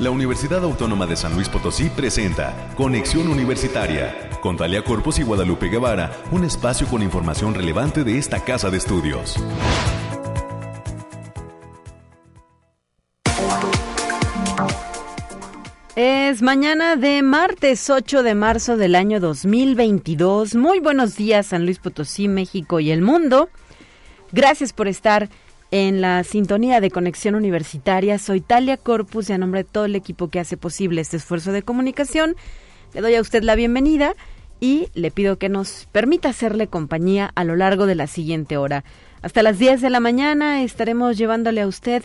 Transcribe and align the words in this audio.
La 0.00 0.10
Universidad 0.10 0.62
Autónoma 0.62 1.06
de 1.06 1.16
San 1.16 1.34
Luis 1.34 1.48
Potosí 1.48 1.90
presenta 1.90 2.72
Conexión 2.76 3.26
Universitaria 3.26 4.30
con 4.40 4.56
Talia 4.56 4.84
Corpus 4.84 5.18
y 5.18 5.24
Guadalupe 5.24 5.68
Guevara, 5.68 6.12
un 6.30 6.44
espacio 6.44 6.86
con 6.86 7.02
información 7.02 7.52
relevante 7.52 8.04
de 8.04 8.16
esta 8.16 8.44
casa 8.44 8.70
de 8.70 8.76
estudios. 8.76 9.34
Es 15.96 16.42
mañana 16.42 16.94
de 16.94 17.22
martes 17.22 17.90
8 17.90 18.22
de 18.22 18.36
marzo 18.36 18.76
del 18.76 18.94
año 18.94 19.18
2022. 19.18 20.54
Muy 20.54 20.78
buenos 20.78 21.16
días 21.16 21.46
San 21.46 21.64
Luis 21.64 21.80
Potosí, 21.80 22.28
México 22.28 22.78
y 22.78 22.92
el 22.92 23.02
mundo. 23.02 23.48
Gracias 24.30 24.72
por 24.72 24.86
estar 24.86 25.28
en 25.70 26.00
la 26.00 26.24
sintonía 26.24 26.80
de 26.80 26.90
Conexión 26.90 27.34
Universitaria. 27.34 28.18
Soy 28.18 28.40
Talia 28.40 28.76
Corpus 28.76 29.28
y 29.28 29.32
a 29.32 29.38
nombre 29.38 29.62
de 29.62 29.68
todo 29.70 29.84
el 29.84 29.94
equipo 29.94 30.28
que 30.28 30.40
hace 30.40 30.56
posible 30.56 31.00
este 31.00 31.18
esfuerzo 31.18 31.52
de 31.52 31.62
comunicación, 31.62 32.36
le 32.94 33.00
doy 33.00 33.14
a 33.14 33.20
usted 33.20 33.42
la 33.42 33.54
bienvenida 33.54 34.14
y 34.60 34.88
le 34.94 35.10
pido 35.10 35.38
que 35.38 35.48
nos 35.48 35.86
permita 35.92 36.30
hacerle 36.30 36.66
compañía 36.66 37.30
a 37.34 37.44
lo 37.44 37.56
largo 37.56 37.86
de 37.86 37.94
la 37.94 38.06
siguiente 38.06 38.56
hora. 38.56 38.84
Hasta 39.22 39.42
las 39.42 39.58
10 39.58 39.80
de 39.80 39.90
la 39.90 40.00
mañana 40.00 40.62
estaremos 40.62 41.16
llevándole 41.16 41.60
a 41.60 41.66
usted 41.66 42.02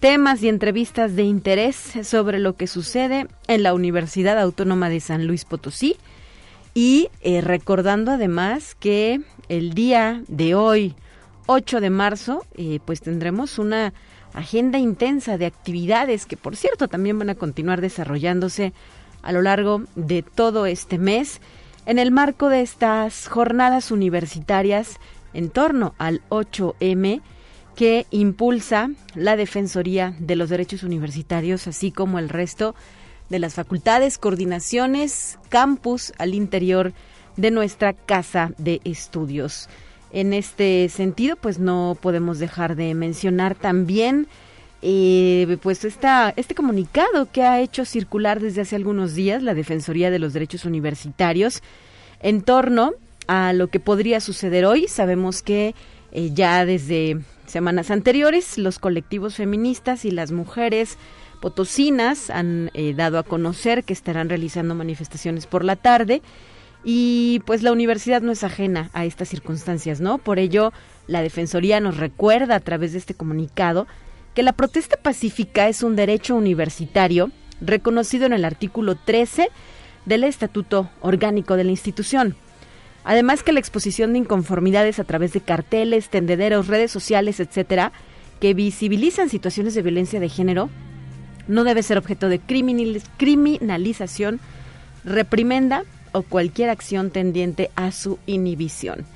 temas 0.00 0.42
y 0.42 0.48
entrevistas 0.48 1.16
de 1.16 1.24
interés 1.24 1.76
sobre 2.02 2.38
lo 2.38 2.54
que 2.54 2.66
sucede 2.66 3.26
en 3.48 3.62
la 3.62 3.74
Universidad 3.74 4.38
Autónoma 4.38 4.88
de 4.88 5.00
San 5.00 5.26
Luis 5.26 5.44
Potosí 5.44 5.96
y 6.74 7.08
eh, 7.22 7.40
recordando 7.40 8.12
además 8.12 8.76
que 8.76 9.20
el 9.48 9.74
día 9.74 10.22
de 10.28 10.54
hoy, 10.54 10.94
8 11.50 11.80
de 11.80 11.88
marzo, 11.88 12.44
eh, 12.56 12.78
pues 12.84 13.00
tendremos 13.00 13.58
una 13.58 13.94
agenda 14.34 14.78
intensa 14.78 15.38
de 15.38 15.46
actividades 15.46 16.26
que 16.26 16.36
por 16.36 16.56
cierto 16.56 16.88
también 16.88 17.18
van 17.18 17.30
a 17.30 17.36
continuar 17.36 17.80
desarrollándose 17.80 18.74
a 19.22 19.32
lo 19.32 19.40
largo 19.40 19.82
de 19.96 20.22
todo 20.22 20.66
este 20.66 20.98
mes 20.98 21.40
en 21.86 21.98
el 21.98 22.10
marco 22.10 22.50
de 22.50 22.60
estas 22.60 23.28
jornadas 23.28 23.90
universitarias 23.90 24.98
en 25.32 25.48
torno 25.48 25.94
al 25.96 26.20
8M 26.28 27.22
que 27.74 28.06
impulsa 28.10 28.90
la 29.14 29.36
Defensoría 29.36 30.14
de 30.18 30.36
los 30.36 30.50
Derechos 30.50 30.82
Universitarios, 30.82 31.66
así 31.66 31.92
como 31.92 32.18
el 32.18 32.28
resto 32.28 32.74
de 33.30 33.38
las 33.38 33.54
facultades, 33.54 34.18
coordinaciones, 34.18 35.38
campus 35.48 36.12
al 36.18 36.34
interior 36.34 36.92
de 37.38 37.50
nuestra 37.50 37.94
casa 37.94 38.52
de 38.58 38.82
estudios. 38.84 39.70
En 40.12 40.32
este 40.32 40.88
sentido, 40.88 41.36
pues 41.36 41.58
no 41.58 41.96
podemos 42.00 42.38
dejar 42.38 42.76
de 42.76 42.94
mencionar 42.94 43.54
también 43.54 44.26
eh, 44.80 45.58
pues 45.62 45.84
esta, 45.84 46.32
este 46.36 46.54
comunicado 46.54 47.30
que 47.30 47.42
ha 47.42 47.60
hecho 47.60 47.84
circular 47.84 48.40
desde 48.40 48.60
hace 48.60 48.76
algunos 48.76 49.14
días 49.14 49.42
la 49.42 49.54
Defensoría 49.54 50.10
de 50.10 50.20
los 50.20 50.32
Derechos 50.32 50.64
Universitarios 50.64 51.62
en 52.22 52.42
torno 52.42 52.92
a 53.26 53.52
lo 53.52 53.68
que 53.68 53.80
podría 53.80 54.20
suceder 54.20 54.64
hoy. 54.64 54.86
Sabemos 54.88 55.42
que 55.42 55.74
eh, 56.12 56.30
ya 56.32 56.64
desde 56.64 57.18
semanas 57.46 57.90
anteriores, 57.90 58.56
los 58.56 58.78
colectivos 58.78 59.34
feministas 59.34 60.04
y 60.04 60.10
las 60.10 60.32
mujeres 60.32 60.96
potosinas 61.40 62.30
han 62.30 62.70
eh, 62.74 62.94
dado 62.94 63.18
a 63.18 63.22
conocer 63.24 63.84
que 63.84 63.92
estarán 63.92 64.28
realizando 64.28 64.74
manifestaciones 64.74 65.46
por 65.46 65.64
la 65.64 65.76
tarde 65.76 66.22
y 66.84 67.42
pues 67.44 67.62
la 67.62 67.72
universidad 67.72 68.22
no 68.22 68.32
es 68.32 68.44
ajena 68.44 68.90
a 68.92 69.04
estas 69.04 69.28
circunstancias, 69.28 70.00
¿no? 70.00 70.18
Por 70.18 70.38
ello, 70.38 70.72
la 71.06 71.22
Defensoría 71.22 71.80
nos 71.80 71.96
recuerda 71.96 72.54
a 72.54 72.60
través 72.60 72.92
de 72.92 72.98
este 72.98 73.14
comunicado 73.14 73.86
que 74.34 74.42
la 74.42 74.52
protesta 74.52 74.96
pacífica 74.96 75.68
es 75.68 75.82
un 75.82 75.96
derecho 75.96 76.36
universitario 76.36 77.30
reconocido 77.60 78.26
en 78.26 78.32
el 78.32 78.44
artículo 78.44 78.94
13 78.94 79.48
del 80.06 80.24
Estatuto 80.24 80.90
Orgánico 81.00 81.56
de 81.56 81.64
la 81.64 81.70
institución. 81.70 82.36
Además 83.04 83.42
que 83.42 83.52
la 83.52 83.60
exposición 83.60 84.12
de 84.12 84.20
inconformidades 84.20 84.98
a 84.98 85.04
través 85.04 85.32
de 85.32 85.40
carteles, 85.40 86.08
tendederos, 86.08 86.68
redes 86.68 86.90
sociales, 86.90 87.40
etcétera, 87.40 87.92
que 88.40 88.54
visibilizan 88.54 89.28
situaciones 89.28 89.74
de 89.74 89.82
violencia 89.82 90.20
de 90.20 90.28
género, 90.28 90.70
no 91.48 91.64
debe 91.64 91.82
ser 91.82 91.98
objeto 91.98 92.28
de 92.28 92.38
criminalización, 92.38 94.40
reprimenda 95.04 95.84
o 96.12 96.22
cualquier 96.22 96.70
acción 96.70 97.10
tendiente 97.10 97.70
a 97.76 97.92
su 97.92 98.18
inhibición. 98.26 99.06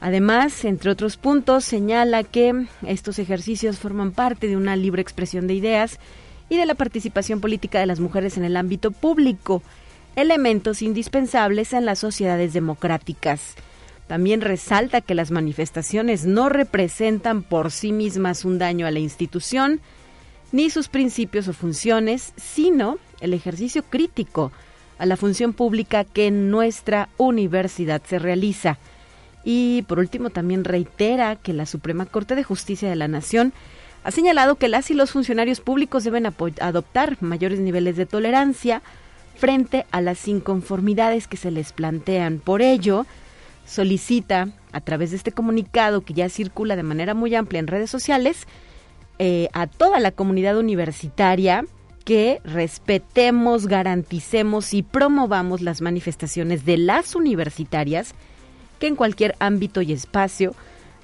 Además, 0.00 0.64
entre 0.64 0.90
otros 0.90 1.16
puntos, 1.16 1.64
señala 1.64 2.22
que 2.22 2.66
estos 2.86 3.18
ejercicios 3.18 3.78
forman 3.78 4.12
parte 4.12 4.46
de 4.46 4.56
una 4.56 4.76
libre 4.76 5.02
expresión 5.02 5.46
de 5.46 5.54
ideas 5.54 5.98
y 6.48 6.56
de 6.56 6.66
la 6.66 6.74
participación 6.74 7.40
política 7.40 7.80
de 7.80 7.86
las 7.86 8.00
mujeres 8.00 8.36
en 8.36 8.44
el 8.44 8.56
ámbito 8.56 8.90
público 8.90 9.62
elementos 10.16 10.80
indispensables 10.82 11.72
en 11.72 11.84
las 11.84 11.98
sociedades 11.98 12.52
democráticas. 12.52 13.54
También 14.06 14.40
resalta 14.40 15.00
que 15.00 15.14
las 15.14 15.30
manifestaciones 15.30 16.24
no 16.24 16.48
representan 16.48 17.42
por 17.42 17.70
sí 17.70 17.92
mismas 17.92 18.44
un 18.44 18.58
daño 18.58 18.86
a 18.86 18.90
la 18.90 18.98
institución, 18.98 19.80
ni 20.52 20.70
sus 20.70 20.88
principios 20.88 21.48
o 21.48 21.52
funciones, 21.52 22.32
sino 22.36 22.98
el 23.20 23.34
ejercicio 23.34 23.82
crítico 23.82 24.52
a 24.98 25.06
la 25.06 25.16
función 25.16 25.52
pública 25.52 26.04
que 26.04 26.26
en 26.26 26.50
nuestra 26.50 27.08
universidad 27.18 28.02
se 28.04 28.18
realiza. 28.18 28.78
Y 29.44 29.82
por 29.82 29.98
último 29.98 30.30
también 30.30 30.64
reitera 30.64 31.36
que 31.36 31.52
la 31.52 31.66
Suprema 31.66 32.06
Corte 32.06 32.34
de 32.34 32.44
Justicia 32.44 32.88
de 32.88 32.96
la 32.96 33.08
Nación 33.08 33.52
ha 34.04 34.10
señalado 34.10 34.56
que 34.56 34.68
las 34.68 34.90
y 34.90 34.94
los 34.94 35.10
funcionarios 35.10 35.60
públicos 35.60 36.04
deben 36.04 36.26
adoptar 36.26 37.16
mayores 37.20 37.58
niveles 37.58 37.96
de 37.96 38.06
tolerancia, 38.06 38.82
frente 39.36 39.86
a 39.90 40.00
las 40.00 40.26
inconformidades 40.28 41.28
que 41.28 41.36
se 41.36 41.50
les 41.50 41.72
plantean. 41.72 42.38
Por 42.38 42.62
ello, 42.62 43.06
solicita, 43.66 44.48
a 44.72 44.80
través 44.80 45.10
de 45.10 45.16
este 45.16 45.32
comunicado 45.32 46.02
que 46.02 46.14
ya 46.14 46.28
circula 46.28 46.76
de 46.76 46.82
manera 46.82 47.14
muy 47.14 47.34
amplia 47.34 47.60
en 47.60 47.66
redes 47.66 47.90
sociales, 47.90 48.46
eh, 49.18 49.48
a 49.52 49.66
toda 49.66 50.00
la 50.00 50.12
comunidad 50.12 50.58
universitaria 50.58 51.64
que 52.06 52.40
respetemos, 52.44 53.66
garanticemos 53.66 54.74
y 54.74 54.84
promovamos 54.84 55.60
las 55.60 55.82
manifestaciones 55.82 56.64
de 56.64 56.78
las 56.78 57.16
universitarias 57.16 58.14
que 58.78 58.86
en 58.86 58.94
cualquier 58.94 59.34
ámbito 59.40 59.82
y 59.82 59.92
espacio 59.92 60.54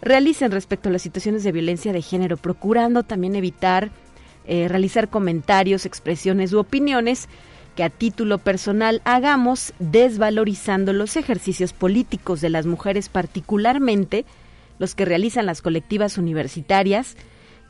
realicen 0.01 0.53
respecto 0.53 0.89
a 0.89 0.93
las 0.93 1.03
situaciones 1.03 1.43
de 1.43 1.51
violencia 1.51 1.93
de 1.93 2.03
género, 2.03 2.37
procurando 2.37 3.03
también 3.03 3.35
evitar 3.35 3.91
eh, 4.47 4.69
realizar 4.69 5.09
comentarios, 5.09 5.87
expresiones 5.87 6.53
u 6.53 6.61
opiniones 6.61 7.29
que 7.75 7.83
a 7.83 7.91
título 7.91 8.39
personal 8.39 9.03
hagamos 9.05 9.75
desvalorizando 9.81 10.93
los 10.93 11.17
ejercicios 11.17 11.73
políticos 11.73 12.41
de 12.41 12.51
las 12.51 12.65
mujeres, 12.65 13.09
particularmente 13.09 14.25
los 14.79 14.95
que 14.95 15.05
realizan 15.05 15.47
las 15.47 15.63
colectivas 15.63 16.17
universitarias 16.17 17.17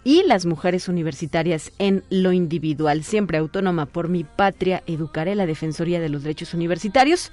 y 0.04 0.22
las 0.24 0.46
mujeres 0.46 0.88
universitarias 0.88 1.72
en 1.78 2.02
lo 2.10 2.32
individual. 2.32 3.04
Siempre 3.04 3.38
autónoma 3.38 3.86
por 3.86 4.08
mi 4.08 4.24
patria, 4.24 4.82
educaré 4.86 5.34
la 5.34 5.46
Defensoría 5.46 6.00
de 6.00 6.08
los 6.08 6.22
Derechos 6.22 6.54
Universitarios. 6.54 7.30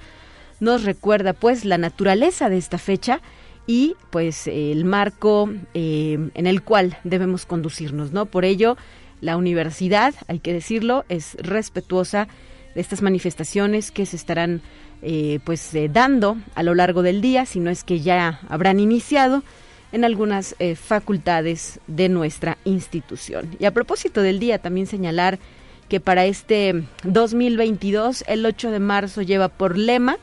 Nos 0.59 0.83
recuerda 0.83 1.33
pues 1.33 1.65
la 1.65 1.77
naturaleza 1.77 2.49
de 2.49 2.57
esta 2.57 2.77
fecha 2.77 3.21
y 3.65 3.95
pues 4.09 4.47
el 4.47 4.83
marco 4.85 5.49
eh, 5.73 6.29
en 6.33 6.47
el 6.47 6.63
cual 6.63 6.97
debemos 7.03 7.45
conducirnos, 7.45 8.11
¿no? 8.11 8.25
Por 8.25 8.45
ello, 8.45 8.77
la 9.21 9.37
universidad, 9.37 10.13
hay 10.27 10.39
que 10.39 10.53
decirlo, 10.53 11.05
es 11.09 11.35
respetuosa 11.35 12.27
de 12.75 12.81
estas 12.81 13.01
manifestaciones 13.01 13.91
que 13.91 14.05
se 14.05 14.15
estarán 14.15 14.61
eh, 15.01 15.39
pues 15.43 15.73
eh, 15.75 15.89
dando 15.91 16.37
a 16.55 16.63
lo 16.63 16.75
largo 16.75 17.01
del 17.03 17.21
día, 17.21 17.45
si 17.45 17.59
no 17.59 17.69
es 17.69 17.83
que 17.83 18.01
ya 18.01 18.41
habrán 18.49 18.79
iniciado 18.79 19.43
en 19.91 20.05
algunas 20.05 20.55
eh, 20.59 20.75
facultades 20.75 21.79
de 21.87 22.09
nuestra 22.09 22.57
institución. 22.63 23.55
Y 23.59 23.65
a 23.65 23.71
propósito 23.71 24.21
del 24.21 24.39
día, 24.39 24.59
también 24.59 24.87
señalar 24.87 25.39
que 25.87 25.99
para 25.99 26.25
este 26.25 26.83
2022, 27.03 28.23
el 28.27 28.45
8 28.45 28.71
de 28.71 28.79
marzo 28.79 29.21
lleva 29.21 29.49
por 29.49 29.77
lema 29.77 30.17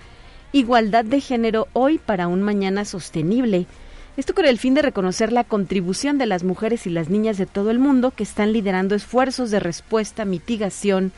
Igualdad 0.52 1.04
de 1.04 1.20
género 1.20 1.68
hoy 1.74 1.98
para 1.98 2.28
un 2.28 2.40
mañana 2.40 2.84
sostenible. 2.84 3.66
Esto 4.16 4.34
con 4.34 4.46
el 4.46 4.58
fin 4.58 4.72
de 4.72 4.80
reconocer 4.80 5.30
la 5.30 5.44
contribución 5.44 6.16
de 6.16 6.24
las 6.24 6.44
mujeres 6.44 6.86
y 6.86 6.90
las 6.90 7.10
niñas 7.10 7.36
de 7.36 7.44
todo 7.44 7.70
el 7.70 7.78
mundo 7.78 8.12
que 8.12 8.22
están 8.22 8.52
liderando 8.52 8.94
esfuerzos 8.94 9.50
de 9.50 9.60
respuesta, 9.60 10.24
mitigación 10.24 11.12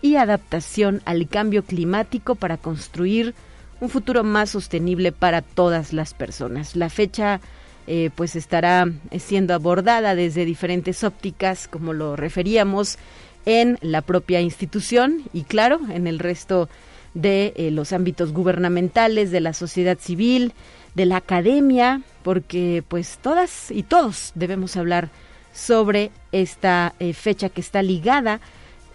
y 0.00 0.16
adaptación 0.16 1.02
al 1.04 1.28
cambio 1.28 1.64
climático 1.64 2.36
para 2.36 2.56
construir 2.56 3.34
un 3.80 3.90
futuro 3.90 4.24
más 4.24 4.50
sostenible 4.50 5.12
para 5.12 5.42
todas 5.42 5.92
las 5.92 6.14
personas. 6.14 6.74
La 6.74 6.88
fecha 6.88 7.40
eh, 7.90 8.10
pues 8.14 8.36
estará 8.36 8.86
siendo 9.18 9.54
abordada 9.54 10.14
desde 10.14 10.44
diferentes 10.44 11.04
ópticas, 11.04 11.68
como 11.68 11.94
lo 11.94 12.16
referíamos, 12.16 12.98
en 13.46 13.78
la 13.80 14.02
propia 14.02 14.42
institución 14.42 15.22
y 15.32 15.44
claro, 15.44 15.80
en 15.90 16.06
el 16.06 16.18
resto 16.18 16.68
de 17.14 17.54
eh, 17.56 17.70
los 17.70 17.94
ámbitos 17.94 18.32
gubernamentales, 18.32 19.30
de 19.30 19.40
la 19.40 19.54
sociedad 19.54 19.96
civil, 19.98 20.52
de 20.94 21.06
la 21.06 21.16
academia, 21.16 22.02
porque 22.22 22.84
pues 22.86 23.18
todas 23.22 23.70
y 23.70 23.82
todos 23.84 24.32
debemos 24.34 24.76
hablar 24.76 25.08
sobre 25.54 26.10
esta 26.30 26.94
eh, 27.00 27.14
fecha 27.14 27.48
que 27.48 27.62
está 27.62 27.82
ligada 27.82 28.40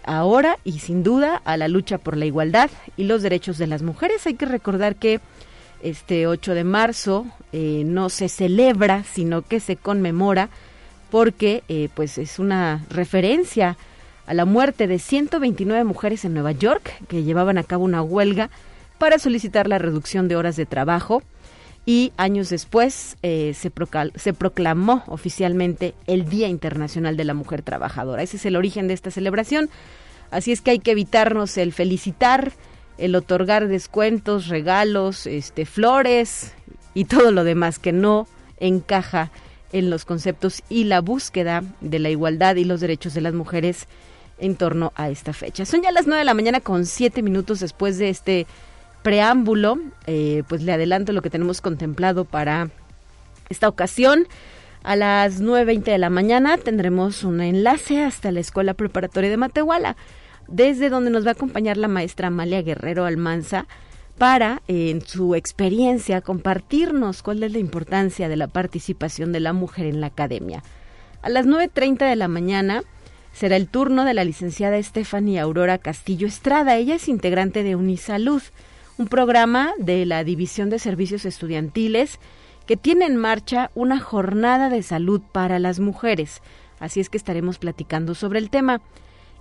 ahora 0.04 0.58
y 0.62 0.78
sin 0.78 1.02
duda 1.02 1.42
a 1.44 1.56
la 1.56 1.66
lucha 1.66 1.98
por 1.98 2.16
la 2.16 2.26
igualdad 2.26 2.70
y 2.96 3.04
los 3.04 3.22
derechos 3.22 3.58
de 3.58 3.66
las 3.66 3.82
mujeres. 3.82 4.24
Hay 4.26 4.34
que 4.34 4.46
recordar 4.46 4.94
que 4.94 5.20
este 5.84 6.26
8 6.26 6.54
de 6.54 6.64
marzo 6.64 7.26
eh, 7.52 7.82
no 7.86 8.08
se 8.08 8.28
celebra, 8.28 9.04
sino 9.04 9.42
que 9.42 9.60
se 9.60 9.76
conmemora 9.76 10.48
porque 11.10 11.62
eh, 11.68 11.90
pues 11.94 12.18
es 12.18 12.38
una 12.38 12.84
referencia 12.90 13.76
a 14.26 14.34
la 14.34 14.46
muerte 14.46 14.86
de 14.86 14.98
129 14.98 15.84
mujeres 15.84 16.24
en 16.24 16.34
Nueva 16.34 16.52
York 16.52 16.92
que 17.06 17.22
llevaban 17.22 17.58
a 17.58 17.62
cabo 17.62 17.84
una 17.84 18.02
huelga 18.02 18.50
para 18.98 19.18
solicitar 19.18 19.68
la 19.68 19.78
reducción 19.78 20.26
de 20.26 20.36
horas 20.36 20.56
de 20.56 20.66
trabajo 20.66 21.22
y 21.86 22.12
años 22.16 22.48
después 22.48 23.16
eh, 23.22 23.52
se, 23.54 23.70
se, 24.16 24.32
proclamó 24.32 25.04
oficialmente 25.06 25.94
el 26.06 26.28
Día 26.28 26.48
Internacional 26.48 27.16
de 27.16 27.24
la 27.24 27.34
Mujer 27.34 27.62
Trabajadora. 27.62 28.22
Ese 28.22 28.38
es 28.38 28.46
el 28.46 28.56
origen 28.56 28.88
de 28.88 28.94
esta 28.94 29.10
celebración. 29.10 29.68
Así 30.30 30.50
es 30.50 30.62
que 30.62 30.70
hay 30.70 30.78
que 30.78 30.92
evitarnos 30.92 31.58
el 31.58 31.72
felicitar, 31.72 32.52
el 32.98 33.14
otorgar 33.14 33.68
descuentos, 33.68 34.48
regalos, 34.48 35.26
este, 35.26 35.66
flores 35.66 36.52
y 36.94 37.06
todo 37.06 37.30
lo 37.30 37.44
demás 37.44 37.78
que 37.78 37.92
no 37.92 38.26
encaja 38.58 39.30
en 39.72 39.90
los 39.90 40.04
conceptos 40.04 40.62
y 40.68 40.84
la 40.84 41.00
búsqueda 41.00 41.64
de 41.80 41.98
la 41.98 42.10
igualdad 42.10 42.56
y 42.56 42.64
los 42.64 42.80
derechos 42.80 43.14
de 43.14 43.20
las 43.20 43.34
mujeres 43.34 43.88
en 44.38 44.56
torno 44.56 44.92
a 44.94 45.10
esta 45.10 45.32
fecha. 45.32 45.64
Son 45.64 45.82
ya 45.82 45.90
las 45.90 46.06
9 46.06 46.20
de 46.20 46.24
la 46.24 46.34
mañana 46.34 46.60
con 46.60 46.86
7 46.86 47.22
minutos 47.22 47.60
después 47.60 47.98
de 47.98 48.08
este 48.08 48.46
preámbulo. 49.02 49.78
Eh, 50.06 50.44
pues 50.48 50.62
le 50.62 50.72
adelanto 50.72 51.12
lo 51.12 51.22
que 51.22 51.30
tenemos 51.30 51.60
contemplado 51.60 52.24
para 52.24 52.70
esta 53.48 53.68
ocasión. 53.68 54.26
A 54.82 54.96
las 54.96 55.40
9.20 55.40 55.84
de 55.84 55.98
la 55.98 56.10
mañana 56.10 56.58
tendremos 56.58 57.24
un 57.24 57.40
enlace 57.40 58.02
hasta 58.02 58.30
la 58.32 58.40
Escuela 58.40 58.74
Preparatoria 58.74 59.30
de 59.30 59.38
Matehuala, 59.38 59.96
desde 60.48 60.90
donde 60.90 61.10
nos 61.10 61.24
va 61.24 61.30
a 61.30 61.32
acompañar 61.32 61.76
la 61.76 61.88
maestra 61.88 62.28
Amalia 62.28 62.62
Guerrero 62.62 63.04
Almanza 63.04 63.66
para, 64.18 64.62
en 64.68 65.00
su 65.00 65.34
experiencia, 65.34 66.20
compartirnos 66.20 67.22
cuál 67.22 67.42
es 67.42 67.52
la 67.52 67.58
importancia 67.58 68.28
de 68.28 68.36
la 68.36 68.46
participación 68.46 69.32
de 69.32 69.40
la 69.40 69.52
mujer 69.52 69.86
en 69.86 70.00
la 70.00 70.08
academia. 70.08 70.62
A 71.22 71.28
las 71.28 71.46
9.30 71.46 72.08
de 72.08 72.16
la 72.16 72.28
mañana 72.28 72.82
será 73.32 73.56
el 73.56 73.68
turno 73.68 74.04
de 74.04 74.14
la 74.14 74.24
licenciada 74.24 74.80
Stephanie 74.82 75.40
Aurora 75.40 75.78
Castillo 75.78 76.26
Estrada. 76.26 76.76
Ella 76.76 76.94
es 76.94 77.08
integrante 77.08 77.62
de 77.62 77.76
Unisalud, 77.76 78.42
un 78.98 79.08
programa 79.08 79.72
de 79.78 80.06
la 80.06 80.22
División 80.22 80.70
de 80.70 80.78
Servicios 80.78 81.24
Estudiantiles 81.24 82.20
que 82.66 82.76
tiene 82.76 83.06
en 83.06 83.16
marcha 83.16 83.70
una 83.74 83.98
jornada 84.00 84.70
de 84.70 84.82
salud 84.82 85.20
para 85.32 85.58
las 85.58 85.80
mujeres. 85.80 86.40
Así 86.78 87.00
es 87.00 87.10
que 87.10 87.18
estaremos 87.18 87.58
platicando 87.58 88.14
sobre 88.14 88.38
el 88.38 88.50
tema. 88.50 88.80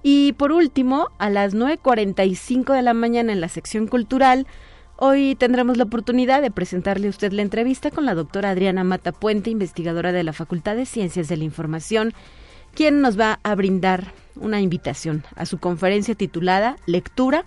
Y 0.04 0.34
por 0.34 0.52
último, 0.52 1.08
a 1.18 1.30
las 1.30 1.56
9.45 1.56 2.76
de 2.76 2.82
la 2.82 2.94
mañana 2.94 3.32
en 3.32 3.40
la 3.40 3.48
sección 3.48 3.88
cultural, 3.88 4.46
hoy 4.98 5.36
tendremos 5.36 5.78
la 5.78 5.86
oportunidad 5.86 6.42
de 6.42 6.52
presentarle 6.52 7.08
a 7.08 7.10
usted 7.10 7.32
la 7.32 7.42
entrevista 7.42 7.90
con 7.90 8.06
la 8.06 8.14
doctora 8.14 8.50
Adriana 8.50 8.84
Matapuente, 8.84 9.50
investigadora 9.50 10.12
de 10.12 10.24
la 10.24 10.34
Facultad 10.34 10.76
de 10.76 10.86
Ciencias 10.86 11.30
de 11.30 11.38
la 11.38 11.46
Información, 11.46 12.14
quien 12.76 13.00
nos 13.00 13.18
va 13.18 13.40
a 13.44 13.56
brindar 13.56 14.12
una 14.36 14.60
invitación 14.60 15.24
a 15.38 15.46
su 15.46 15.58
conferencia 15.60 16.16
titulada 16.16 16.76
Lectura, 16.86 17.46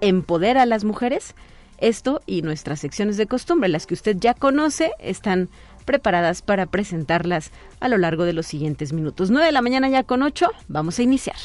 Empodera 0.00 0.62
a 0.62 0.66
las 0.66 0.84
Mujeres. 0.84 1.34
Esto 1.78 2.22
y 2.24 2.42
nuestras 2.42 2.80
secciones 2.80 3.16
de 3.16 3.26
costumbre, 3.26 3.68
las 3.68 3.86
que 3.86 3.94
usted 3.94 4.16
ya 4.18 4.32
conoce, 4.32 4.92
están 5.00 5.48
preparadas 5.84 6.40
para 6.40 6.66
presentarlas 6.66 7.50
a 7.80 7.88
lo 7.88 7.98
largo 7.98 8.24
de 8.24 8.32
los 8.32 8.46
siguientes 8.46 8.92
minutos. 8.92 9.30
9 9.30 9.46
de 9.46 9.52
la 9.52 9.62
mañana 9.62 9.88
ya 9.88 10.04
con 10.04 10.22
8, 10.22 10.50
vamos 10.68 10.98
a 10.98 11.02
iniciar. 11.02 11.36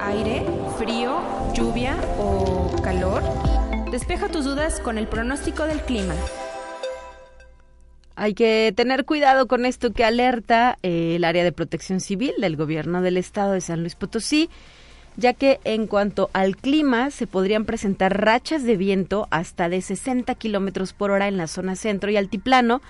Aire, 0.00 0.46
frío, 0.78 1.20
lluvia 1.52 1.96
o 2.18 2.70
calor. 2.82 3.22
Despeja 3.90 4.28
tus 4.28 4.44
dudas 4.44 4.80
con 4.80 4.96
el 4.96 5.06
pronóstico 5.06 5.64
del 5.64 5.80
clima. 5.82 6.14
Hay 8.14 8.32
que 8.32 8.72
tener 8.74 9.04
cuidado 9.04 9.46
con 9.46 9.66
esto 9.66 9.92
que 9.92 10.04
alerta 10.04 10.78
eh, 10.82 11.16
el 11.16 11.24
área 11.24 11.44
de 11.44 11.52
protección 11.52 12.00
civil 12.00 12.32
del 12.40 12.56
gobierno 12.56 13.02
del 13.02 13.18
estado 13.18 13.52
de 13.52 13.60
San 13.60 13.80
Luis 13.80 13.94
Potosí 13.96 14.48
ya 15.16 15.32
que 15.32 15.60
en 15.64 15.86
cuanto 15.86 16.30
al 16.32 16.56
clima 16.56 17.10
se 17.10 17.26
podrían 17.26 17.64
presentar 17.64 18.20
rachas 18.20 18.64
de 18.64 18.76
viento 18.76 19.26
hasta 19.30 19.68
de 19.68 19.80
60 19.80 20.34
kilómetros 20.34 20.92
por 20.92 21.10
hora 21.10 21.28
en 21.28 21.36
la 21.36 21.46
zona 21.46 21.76
centro 21.76 22.10
y 22.10 22.16
altiplano 22.16 22.82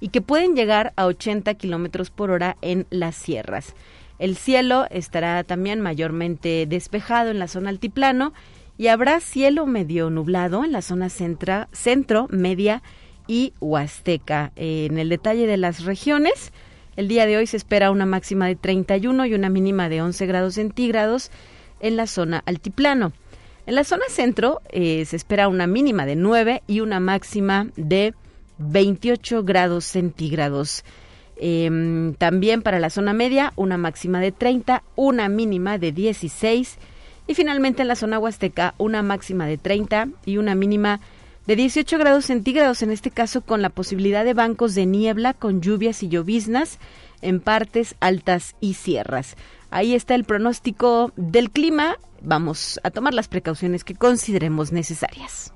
y 0.00 0.08
que 0.08 0.20
pueden 0.20 0.54
llegar 0.54 0.92
a 0.96 1.06
80 1.06 1.54
kilómetros 1.54 2.10
por 2.10 2.30
hora 2.30 2.56
en 2.62 2.86
las 2.90 3.16
sierras. 3.16 3.74
El 4.18 4.36
cielo 4.36 4.86
estará 4.90 5.44
también 5.44 5.80
mayormente 5.80 6.66
despejado 6.66 7.30
en 7.30 7.38
la 7.38 7.48
zona 7.48 7.70
altiplano 7.70 8.32
y 8.76 8.88
habrá 8.88 9.20
cielo 9.20 9.66
medio 9.66 10.10
nublado 10.10 10.64
en 10.64 10.72
la 10.72 10.82
zona 10.82 11.08
centro, 11.08 12.26
media 12.30 12.82
y 13.26 13.52
huasteca. 13.60 14.52
En 14.56 14.98
el 14.98 15.08
detalle 15.08 15.46
de 15.46 15.56
las 15.56 15.84
regiones, 15.84 16.52
el 16.96 17.06
día 17.06 17.26
de 17.26 17.36
hoy 17.36 17.46
se 17.46 17.56
espera 17.56 17.92
una 17.92 18.06
máxima 18.06 18.46
de 18.46 18.56
31 18.56 19.26
y 19.26 19.34
una 19.34 19.50
mínima 19.50 19.88
de 19.88 20.02
11 20.02 20.26
grados 20.26 20.54
centígrados 20.54 21.30
en 21.80 21.96
la 21.96 22.06
zona 22.06 22.42
altiplano. 22.46 23.12
En 23.66 23.74
la 23.74 23.84
zona 23.84 24.04
centro 24.08 24.62
eh, 24.70 25.04
se 25.04 25.16
espera 25.16 25.48
una 25.48 25.66
mínima 25.66 26.06
de 26.06 26.16
9 26.16 26.62
y 26.66 26.80
una 26.80 27.00
máxima 27.00 27.68
de 27.76 28.14
28 28.58 29.44
grados 29.44 29.84
centígrados. 29.84 30.84
Em, 31.36 32.14
también 32.14 32.62
para 32.62 32.80
la 32.80 32.90
zona 32.90 33.12
media, 33.12 33.52
una 33.56 33.76
máxima 33.76 34.20
de 34.20 34.32
30, 34.32 34.82
una 34.96 35.28
mínima 35.28 35.78
de 35.78 35.92
16. 35.92 36.78
Y 37.26 37.34
finalmente 37.34 37.82
en 37.82 37.88
la 37.88 37.94
zona 37.94 38.18
huasteca, 38.18 38.74
una 38.78 39.02
máxima 39.02 39.46
de 39.46 39.58
30 39.58 40.08
y 40.24 40.38
una 40.38 40.54
mínima 40.54 41.00
de 41.46 41.56
18 41.56 41.98
grados 41.98 42.26
centígrados, 42.26 42.82
en 42.82 42.90
este 42.90 43.10
caso 43.10 43.42
con 43.42 43.62
la 43.62 43.70
posibilidad 43.70 44.24
de 44.24 44.34
bancos 44.34 44.74
de 44.74 44.86
niebla 44.86 45.34
con 45.34 45.60
lluvias 45.60 46.02
y 46.02 46.08
lloviznas 46.08 46.78
en 47.22 47.40
partes 47.40 47.94
altas 48.00 48.54
y 48.60 48.74
sierras. 48.74 49.36
Ahí 49.70 49.94
está 49.94 50.14
el 50.14 50.24
pronóstico 50.24 51.12
del 51.16 51.50
clima. 51.50 51.96
Vamos 52.22 52.80
a 52.82 52.90
tomar 52.90 53.12
las 53.12 53.28
precauciones 53.28 53.84
que 53.84 53.94
consideremos 53.94 54.72
necesarias. 54.72 55.52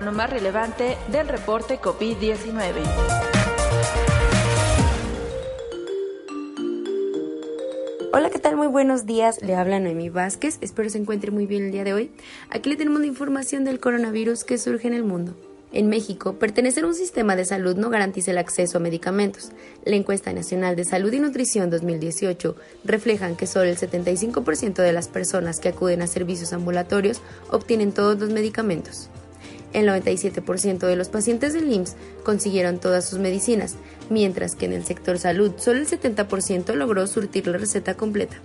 Lo 0.00 0.12
más 0.12 0.30
relevante 0.30 0.96
del 1.10 1.28
reporte 1.28 1.80
COVID-19. 1.80 2.74
Hola, 8.12 8.30
¿qué 8.30 8.38
tal? 8.38 8.56
Muy 8.56 8.68
buenos 8.68 9.04
días. 9.04 9.42
Le 9.42 9.54
habla 9.54 9.80
Noemi 9.80 10.08
Vázquez. 10.08 10.56
Espero 10.62 10.88
se 10.88 10.96
encuentre 10.96 11.30
muy 11.30 11.44
bien 11.44 11.66
el 11.66 11.72
día 11.72 11.84
de 11.84 11.92
hoy. 11.92 12.10
Aquí 12.48 12.70
le 12.70 12.76
tenemos 12.76 13.00
la 13.00 13.06
información 13.06 13.64
del 13.64 13.80
coronavirus 13.80 14.44
que 14.44 14.56
surge 14.56 14.88
en 14.88 14.94
el 14.94 15.04
mundo. 15.04 15.36
En 15.72 15.88
México, 15.88 16.34
pertenecer 16.34 16.84
a 16.84 16.86
un 16.86 16.94
sistema 16.94 17.34
de 17.34 17.44
salud 17.44 17.76
no 17.76 17.90
garantiza 17.90 18.30
el 18.30 18.38
acceso 18.38 18.78
a 18.78 18.80
medicamentos. 18.80 19.50
La 19.84 19.96
encuesta 19.96 20.32
nacional 20.32 20.76
de 20.76 20.84
salud 20.84 21.12
y 21.12 21.18
nutrición 21.18 21.70
2018 21.70 22.56
reflejan 22.84 23.36
que 23.36 23.48
solo 23.48 23.64
el 23.64 23.76
75% 23.76 24.74
de 24.74 24.92
las 24.92 25.08
personas 25.08 25.58
que 25.58 25.68
acuden 25.68 26.02
a 26.02 26.06
servicios 26.06 26.52
ambulatorios 26.52 27.20
obtienen 27.50 27.92
todos 27.92 28.18
los 28.18 28.30
medicamentos. 28.30 29.10
El 29.72 29.88
97% 29.88 30.86
de 30.86 30.96
los 30.96 31.08
pacientes 31.08 31.52
del 31.52 31.70
IMSS 31.70 31.96
consiguieron 32.24 32.78
todas 32.78 33.06
sus 33.06 33.18
medicinas, 33.18 33.74
mientras 34.08 34.54
que 34.54 34.66
en 34.66 34.72
el 34.72 34.84
sector 34.84 35.18
salud 35.18 35.52
solo 35.58 35.80
el 35.80 35.86
70% 35.86 36.74
logró 36.74 37.06
surtir 37.06 37.48
la 37.48 37.58
receta 37.58 37.94
completa. 37.94 38.36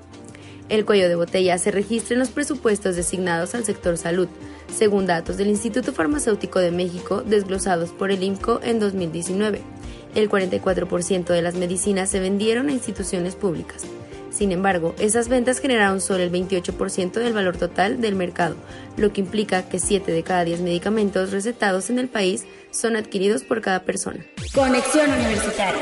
El 0.72 0.86
cuello 0.86 1.10
de 1.10 1.16
botella 1.16 1.58
se 1.58 1.70
registra 1.70 2.14
en 2.14 2.20
los 2.20 2.30
presupuestos 2.30 2.96
designados 2.96 3.56
al 3.56 3.66
sector 3.66 3.98
salud, 3.98 4.30
según 4.74 5.06
datos 5.06 5.36
del 5.36 5.50
Instituto 5.50 5.92
Farmacéutico 5.92 6.60
de 6.60 6.72
México 6.72 7.24
desglosados 7.26 7.90
por 7.90 8.10
el 8.10 8.24
IMCO 8.24 8.62
en 8.64 8.80
2019. 8.80 9.62
El 10.16 10.30
44% 10.30 11.26
de 11.26 11.42
las 11.42 11.56
medicinas 11.56 12.10
se 12.10 12.22
vendieron 12.22 12.70
a 12.70 12.72
instituciones 12.72 13.36
públicas. 13.36 13.84
Sin 14.30 14.54
embargo, 14.54 14.96
esas 14.98 15.28
ventas 15.28 15.60
generaron 15.60 16.00
solo 16.00 16.24
el 16.24 16.32
28% 16.32 17.12
del 17.12 17.34
valor 17.34 17.58
total 17.58 18.00
del 18.00 18.16
mercado, 18.16 18.56
lo 18.96 19.12
que 19.12 19.20
implica 19.20 19.68
que 19.68 19.78
7 19.78 20.10
de 20.10 20.24
cada 20.24 20.46
10 20.46 20.62
medicamentos 20.62 21.32
recetados 21.32 21.90
en 21.90 22.00
el 22.00 22.08
país 22.08 22.46
son 22.72 22.96
adquiridos 22.96 23.44
por 23.44 23.60
cada 23.60 23.84
persona. 23.84 24.26
Conexión 24.54 25.12
Universitaria. 25.12 25.82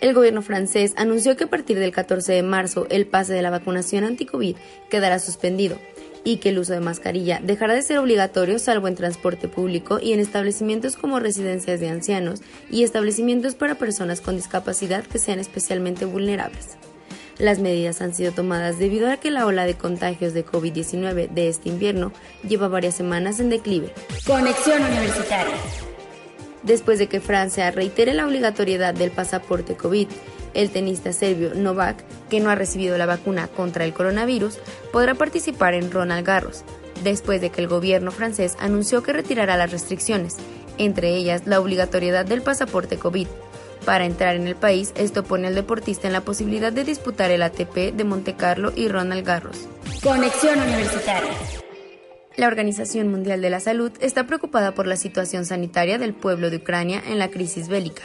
El 0.00 0.14
gobierno 0.14 0.42
francés 0.42 0.92
anunció 0.96 1.36
que 1.36 1.44
a 1.44 1.50
partir 1.50 1.78
del 1.78 1.90
14 1.90 2.32
de 2.32 2.42
marzo 2.42 2.86
el 2.88 3.06
pase 3.06 3.32
de 3.32 3.42
la 3.42 3.50
vacunación 3.50 4.04
anti-COVID 4.04 4.56
quedará 4.88 5.18
suspendido 5.18 5.76
y 6.22 6.36
que 6.36 6.50
el 6.50 6.58
uso 6.58 6.72
de 6.72 6.80
mascarilla 6.80 7.40
dejará 7.42 7.74
de 7.74 7.82
ser 7.82 7.98
obligatorio 7.98 8.58
salvo 8.60 8.86
en 8.86 8.94
transporte 8.94 9.48
público 9.48 9.98
y 10.00 10.12
en 10.12 10.20
establecimientos 10.20 10.96
como 10.96 11.18
residencias 11.18 11.80
de 11.80 11.88
ancianos 11.88 12.42
y 12.70 12.84
establecimientos 12.84 13.56
para 13.56 13.74
personas 13.74 14.20
con 14.20 14.36
discapacidad 14.36 15.04
que 15.04 15.18
sean 15.18 15.40
especialmente 15.40 16.04
vulnerables. 16.04 16.76
Las 17.38 17.58
medidas 17.58 18.00
han 18.00 18.14
sido 18.14 18.32
tomadas 18.32 18.78
debido 18.78 19.10
a 19.10 19.16
que 19.16 19.30
la 19.30 19.46
ola 19.46 19.64
de 19.64 19.74
contagios 19.74 20.32
de 20.34 20.44
COVID-19 20.44 21.28
de 21.28 21.48
este 21.48 21.68
invierno 21.68 22.12
lleva 22.46 22.68
varias 22.68 22.96
semanas 22.96 23.38
en 23.38 23.48
declive. 23.48 23.92
Conexión 24.26 24.82
Universitaria. 24.82 25.54
Después 26.62 26.98
de 26.98 27.06
que 27.06 27.20
Francia 27.20 27.70
reitere 27.70 28.14
la 28.14 28.26
obligatoriedad 28.26 28.94
del 28.94 29.10
pasaporte 29.10 29.76
COVID, 29.76 30.08
el 30.54 30.70
tenista 30.70 31.12
serbio 31.12 31.54
Novak, 31.54 32.02
que 32.28 32.40
no 32.40 32.50
ha 32.50 32.54
recibido 32.54 32.98
la 32.98 33.06
vacuna 33.06 33.48
contra 33.48 33.84
el 33.84 33.92
coronavirus, 33.92 34.58
podrá 34.92 35.14
participar 35.14 35.74
en 35.74 35.90
Ronald 35.90 36.26
Garros, 36.26 36.64
después 37.04 37.40
de 37.40 37.50
que 37.50 37.60
el 37.60 37.68
gobierno 37.68 38.10
francés 38.10 38.56
anunció 38.58 39.02
que 39.02 39.12
retirará 39.12 39.56
las 39.56 39.70
restricciones, 39.70 40.36
entre 40.78 41.14
ellas 41.14 41.42
la 41.46 41.60
obligatoriedad 41.60 42.26
del 42.26 42.42
pasaporte 42.42 42.96
COVID. 42.96 43.28
Para 43.84 44.04
entrar 44.04 44.36
en 44.36 44.46
el 44.46 44.56
país, 44.56 44.92
esto 44.96 45.22
pone 45.22 45.46
al 45.46 45.54
deportista 45.54 46.08
en 46.08 46.12
la 46.12 46.20
posibilidad 46.20 46.72
de 46.72 46.84
disputar 46.84 47.30
el 47.30 47.42
ATP 47.42 47.94
de 47.94 48.04
Monte 48.04 48.34
Carlo 48.34 48.72
y 48.74 48.88
Ronald 48.88 49.24
Garros. 49.24 49.68
Conexión 50.02 50.60
Universitaria. 50.60 51.30
La 52.38 52.46
Organización 52.46 53.08
Mundial 53.08 53.42
de 53.42 53.50
la 53.50 53.58
Salud 53.58 53.90
está 53.98 54.28
preocupada 54.28 54.72
por 54.72 54.86
la 54.86 54.94
situación 54.94 55.44
sanitaria 55.44 55.98
del 55.98 56.14
pueblo 56.14 56.50
de 56.50 56.58
Ucrania 56.58 57.02
en 57.04 57.18
la 57.18 57.32
crisis 57.32 57.66
bélica 57.66 58.04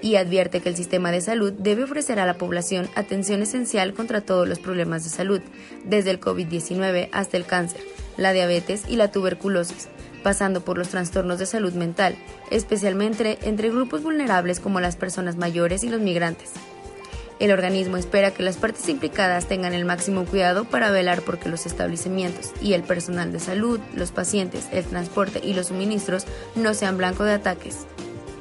y 0.00 0.16
advierte 0.16 0.62
que 0.62 0.70
el 0.70 0.76
sistema 0.76 1.10
de 1.10 1.20
salud 1.20 1.52
debe 1.52 1.84
ofrecer 1.84 2.18
a 2.18 2.24
la 2.24 2.38
población 2.38 2.88
atención 2.94 3.42
esencial 3.42 3.92
contra 3.92 4.22
todos 4.22 4.48
los 4.48 4.60
problemas 4.60 5.04
de 5.04 5.10
salud, 5.10 5.42
desde 5.84 6.10
el 6.10 6.20
COVID-19 6.20 7.10
hasta 7.12 7.36
el 7.36 7.44
cáncer, 7.44 7.82
la 8.16 8.32
diabetes 8.32 8.84
y 8.88 8.96
la 8.96 9.12
tuberculosis, 9.12 9.88
pasando 10.22 10.64
por 10.64 10.78
los 10.78 10.88
trastornos 10.88 11.38
de 11.38 11.44
salud 11.44 11.74
mental, 11.74 12.16
especialmente 12.50 13.36
entre 13.42 13.68
grupos 13.68 14.02
vulnerables 14.02 14.58
como 14.58 14.80
las 14.80 14.96
personas 14.96 15.36
mayores 15.36 15.84
y 15.84 15.90
los 15.90 16.00
migrantes. 16.00 16.52
El 17.38 17.50
organismo 17.50 17.98
espera 17.98 18.30
que 18.30 18.42
las 18.42 18.56
partes 18.56 18.88
implicadas 18.88 19.46
tengan 19.46 19.74
el 19.74 19.84
máximo 19.84 20.24
cuidado 20.24 20.64
para 20.64 20.90
velar 20.90 21.20
porque 21.20 21.50
los 21.50 21.66
establecimientos 21.66 22.52
y 22.62 22.72
el 22.72 22.82
personal 22.82 23.30
de 23.30 23.40
salud, 23.40 23.78
los 23.94 24.10
pacientes, 24.10 24.68
el 24.72 24.84
transporte 24.84 25.40
y 25.44 25.52
los 25.52 25.66
suministros 25.66 26.24
no 26.54 26.72
sean 26.72 26.96
blanco 26.96 27.24
de 27.24 27.34
ataques. 27.34 27.86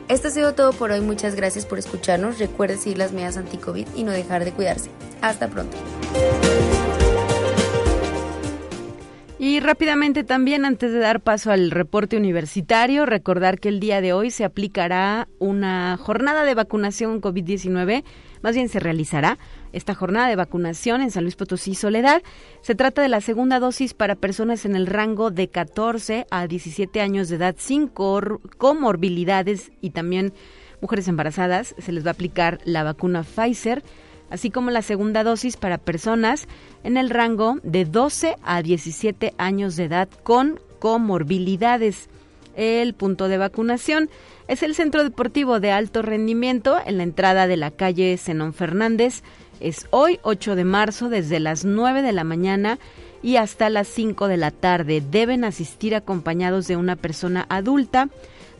Esto 0.08 0.30
ha 0.30 0.32
sido 0.32 0.54
todo 0.54 0.72
por 0.72 0.92
hoy, 0.92 1.02
muchas 1.02 1.36
gracias 1.36 1.66
por 1.66 1.78
escucharnos, 1.78 2.40
recuerde 2.40 2.78
seguir 2.78 3.00
las 3.00 3.12
medidas 3.12 3.36
anti-COVID 3.36 3.88
y 3.96 4.04
no 4.04 4.12
dejar 4.12 4.46
de 4.46 4.54
cuidarse. 4.54 4.90
Hasta 5.22 5.50
pronto. 5.50 5.76
Y 9.38 9.60
rápidamente 9.60 10.24
también, 10.24 10.66
antes 10.66 10.92
de 10.92 11.00
dar 11.00 11.20
paso 11.20 11.52
al 11.52 11.70
reporte 11.70 12.18
universitario, 12.18 13.06
recordar 13.06 13.60
que 13.60 13.70
el 13.70 13.80
día 13.80 14.00
de 14.00 14.14
hoy 14.14 14.32
se 14.32 14.46
aplicará 14.46 15.28
una 15.40 15.98
jornada 15.98 16.46
de 16.46 16.56
vacunación 16.56 17.22
COVID-19 17.22 18.04
más 18.46 18.54
bien 18.54 18.70
se 18.70 18.80
realizará 18.80 19.40
esta 19.74 19.96
jornada 19.96 20.28
de 20.28 20.36
vacunación 20.36 21.02
en 21.02 21.10
San 21.10 21.24
Luis 21.24 21.36
Potosí 21.36 21.74
Soledad. 21.74 22.22
Se 22.62 22.76
trata 22.76 23.02
de 23.02 23.10
la 23.10 23.20
segunda 23.20 23.60
dosis 23.60 23.96
para 23.96 24.14
personas 24.14 24.66
en 24.66 24.76
el 24.76 24.86
rango 24.86 25.32
de 25.32 25.48
14 25.48 26.28
a 26.30 26.46
17 26.46 27.02
años 27.02 27.28
de 27.28 27.38
edad 27.38 27.56
sin 27.58 27.88
comorbilidades 27.88 29.72
y 29.82 29.90
también 29.90 30.32
mujeres 30.80 31.08
embarazadas. 31.08 31.74
Se 31.80 31.92
les 31.92 32.06
va 32.06 32.10
a 32.10 32.14
aplicar 32.14 32.60
la 32.66 32.84
vacuna 32.84 33.24
Pfizer, 33.24 33.84
así 34.30 34.52
como 34.52 34.70
la 34.70 34.84
segunda 34.84 35.24
dosis 35.24 35.58
para 35.58 35.80
personas 35.80 36.48
en 36.84 36.98
el 36.98 37.10
rango 37.10 37.58
de 37.64 37.86
12 37.86 38.36
a 38.44 38.62
17 38.62 39.34
años 39.40 39.76
de 39.76 39.86
edad 39.86 40.08
con 40.22 40.60
comorbilidades. 40.78 42.10
El 42.56 42.94
punto 42.94 43.28
de 43.28 43.40
vacunación 43.40 44.08
es 44.48 44.64
el 44.64 44.76
centro 44.76 45.04
deportivo 45.04 45.60
de 45.60 45.72
alto 45.72 46.02
rendimiento 46.02 46.78
en 46.86 46.98
la 46.98 47.04
entrada 47.04 47.48
de 47.48 47.58
la 47.58 47.72
calle 47.72 48.18
Zenón 48.18 48.54
Fernández. 48.54 49.24
Es 49.60 49.88
hoy 49.90 50.20
8 50.22 50.56
de 50.56 50.66
marzo 50.66 51.10
desde 51.10 51.40
las 51.40 51.66
9 51.66 52.02
de 52.02 52.12
la 52.12 52.24
mañana 52.24 52.78
y 53.24 53.38
hasta 53.38 53.70
las 53.70 53.88
5 53.88 54.28
de 54.28 54.38
la 54.38 54.52
tarde. 54.52 55.02
Deben 55.02 55.44
asistir 55.44 55.96
acompañados 55.96 56.68
de 56.68 56.76
una 56.76 56.96
persona 56.96 57.46
adulta. 57.50 58.10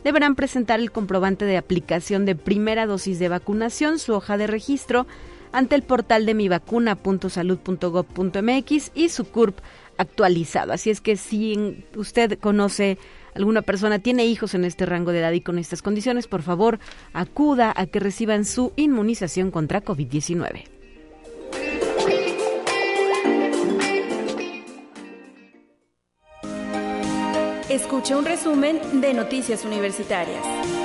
Deberán 0.02 0.34
presentar 0.34 0.80
el 0.80 0.90
comprobante 0.90 1.44
de 1.44 1.56
aplicación 1.56 2.24
de 2.24 2.34
primera 2.34 2.86
dosis 2.86 3.18
de 3.18 3.28
vacunación, 3.28 3.98
su 3.98 4.14
hoja 4.14 4.36
de 4.36 4.46
registro, 4.46 5.06
ante 5.52 5.76
el 5.76 5.82
portal 5.82 6.26
de 6.26 6.34
mivacuna.salud.gov.mx 6.34 8.90
y 8.94 9.08
su 9.08 9.24
CURP 9.24 9.58
actualizado. 9.98 10.72
Así 10.72 10.90
es 10.90 11.00
que 11.00 11.16
si 11.16 11.84
usted 11.96 12.38
conoce 12.38 12.98
alguna 13.34 13.62
persona 13.62 13.98
tiene 13.98 14.26
hijos 14.26 14.54
en 14.54 14.64
este 14.64 14.86
rango 14.86 15.12
de 15.12 15.18
edad 15.20 15.32
y 15.32 15.40
con 15.40 15.58
estas 15.58 15.82
condiciones, 15.82 16.26
por 16.26 16.42
favor, 16.42 16.78
acuda 17.12 17.72
a 17.76 17.86
que 17.86 18.00
reciban 18.00 18.44
su 18.44 18.72
inmunización 18.76 19.50
contra 19.50 19.84
COVID-19. 19.84 20.64
Escucha 27.68 28.16
un 28.16 28.24
resumen 28.24 28.80
de 29.00 29.12
Noticias 29.12 29.64
Universitarias. 29.64 30.75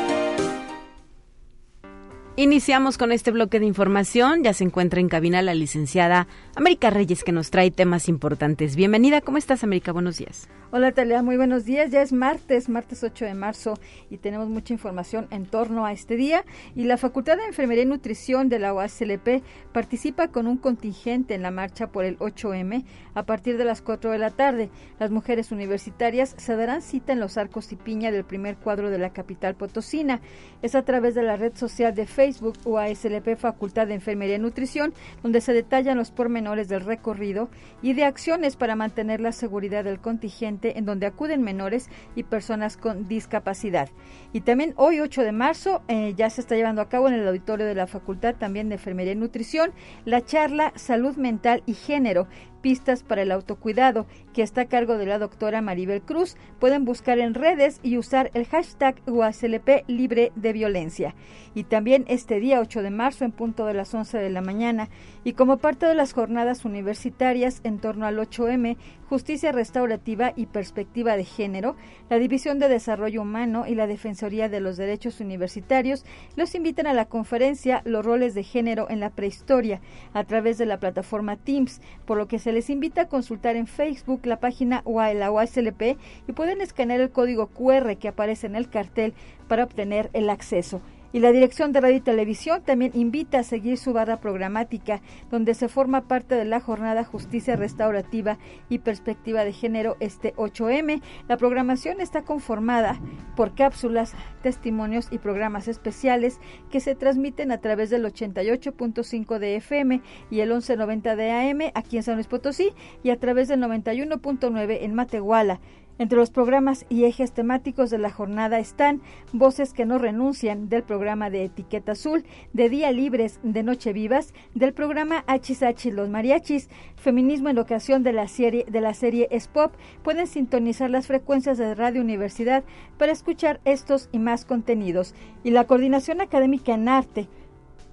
Iniciamos 2.42 2.98
con 2.98 3.12
este 3.12 3.30
bloque 3.30 3.60
de 3.60 3.68
información. 3.68 4.44
Ya 4.44 4.54
se 4.54 4.64
encuentra 4.64 5.00
en 5.00 5.10
cabina 5.10 5.44
la 5.44 5.54
licenciada 5.54 6.28
América 6.56 6.90
Reyes 6.90 7.24
que 7.24 7.32
nos 7.32 7.52
trae 7.52 7.70
temas 7.70 8.10
importantes. 8.10 8.76
Bienvenida, 8.76 9.22
¿cómo 9.22 9.38
estás 9.38 9.64
América? 9.64 9.92
Buenos 9.92 10.18
días. 10.18 10.50
Hola 10.74 10.94
Talia, 10.94 11.22
muy 11.22 11.36
buenos 11.36 11.66
días. 11.66 11.92
Ya 11.92 12.02
es 12.02 12.14
martes, 12.14 12.70
martes 12.70 13.04
8 13.04 13.26
de 13.26 13.34
marzo 13.34 13.74
y 14.10 14.18
tenemos 14.18 14.48
mucha 14.48 14.74
información 14.74 15.28
en 15.30 15.46
torno 15.46 15.86
a 15.86 15.92
este 15.92 16.16
día. 16.16 16.46
Y 16.76 16.86
la 16.86 16.96
Facultad 16.98 17.36
de 17.36 17.46
Enfermería 17.46 17.84
y 17.84 17.88
Nutrición 17.88 18.48
de 18.48 18.58
la 18.58 18.74
UASLP 18.74 19.44
participa 19.74 20.30
con 20.30 20.48
un 20.48 20.58
contingente 20.58 21.36
en 21.36 21.42
la 21.42 21.52
marcha 21.52 21.92
por 21.92 22.06
el 22.06 22.18
8M 22.20 22.86
a 23.14 23.24
partir 23.24 23.58
de 23.58 23.66
las 23.66 23.82
4 23.82 24.12
de 24.12 24.18
la 24.18 24.32
tarde. 24.32 24.70
Las 24.98 25.12
mujeres 25.12 25.52
universitarias 25.52 26.34
se 26.38 26.56
darán 26.56 26.82
cita 26.82 27.12
en 27.12 27.20
los 27.20 27.38
arcos 27.38 27.72
y 27.74 27.76
piña 27.76 28.10
del 28.10 28.24
primer 28.24 28.56
cuadro 28.56 28.90
de 28.90 28.98
la 28.98 29.12
capital 29.12 29.56
potosina. 29.56 30.22
Es 30.62 30.74
a 30.74 30.86
través 30.86 31.16
de 31.16 31.24
la 31.24 31.36
red 31.36 31.54
social 31.54 31.94
de 31.94 32.08
Facebook 32.08 32.31
UASLP 32.42 33.36
Facultad 33.36 33.88
de 33.88 33.96
Enfermería 33.96 34.36
y 34.36 34.40
Nutrición, 34.40 34.94
donde 35.24 35.42
se 35.42 35.54
detallan 35.54 35.98
los 35.98 36.12
pormenores 36.12 36.68
del 36.68 36.82
recorrido 36.82 37.50
y 37.82 37.94
de 37.94 38.06
acciones 38.06 38.56
para 38.56 38.76
mantener 38.76 39.20
la 39.20 39.32
seguridad 39.32 39.84
del 39.84 40.00
contingente 40.00 40.78
en 40.78 40.86
donde 40.86 41.08
acuden 41.08 41.42
menores 41.42 41.90
y 42.16 42.24
personas 42.24 42.78
con 42.78 43.08
discapacidad. 43.08 43.90
Y 44.34 44.42
también 44.42 44.74
hoy 44.78 45.00
8 45.00 45.24
de 45.24 45.32
marzo 45.32 45.82
eh, 45.88 46.14
ya 46.16 46.30
se 46.30 46.42
está 46.42 46.56
llevando 46.56 46.82
a 46.82 46.90
cabo 46.90 47.08
en 47.08 47.16
el 47.16 47.28
auditorio 47.28 47.66
de 47.66 47.76
la 47.76 47.88
Facultad 47.88 48.36
también 48.36 48.70
de 48.70 48.76
Enfermería 48.76 49.14
y 49.14 49.16
Nutrición 49.16 49.72
la 50.06 50.24
charla 50.24 50.74
Salud 50.76 51.16
Mental 51.16 51.64
y 51.66 51.74
Género 51.74 52.28
pistas 52.62 53.04
para 53.04 53.24
el 53.24 53.32
autocuidado, 53.32 54.06
que 54.34 54.42
está 54.42 54.62
a 54.62 54.66
cargo 54.66 54.98
de 54.98 55.06
la 55.06 55.20
doctora 55.20 55.62
Maribel 55.62 56.02
Cruz. 56.02 56.38
Pueden 56.60 56.86
buscar 56.86 57.20
en 57.20 57.34
redes 57.34 57.80
y 57.84 57.98
usar 57.98 58.32
el 58.34 58.46
hashtag 58.46 59.02
UASLP 59.08 59.84
libre 59.88 60.32
de 60.36 60.54
violencia. 60.54 61.16
Y 61.54 61.64
también 61.66 62.06
este 62.08 62.40
día 62.40 62.60
8 62.62 62.82
de 62.82 62.92
marzo 62.92 63.26
en 63.26 63.32
punto 63.32 63.66
de 63.66 63.74
las 63.74 63.94
11 63.94 64.18
de 64.18 64.30
la 64.30 64.42
mañana 64.42 64.90
y 65.24 65.34
como 65.34 65.58
parte 65.58 65.86
de 65.86 65.96
las 65.96 66.14
jornadas 66.14 66.64
universitarias 66.66 67.62
en 67.64 67.80
torno 67.80 68.06
al 68.06 68.18
8M, 68.18 68.78
justicia 69.12 69.52
restaurativa 69.52 70.32
y 70.38 70.46
perspectiva 70.46 71.18
de 71.18 71.26
género, 71.26 71.76
la 72.10 72.18
División 72.18 72.60
de 72.60 72.70
Desarrollo 72.70 73.24
Humano 73.24 73.66
y 73.68 73.76
la 73.76 73.86
Defensoría 73.86 74.48
de 74.48 74.62
los 74.62 74.78
Derechos 74.78 75.20
Universitarios 75.20 76.06
los 76.38 76.56
invitan 76.56 76.88
a 76.88 76.94
la 76.94 77.04
conferencia 77.04 77.82
Los 77.84 78.06
roles 78.06 78.36
de 78.36 78.44
género 78.44 78.90
en 78.90 79.02
la 79.02 79.10
prehistoria 79.10 79.82
a 80.14 80.24
través 80.24 80.58
de 80.58 80.66
la 80.66 80.80
plataforma 80.80 81.36
Teams, 81.36 81.82
por 82.06 82.18
lo 82.18 82.30
que 82.30 82.40
se 82.40 82.54
les 82.54 82.70
invita 82.70 83.02
a 83.02 83.08
consultar 83.10 83.58
en 83.58 83.68
Facebook 83.68 84.26
la 84.26 84.40
página 84.40 84.82
UASLP 84.86 85.98
y 86.30 86.32
pueden 86.32 86.62
escanear 86.62 87.02
el 87.02 87.12
código 87.12 87.48
QR 87.48 87.98
que 87.98 88.08
aparece 88.08 88.48
en 88.48 88.56
el 88.56 88.70
cartel 88.70 89.14
para 89.50 89.66
obtener 89.66 90.10
el 90.14 90.30
acceso. 90.30 90.80
Y 91.14 91.20
la 91.20 91.32
Dirección 91.32 91.72
de 91.72 91.82
Radio 91.82 91.98
y 91.98 92.02
Televisión 92.02 92.62
también 92.64 92.92
invita 92.94 93.40
a 93.40 93.44
seguir 93.44 93.78
su 93.78 93.92
barra 93.92 94.22
programática, 94.22 95.02
donde 95.30 95.54
se 95.54 95.68
forma 95.68 96.08
parte 96.08 96.36
de 96.36 96.46
la 96.46 96.62
jornada 96.62 97.04
Justicia 97.04 97.56
Restaurativa 97.56 98.38
y 98.70 98.80
Perspectiva 98.80 99.44
de 99.44 99.52
Género 99.52 99.98
este 100.00 100.34
8M. 100.36 101.02
La 101.28 101.38
programación 101.38 102.00
está 102.00 102.22
conformada 102.22 103.00
por 103.36 103.56
cápsulas, 103.56 104.14
testimonios 104.42 105.08
y 105.12 105.18
programas 105.18 105.68
especiales 105.68 106.40
que 106.70 106.80
se 106.80 106.96
transmiten 106.96 107.52
a 107.52 107.58
través 107.58 107.90
del 107.90 108.06
88.5 108.06 109.38
de 109.38 109.58
FM 109.58 110.02
y 110.30 110.40
el 110.40 110.50
1190 110.50 111.16
de 111.16 111.32
AM 111.32 111.72
aquí 111.74 111.98
en 111.98 112.04
San 112.04 112.16
Luis 112.16 112.28
Potosí 112.28 112.72
y 113.04 113.10
a 113.10 113.20
través 113.20 113.48
del 113.48 113.62
91.9 113.62 114.78
en 114.82 114.94
Matehuala. 114.94 115.60
Entre 116.02 116.18
los 116.18 116.32
programas 116.32 116.88
y 116.90 117.04
ejes 117.04 117.32
temáticos 117.32 117.92
de 117.92 118.00
la 118.00 118.10
jornada 118.10 118.58
están 118.58 119.04
Voces 119.34 119.72
que 119.72 119.86
no 119.86 120.00
renuncian 120.00 120.68
del 120.68 120.82
programa 120.82 121.30
de 121.30 121.44
Etiqueta 121.44 121.92
Azul, 121.92 122.26
de 122.54 122.70
Día 122.70 122.92
Libres 122.92 123.40
de 123.44 123.62
Noche 123.62 123.94
Vivas, 123.94 124.34
del 124.56 124.74
programa 124.74 125.24
Hachis 125.28 125.62
Los 125.94 126.10
Mariachis, 126.10 126.72
Feminismo 126.96 127.50
en 127.50 127.60
ocasión 127.60 128.02
de 128.02 128.14
la 128.14 128.28
serie 128.28 128.66
de 128.68 128.82
la 128.82 128.96
serie 128.96 129.28
Spop. 129.30 129.76
Pueden 130.02 130.26
sintonizar 130.26 130.90
las 130.90 131.06
frecuencias 131.06 131.60
de 131.60 131.76
Radio 131.76 132.02
Universidad 132.02 132.64
para 132.98 133.12
escuchar 133.12 133.62
estos 133.64 134.10
y 134.12 134.18
más 134.18 134.44
contenidos. 134.44 135.14
Y 135.44 135.52
la 135.52 135.68
coordinación 135.68 136.20
académica 136.20 136.74
en 136.74 136.90
arte 136.90 137.28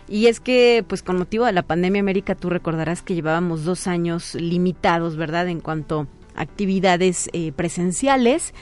Y 0.09 0.27
es 0.27 0.41
que, 0.41 0.85
pues 0.87 1.03
con 1.03 1.19
motivo 1.19 1.47
de 1.47 1.53
la 1.53 1.63
pandemia, 1.63 2.01
América, 2.01 2.35
tú 2.35 2.51
recordarás 2.51 3.03
que 3.03 3.15
llevábamos 3.15 3.65
dos 3.65 3.87
años 3.87 4.35
limitados, 4.35 5.17
¿verdad? 5.17 5.49
En 5.49 5.61
cuanto 5.61 6.09
a 6.35 6.43
actividades 6.43 7.29
eh, 7.33 7.53
presenciales. 7.53 8.55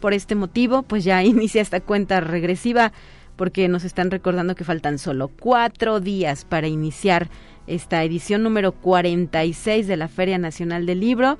Por 0.00 0.14
este 0.14 0.34
motivo, 0.34 0.82
pues 0.82 1.04
ya 1.04 1.22
inicia 1.24 1.62
esta 1.62 1.80
cuenta 1.80 2.20
regresiva 2.20 2.92
porque 3.36 3.68
nos 3.68 3.84
están 3.84 4.10
recordando 4.10 4.54
que 4.54 4.64
faltan 4.64 4.98
solo 4.98 5.28
cuatro 5.28 6.00
días 6.00 6.44
para 6.44 6.68
iniciar 6.68 7.28
esta 7.66 8.02
edición 8.02 8.42
número 8.42 8.72
46 8.72 9.86
de 9.86 9.96
la 9.96 10.08
Feria 10.08 10.38
Nacional 10.38 10.86
del 10.86 11.00
Libro. 11.00 11.38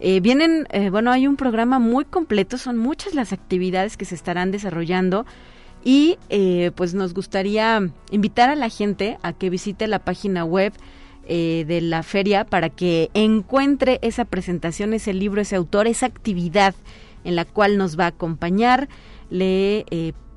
Eh, 0.00 0.20
vienen, 0.20 0.66
eh, 0.70 0.90
bueno, 0.90 1.10
hay 1.10 1.26
un 1.26 1.36
programa 1.36 1.78
muy 1.78 2.04
completo, 2.04 2.58
son 2.58 2.76
muchas 2.76 3.14
las 3.14 3.32
actividades 3.32 3.96
que 3.96 4.04
se 4.04 4.14
estarán 4.14 4.50
desarrollando 4.50 5.24
y 5.84 6.18
eh, 6.28 6.72
pues 6.74 6.94
nos 6.94 7.14
gustaría 7.14 7.90
invitar 8.10 8.50
a 8.50 8.56
la 8.56 8.68
gente 8.68 9.18
a 9.22 9.32
que 9.32 9.48
visite 9.48 9.86
la 9.86 10.00
página 10.00 10.44
web 10.44 10.72
de 11.28 11.80
la 11.82 12.04
feria 12.04 12.44
para 12.44 12.68
que 12.68 13.10
encuentre 13.12 13.98
esa 14.02 14.24
presentación, 14.24 14.94
ese 14.94 15.12
libro, 15.12 15.40
ese 15.40 15.56
autor, 15.56 15.88
esa 15.88 16.06
actividad 16.06 16.76
en 17.24 17.34
la 17.34 17.44
cual 17.44 17.78
nos 17.78 17.98
va 17.98 18.04
a 18.04 18.08
acompañar. 18.08 18.88
Le, 19.28 19.84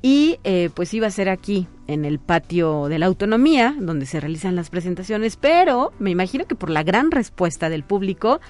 y 0.00 0.38
eh, 0.44 0.70
pues 0.74 0.94
iba 0.94 1.06
a 1.06 1.10
ser 1.10 1.28
aquí 1.28 1.66
en 1.86 2.04
el 2.04 2.18
patio 2.18 2.88
de 2.88 2.98
la 2.98 3.06
autonomía 3.06 3.74
donde 3.78 4.06
se 4.06 4.18
realizan 4.18 4.56
las 4.56 4.70
presentaciones 4.70 5.36
pero 5.36 5.92
me 5.98 6.10
imagino 6.10 6.46
que 6.46 6.54
por 6.54 6.70
la 6.70 6.82
gran 6.82 7.10
respuesta 7.10 7.68
del 7.68 7.84
público 7.84 8.40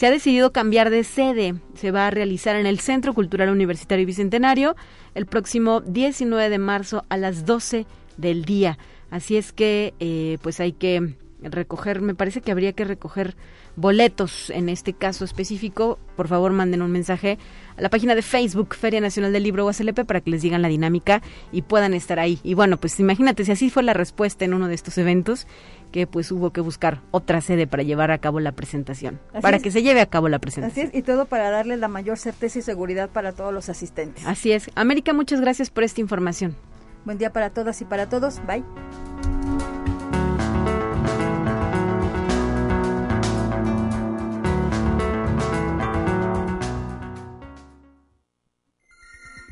se 0.00 0.06
ha 0.06 0.10
decidido 0.10 0.50
cambiar 0.50 0.88
de 0.88 1.04
sede. 1.04 1.56
Se 1.74 1.90
va 1.90 2.06
a 2.06 2.10
realizar 2.10 2.56
en 2.56 2.64
el 2.64 2.80
Centro 2.80 3.12
Cultural 3.12 3.50
Universitario 3.50 4.06
Bicentenario 4.06 4.74
el 5.14 5.26
próximo 5.26 5.82
19 5.82 6.48
de 6.48 6.58
marzo 6.58 7.04
a 7.10 7.18
las 7.18 7.44
12 7.44 7.84
del 8.16 8.46
día. 8.46 8.78
Así 9.10 9.36
es 9.36 9.52
que 9.52 9.92
eh, 10.00 10.38
pues 10.40 10.58
hay 10.58 10.72
que 10.72 11.16
recoger, 11.42 12.00
me 12.00 12.14
parece 12.14 12.40
que 12.40 12.50
habría 12.50 12.72
que 12.72 12.86
recoger 12.86 13.36
boletos 13.76 14.50
en 14.50 14.68
este 14.68 14.92
caso 14.92 15.24
específico, 15.24 15.98
por 16.16 16.28
favor 16.28 16.52
manden 16.52 16.82
un 16.82 16.90
mensaje 16.90 17.38
a 17.76 17.82
la 17.82 17.88
página 17.88 18.14
de 18.14 18.22
Facebook 18.22 18.74
Feria 18.74 19.00
Nacional 19.00 19.32
del 19.32 19.42
Libro 19.42 19.64
UASLP 19.64 20.04
para 20.04 20.20
que 20.20 20.30
les 20.30 20.42
digan 20.42 20.62
la 20.62 20.68
dinámica 20.68 21.22
y 21.52 21.62
puedan 21.62 21.94
estar 21.94 22.18
ahí. 22.18 22.40
Y 22.42 22.54
bueno, 22.54 22.78
pues 22.78 22.98
imagínate 23.00 23.44
si 23.44 23.52
así 23.52 23.70
fue 23.70 23.82
la 23.82 23.94
respuesta 23.94 24.44
en 24.44 24.54
uno 24.54 24.68
de 24.68 24.74
estos 24.74 24.98
eventos, 24.98 25.46
que 25.90 26.06
pues 26.06 26.30
hubo 26.32 26.50
que 26.50 26.60
buscar 26.60 27.02
otra 27.10 27.40
sede 27.40 27.66
para 27.66 27.82
llevar 27.82 28.10
a 28.10 28.18
cabo 28.18 28.40
la 28.40 28.52
presentación, 28.52 29.20
para 29.40 29.58
que 29.58 29.70
se 29.70 29.82
lleve 29.82 30.00
a 30.00 30.06
cabo 30.06 30.28
la 30.28 30.38
presentación. 30.38 30.86
Así 30.86 30.96
es, 30.96 30.98
y 30.98 31.02
todo 31.02 31.26
para 31.26 31.50
darle 31.50 31.76
la 31.76 31.88
mayor 31.88 32.18
certeza 32.18 32.58
y 32.58 32.62
seguridad 32.62 33.10
para 33.10 33.32
todos 33.32 33.52
los 33.52 33.68
asistentes. 33.68 34.26
Así 34.26 34.52
es. 34.52 34.70
América, 34.74 35.12
muchas 35.12 35.40
gracias 35.40 35.70
por 35.70 35.84
esta 35.84 36.00
información. 36.00 36.56
Buen 37.04 37.18
día 37.18 37.32
para 37.32 37.50
todas 37.50 37.80
y 37.80 37.84
para 37.84 38.08
todos. 38.08 38.40
Bye. 38.46 38.64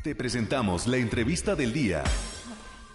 Te 0.03 0.15
presentamos 0.15 0.87
la 0.87 0.97
entrevista 0.97 1.55
del 1.55 1.73
día. 1.73 2.03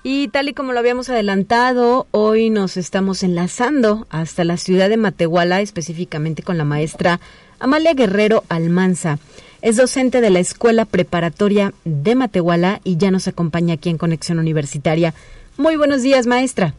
Y 0.06 0.28
tal 0.28 0.50
y 0.50 0.52
como 0.52 0.74
lo 0.74 0.80
habíamos 0.80 1.08
adelantado, 1.08 2.06
hoy 2.10 2.50
nos 2.50 2.76
estamos 2.76 3.22
enlazando 3.22 4.06
hasta 4.10 4.44
la 4.44 4.58
ciudad 4.58 4.90
de 4.90 4.98
Matehuala, 4.98 5.62
específicamente 5.62 6.42
con 6.42 6.58
la 6.58 6.64
maestra 6.66 7.20
Amalia 7.58 7.94
Guerrero 7.94 8.44
Almanza. 8.50 9.18
Es 9.62 9.76
docente 9.76 10.20
de 10.20 10.28
la 10.28 10.40
Escuela 10.40 10.84
Preparatoria 10.84 11.72
de 11.86 12.16
Matehuala 12.16 12.82
y 12.84 12.98
ya 12.98 13.10
nos 13.10 13.28
acompaña 13.28 13.74
aquí 13.74 13.88
en 13.88 13.96
Conexión 13.96 14.38
Universitaria. 14.38 15.14
Muy 15.56 15.76
buenos 15.76 16.02
días, 16.02 16.26
maestra. 16.26 16.74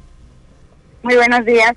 Muy 1.02 1.16
buenos 1.16 1.46
días. 1.46 1.74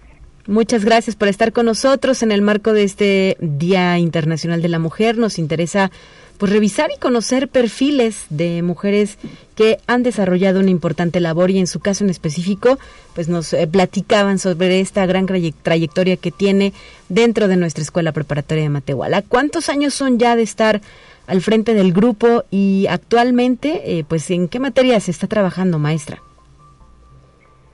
Muchas 0.47 0.85
gracias 0.85 1.17
por 1.17 1.29
estar 1.29 1.55
con 1.55 1.65
nosotros 1.65 2.23
en 2.23 2.31
el 2.31 2.43
marco 2.43 2.75
de 2.75 2.85
este 2.85 3.39
Día 3.41 3.97
Internacional 3.99 4.61
de 4.61 4.69
la 4.69 4.79
Mujer. 4.79 5.17
Nos 5.17 5.39
interesa 5.39 5.91
pues 6.39 6.53
revisar 6.53 6.91
y 6.95 6.99
conocer 6.99 7.49
perfiles 7.49 8.27
de 8.31 8.63
mujeres 8.63 9.19
que 9.57 9.79
han 9.89 10.05
desarrollado 10.05 10.61
una 10.61 10.71
importante 10.71 11.21
labor 11.21 11.51
y 11.51 11.59
en 11.59 11.67
su 11.67 11.81
caso 11.81 12.05
en 12.05 12.11
específico 12.11 12.79
pues 13.15 13.29
nos 13.29 13.53
eh, 13.53 13.67
platicaban 13.67 14.39
sobre 14.39 14.81
esta 14.81 15.05
gran 15.07 15.27
trayectoria 15.27 16.17
que 16.17 16.31
tiene 16.31 16.73
dentro 17.09 17.49
de 17.49 17.57
nuestra 17.57 17.83
escuela 17.83 18.13
preparatoria 18.13 18.63
de 18.63 18.69
Matehuala. 18.69 19.23
¿Cuántos 19.23 19.69
años 19.69 19.95
son 19.95 20.19
ya 20.19 20.37
de 20.37 20.43
estar 20.43 20.81
al 21.27 21.43
frente 21.43 21.75
del 21.75 21.93
grupo 21.93 22.45
y 22.51 22.87
actualmente 22.89 23.99
eh, 23.99 24.05
pues 24.09 24.31
en 24.31 24.49
qué 24.49 24.61
materia 24.61 25.01
se 25.01 25.11
está 25.11 25.27
trabajando 25.27 25.81
maestra? 25.81 26.23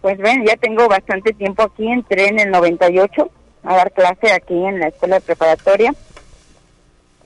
Pues 0.00 0.18
ven, 0.18 0.44
ya 0.46 0.56
tengo 0.56 0.88
bastante 0.88 1.32
tiempo 1.34 1.62
aquí, 1.62 1.86
entré 1.86 2.28
en 2.28 2.40
el 2.40 2.50
98 2.50 3.30
a 3.62 3.76
dar 3.76 3.92
clase 3.92 4.32
aquí 4.32 4.54
en 4.54 4.80
la 4.80 4.88
escuela 4.88 5.20
preparatoria 5.20 5.94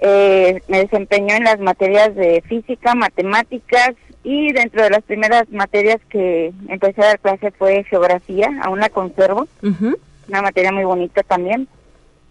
eh, 0.01 0.63
me 0.69 0.79
desempeñó 0.79 1.35
en 1.35 1.45
las 1.45 1.59
materias 1.59 2.15
de 2.15 2.43
física, 2.43 2.95
matemáticas 2.95 3.95
y 4.23 4.53
dentro 4.53 4.83
de 4.83 4.91
las 4.91 5.03
primeras 5.03 5.49
materias 5.51 5.99
que 6.09 6.53
empecé 6.69 7.03
a 7.03 7.07
dar 7.07 7.21
clase 7.21 7.51
fue 7.53 7.85
geografía, 7.85 8.49
aún 8.63 8.81
la 8.81 8.91
conservo, 8.91 9.49
una 9.63 10.43
materia 10.43 10.73
muy 10.73 10.85
bonita 10.85 11.23
también. 11.23 11.69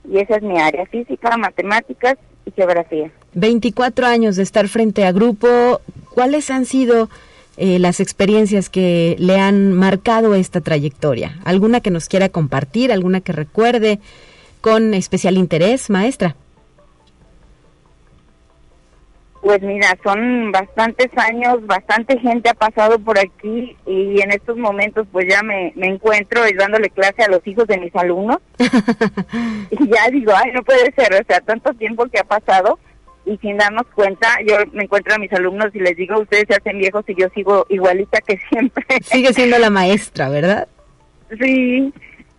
Y 0.09 0.19
esa 0.19 0.37
es 0.37 0.43
mi 0.43 0.57
área, 0.59 0.85
física, 0.85 1.35
matemáticas 1.35 2.17
y 2.45 2.51
geografía. 2.51 3.11
24 3.33 4.05
años 4.05 4.37
de 4.37 4.43
estar 4.43 4.67
frente 4.69 5.05
a 5.05 5.11
grupo, 5.11 5.81
¿cuáles 6.13 6.49
han 6.49 6.65
sido 6.65 7.09
eh, 7.57 7.79
las 7.79 7.99
experiencias 7.99 8.69
que 8.69 9.15
le 9.19 9.39
han 9.39 9.73
marcado 9.73 10.35
esta 10.35 10.61
trayectoria? 10.61 11.39
¿Alguna 11.43 11.81
que 11.81 11.91
nos 11.91 12.07
quiera 12.07 12.29
compartir, 12.29 12.91
alguna 12.93 13.19
que 13.19 13.33
recuerde 13.33 13.99
con 14.61 14.93
especial 14.93 15.37
interés, 15.37 15.89
maestra? 15.89 16.35
Pues 19.41 19.61
mira, 19.61 19.95
son 20.03 20.51
bastantes 20.51 21.09
años, 21.15 21.65
bastante 21.65 22.19
gente 22.19 22.49
ha 22.49 22.53
pasado 22.53 22.99
por 22.99 23.17
aquí 23.19 23.77
y 23.85 24.19
en 24.21 24.31
estos 24.31 24.57
momentos 24.57 25.07
pues 25.11 25.27
ya 25.29 25.43
me, 25.43 25.73
encuentro 25.75 26.41
dándole 26.57 26.89
clase 26.89 27.23
a 27.23 27.29
los 27.29 27.45
hijos 27.45 27.67
de 27.67 27.77
mis 27.77 27.95
alumnos 27.95 28.39
y 29.71 29.87
ya 29.87 30.09
digo, 30.11 30.33
ay, 30.35 30.51
no 30.53 30.63
puede 30.63 30.91
ser, 30.93 31.13
o 31.13 31.25
sea, 31.25 31.39
tanto 31.41 31.73
tiempo 31.73 32.07
que 32.07 32.19
ha 32.19 32.23
pasado 32.23 32.79
y 33.25 33.37
sin 33.37 33.57
darnos 33.57 33.85
cuenta, 33.93 34.27
yo 34.47 34.55
me 34.71 34.85
encuentro 34.85 35.13
a 35.13 35.19
mis 35.19 35.31
alumnos 35.33 35.67
y 35.73 35.79
les 35.79 35.95
digo, 35.95 36.19
ustedes 36.19 36.45
se 36.47 36.55
hacen 36.55 36.79
viejos 36.79 37.03
y 37.07 37.15
yo 37.15 37.27
sigo 37.35 37.65
igualita 37.69 38.21
que 38.21 38.39
siempre. 38.49 38.85
Sigue 39.01 39.33
siendo 39.33 39.59
la 39.59 39.69
maestra, 39.69 40.29
¿verdad? 40.29 40.67
Sí, 41.39 41.93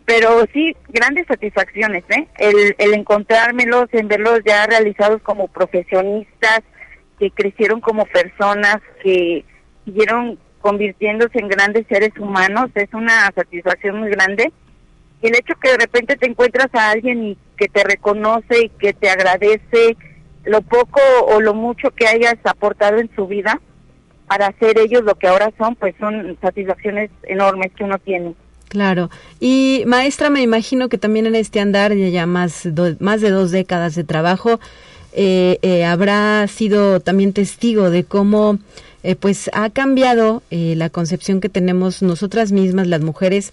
pero 0.07 0.47
sí, 0.55 0.75
grandes 0.89 1.27
satisfacciones, 1.27 2.05
¿eh? 2.09 2.27
El, 2.39 2.75
el 2.79 2.95
encontrármelos, 2.95 3.89
en 3.93 4.09
verlos 4.09 4.41
ya 4.47 4.67
realizados 4.67 5.21
como 5.23 5.49
profesionistas, 5.49 6.63
que 7.19 7.31
crecieron 7.31 7.81
como 7.81 8.05
personas, 8.07 8.79
que 9.03 9.45
siguieron 9.85 10.39
convirtiéndose 10.61 11.39
en 11.39 11.49
grandes 11.49 11.87
seres 11.89 12.11
humanos, 12.19 12.71
es 12.75 12.93
una 12.93 13.31
satisfacción 13.35 14.01
muy 14.01 14.11
grande. 14.11 14.53
Y 15.23 15.29
el 15.29 15.35
hecho 15.35 15.55
que 15.61 15.71
de 15.71 15.79
repente 15.79 16.17
te 16.17 16.29
encuentras 16.29 16.69
a 16.75 16.91
alguien 16.91 17.25
y 17.25 17.39
que 17.57 17.69
te 17.69 17.85
reconoce 17.85 18.65
y 18.65 18.69
que 18.69 18.93
te 18.93 19.11
agradece 19.11 19.97
lo 20.45 20.63
poco 20.63 21.01
o 21.27 21.41
lo 21.41 21.55
mucho 21.55 21.91
que 21.91 22.07
hayas 22.07 22.37
aportado 22.45 22.99
en 22.99 23.11
su 23.15 23.27
vida 23.27 23.61
para 24.29 24.49
hacer 24.49 24.79
ellos 24.79 25.03
lo 25.03 25.15
que 25.17 25.27
ahora 25.27 25.51
son, 25.59 25.75
pues 25.75 25.95
son 25.99 26.37
satisfacciones 26.41 27.11
enormes 27.25 27.73
que 27.75 27.85
uno 27.85 27.99
tiene. 27.99 28.35
Claro. 28.69 29.11
Y 29.41 29.85
maestra, 29.87 30.29
me 30.31 30.43
imagino 30.43 30.89
que 30.89 30.99
también 30.99 31.27
en 31.27 31.35
este 31.35 31.61
andar 31.61 31.95
de 31.95 32.11
ya 32.11 32.27
más, 32.27 32.69
más 33.01 33.21
de 33.21 33.31
dos 33.31 33.51
décadas 33.51 33.95
de 33.95 34.05
trabajo, 34.05 34.61
eh, 35.21 35.59
eh, 35.63 35.85
habrá 35.85 36.47
sido 36.47 37.01
también 37.01 37.33
testigo 37.33 37.91
de 37.91 38.05
cómo 38.05 38.61
eh, 39.03 39.17
pues 39.17 39.51
ha 39.53 39.69
cambiado 39.69 40.45
la 40.49 40.91
concepción 40.91 41.41
que 41.41 41.49
tenemos 41.49 42.03
nosotras 42.03 42.53
mismas, 42.53 42.87
las 42.87 43.01
mujeres, 43.01 43.53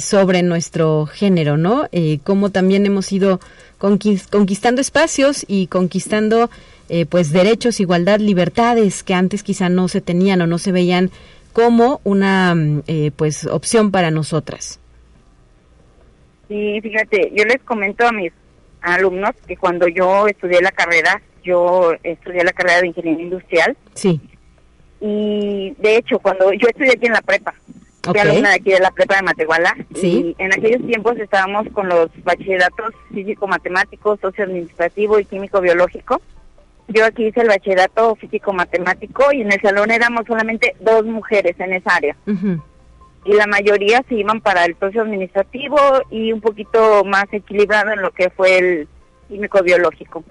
sobre 0.00 0.42
nuestro 0.42 1.06
género, 1.06 1.56
¿no? 1.56 1.88
cómo 2.22 2.50
también 2.50 2.84
hemos 2.84 3.10
ido 3.10 3.40
conquistando 3.78 4.82
espacios 4.82 5.46
y 5.48 5.68
conquistando 5.68 6.50
pues 7.08 7.32
derechos, 7.32 7.80
igualdad, 7.80 8.20
libertades 8.20 9.02
que 9.02 9.14
antes 9.14 9.42
quizá 9.42 9.70
no 9.70 9.88
se 9.88 10.02
tenían 10.02 10.42
o 10.42 10.46
no 10.46 10.58
se 10.58 10.72
veían 10.72 11.10
como 11.54 12.02
una 12.04 12.54
pues 13.16 13.46
opción 13.46 13.90
para 13.90 14.10
nosotras. 14.10 14.78
Sí, 16.48 16.80
fíjate, 16.82 17.32
yo 17.34 17.44
les 17.44 17.62
comento 17.62 18.06
a 18.06 18.12
mis 18.12 18.32
alumnos 18.80 19.32
que 19.46 19.56
cuando 19.56 19.88
yo 19.88 20.26
estudié 20.26 20.60
la 20.60 20.72
carrera, 20.72 21.20
yo 21.42 21.92
estudié 22.02 22.44
la 22.44 22.52
carrera 22.52 22.80
de 22.80 22.88
ingeniería 22.88 23.24
industrial. 23.24 23.76
Sí. 23.94 24.20
Y 25.00 25.74
de 25.78 25.96
hecho, 25.96 26.18
cuando 26.18 26.52
yo 26.52 26.68
estudié 26.68 26.92
aquí 26.92 27.06
en 27.06 27.12
la 27.12 27.22
prepa, 27.22 27.54
fui 28.02 28.18
alumna 28.18 28.50
de 28.50 28.56
aquí 28.56 28.70
de 28.70 28.80
la 28.80 28.90
prepa 28.90 29.16
de 29.16 29.22
Matehuala, 29.22 29.76
¿Sí? 29.94 30.34
y 30.38 30.42
en 30.42 30.52
aquellos 30.52 30.86
tiempos 30.86 31.16
estábamos 31.18 31.66
con 31.72 31.88
los 31.88 32.10
bachilleratos 32.24 32.94
físico-matemático, 33.12 34.16
socio-administrativo 34.20 35.18
y 35.18 35.24
químico-biológico. 35.24 36.20
Yo 36.88 37.04
aquí 37.04 37.26
hice 37.26 37.42
el 37.42 37.48
bachillerato 37.48 38.16
físico-matemático 38.16 39.30
y 39.32 39.42
en 39.42 39.52
el 39.52 39.60
salón 39.60 39.90
éramos 39.90 40.22
solamente 40.26 40.74
dos 40.80 41.04
mujeres 41.04 41.54
en 41.60 41.74
esa 41.74 41.96
área 41.96 42.16
y 43.24 43.32
la 43.32 43.46
mayoría 43.46 44.02
se 44.08 44.14
iban 44.14 44.40
para 44.40 44.64
el 44.64 44.74
proceso 44.74 45.02
administrativo 45.02 45.76
y 46.10 46.32
un 46.32 46.40
poquito 46.40 47.04
más 47.04 47.26
equilibrado 47.32 47.92
en 47.92 48.02
lo 48.02 48.10
que 48.10 48.30
fue 48.30 48.58
el 48.58 48.88
químico 49.28 49.62
biológico. 49.62 50.24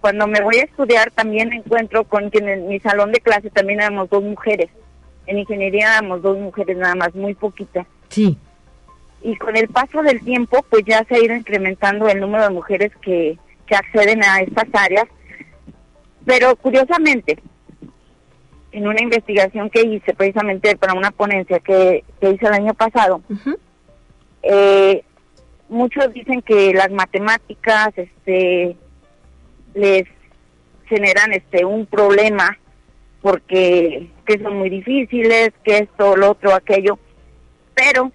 Cuando 0.00 0.26
me 0.26 0.42
voy 0.42 0.56
a 0.58 0.64
estudiar 0.64 1.10
también 1.12 1.52
encuentro 1.52 2.04
con 2.04 2.30
que 2.30 2.38
en 2.38 2.68
mi 2.68 2.78
salón 2.80 3.12
de 3.12 3.20
clase 3.20 3.50
también 3.50 3.80
éramos 3.80 4.10
dos 4.10 4.22
mujeres. 4.22 4.68
En 5.26 5.38
ingeniería 5.38 5.98
éramos 5.98 6.20
dos 6.20 6.38
mujeres 6.38 6.76
nada 6.76 6.94
más, 6.94 7.14
muy 7.14 7.34
poquitas. 7.34 7.86
Sí. 8.08 8.36
Y 9.22 9.36
con 9.36 9.56
el 9.56 9.68
paso 9.68 10.02
del 10.02 10.22
tiempo, 10.22 10.62
pues 10.68 10.84
ya 10.84 11.02
se 11.04 11.14
ha 11.14 11.24
ido 11.24 11.34
incrementando 11.34 12.08
el 12.08 12.20
número 12.20 12.44
de 12.44 12.50
mujeres 12.50 12.92
que, 13.00 13.38
que 13.66 13.74
acceden 13.74 14.22
a 14.22 14.40
estas 14.40 14.66
áreas. 14.74 15.06
Pero 16.26 16.54
curiosamente, 16.56 17.38
en 18.74 18.88
una 18.88 19.00
investigación 19.00 19.70
que 19.70 19.82
hice 19.82 20.14
precisamente 20.14 20.76
para 20.76 20.94
una 20.94 21.12
ponencia 21.12 21.60
que, 21.60 22.02
hice 22.20 22.46
el 22.46 22.52
año 22.52 22.74
pasado, 22.74 23.22
eh, 24.42 25.04
muchos 25.68 26.12
dicen 26.12 26.42
que 26.42 26.74
las 26.74 26.90
matemáticas 26.90 27.90
este, 27.96 28.76
les 29.74 30.04
generan 30.86 31.32
este 31.32 31.64
un 31.64 31.86
problema 31.86 32.58
porque 33.22 34.10
que 34.26 34.38
son 34.42 34.58
muy 34.58 34.70
difíciles, 34.70 35.50
que 35.62 35.78
esto, 35.78 36.16
lo 36.16 36.32
otro, 36.32 36.52
aquello, 36.52 36.98
pero 37.74 38.10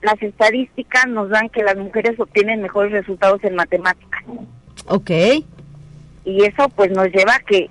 las 0.00 0.20
estadísticas 0.22 1.06
nos 1.06 1.28
dan 1.28 1.50
que 1.50 1.62
las 1.62 1.76
mujeres 1.76 2.18
obtienen 2.18 2.62
mejores 2.62 2.92
resultados 2.92 3.44
en 3.44 3.56
matemáticas. 3.56 4.24
Ok. 4.86 5.10
Y 6.24 6.44
eso 6.44 6.68
pues 6.70 6.90
nos 6.90 7.08
lleva 7.08 7.34
a 7.34 7.40
que 7.40 7.68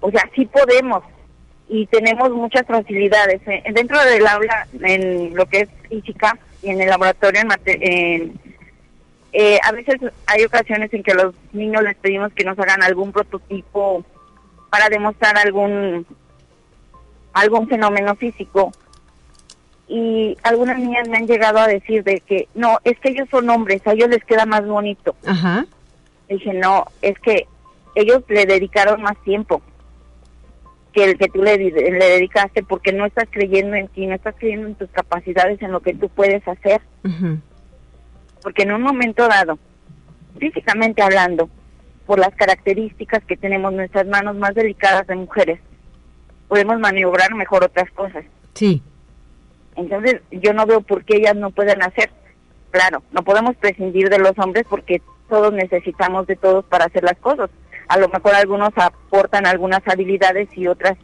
o 0.00 0.10
sea, 0.10 0.28
sí 0.34 0.46
podemos 0.46 1.02
y 1.68 1.86
tenemos 1.86 2.30
muchas 2.30 2.66
facilidades. 2.66 3.40
Eh, 3.46 3.62
dentro 3.72 4.02
del 4.04 4.26
aula, 4.26 4.66
en 4.80 5.34
lo 5.34 5.46
que 5.46 5.60
es 5.60 5.68
física, 5.88 6.38
y 6.62 6.70
en 6.70 6.80
el 6.80 6.88
laboratorio 6.88 7.42
en, 7.66 8.38
eh, 9.32 9.58
a 9.62 9.72
veces 9.72 10.00
hay 10.26 10.44
ocasiones 10.44 10.92
en 10.92 11.02
que 11.02 11.12
a 11.12 11.16
los 11.16 11.34
niños 11.52 11.82
les 11.82 11.96
pedimos 11.96 12.32
que 12.32 12.44
nos 12.44 12.58
hagan 12.58 12.82
algún 12.82 13.12
prototipo 13.12 14.04
para 14.70 14.88
demostrar 14.88 15.36
algún 15.38 16.06
algún 17.32 17.68
fenómeno 17.68 18.16
físico 18.16 18.72
y 19.86 20.36
algunas 20.42 20.78
niñas 20.78 21.08
me 21.08 21.18
han 21.18 21.26
llegado 21.26 21.58
a 21.58 21.68
decir 21.68 22.02
de 22.04 22.20
que 22.20 22.48
no, 22.54 22.78
es 22.84 22.98
que 22.98 23.10
ellos 23.10 23.28
son 23.30 23.48
hombres, 23.48 23.86
a 23.86 23.92
ellos 23.92 24.08
les 24.08 24.24
queda 24.24 24.44
más 24.44 24.66
bonito. 24.66 25.14
Ajá. 25.24 25.66
Dije, 26.28 26.52
no, 26.52 26.86
es 27.00 27.18
que 27.20 27.46
ellos 27.94 28.22
le 28.28 28.44
dedicaron 28.44 29.00
más 29.02 29.16
tiempo 29.22 29.62
que 30.98 31.04
el 31.04 31.18
que 31.18 31.28
tú 31.28 31.42
le, 31.42 31.56
di- 31.58 31.70
le 31.70 31.90
dedicaste 32.08 32.62
porque 32.62 32.92
no 32.92 33.06
estás 33.06 33.26
creyendo 33.30 33.76
en 33.76 33.88
ti, 33.88 34.06
no 34.06 34.14
estás 34.14 34.34
creyendo 34.38 34.66
en 34.68 34.74
tus 34.74 34.90
capacidades, 34.90 35.60
en 35.62 35.72
lo 35.72 35.80
que 35.80 35.94
tú 35.94 36.08
puedes 36.08 36.46
hacer. 36.46 36.80
Porque 38.42 38.62
en 38.62 38.72
un 38.72 38.82
momento 38.82 39.26
dado, 39.28 39.58
físicamente 40.38 41.02
hablando, 41.02 41.48
por 42.06 42.18
las 42.18 42.34
características 42.34 43.22
que 43.24 43.36
tenemos 43.36 43.72
nuestras 43.72 44.06
manos 44.06 44.36
más 44.36 44.54
delicadas 44.54 45.06
de 45.06 45.14
mujeres, 45.16 45.60
podemos 46.48 46.78
maniobrar 46.78 47.34
mejor 47.34 47.64
otras 47.64 47.90
cosas. 47.92 48.24
Sí. 48.54 48.82
Entonces, 49.76 50.20
yo 50.30 50.52
no 50.54 50.66
veo 50.66 50.80
por 50.80 51.04
qué 51.04 51.18
ellas 51.18 51.36
no 51.36 51.50
pueden 51.50 51.82
hacer. 51.82 52.10
Claro, 52.70 53.02
no 53.12 53.22
podemos 53.22 53.56
prescindir 53.56 54.08
de 54.08 54.18
los 54.18 54.32
hombres 54.38 54.64
porque 54.68 55.00
todos 55.28 55.52
necesitamos 55.52 56.26
de 56.26 56.36
todos 56.36 56.64
para 56.64 56.86
hacer 56.86 57.02
las 57.04 57.16
cosas. 57.18 57.50
A 57.88 57.98
lo 57.98 58.08
mejor 58.08 58.34
algunos 58.34 58.70
aportan 58.76 59.46
algunas 59.46 59.80
habilidades 59.86 60.48
y 60.56 60.68
otras, 60.68 60.96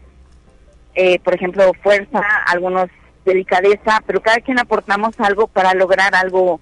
eh, 0.94 1.18
por 1.20 1.34
ejemplo, 1.34 1.72
fuerza, 1.82 2.22
algunos 2.46 2.88
delicadeza, 3.24 4.02
pero 4.06 4.20
cada 4.20 4.40
quien 4.40 4.58
aportamos 4.58 5.18
algo 5.18 5.46
para 5.46 5.74
lograr 5.74 6.14
algo 6.14 6.60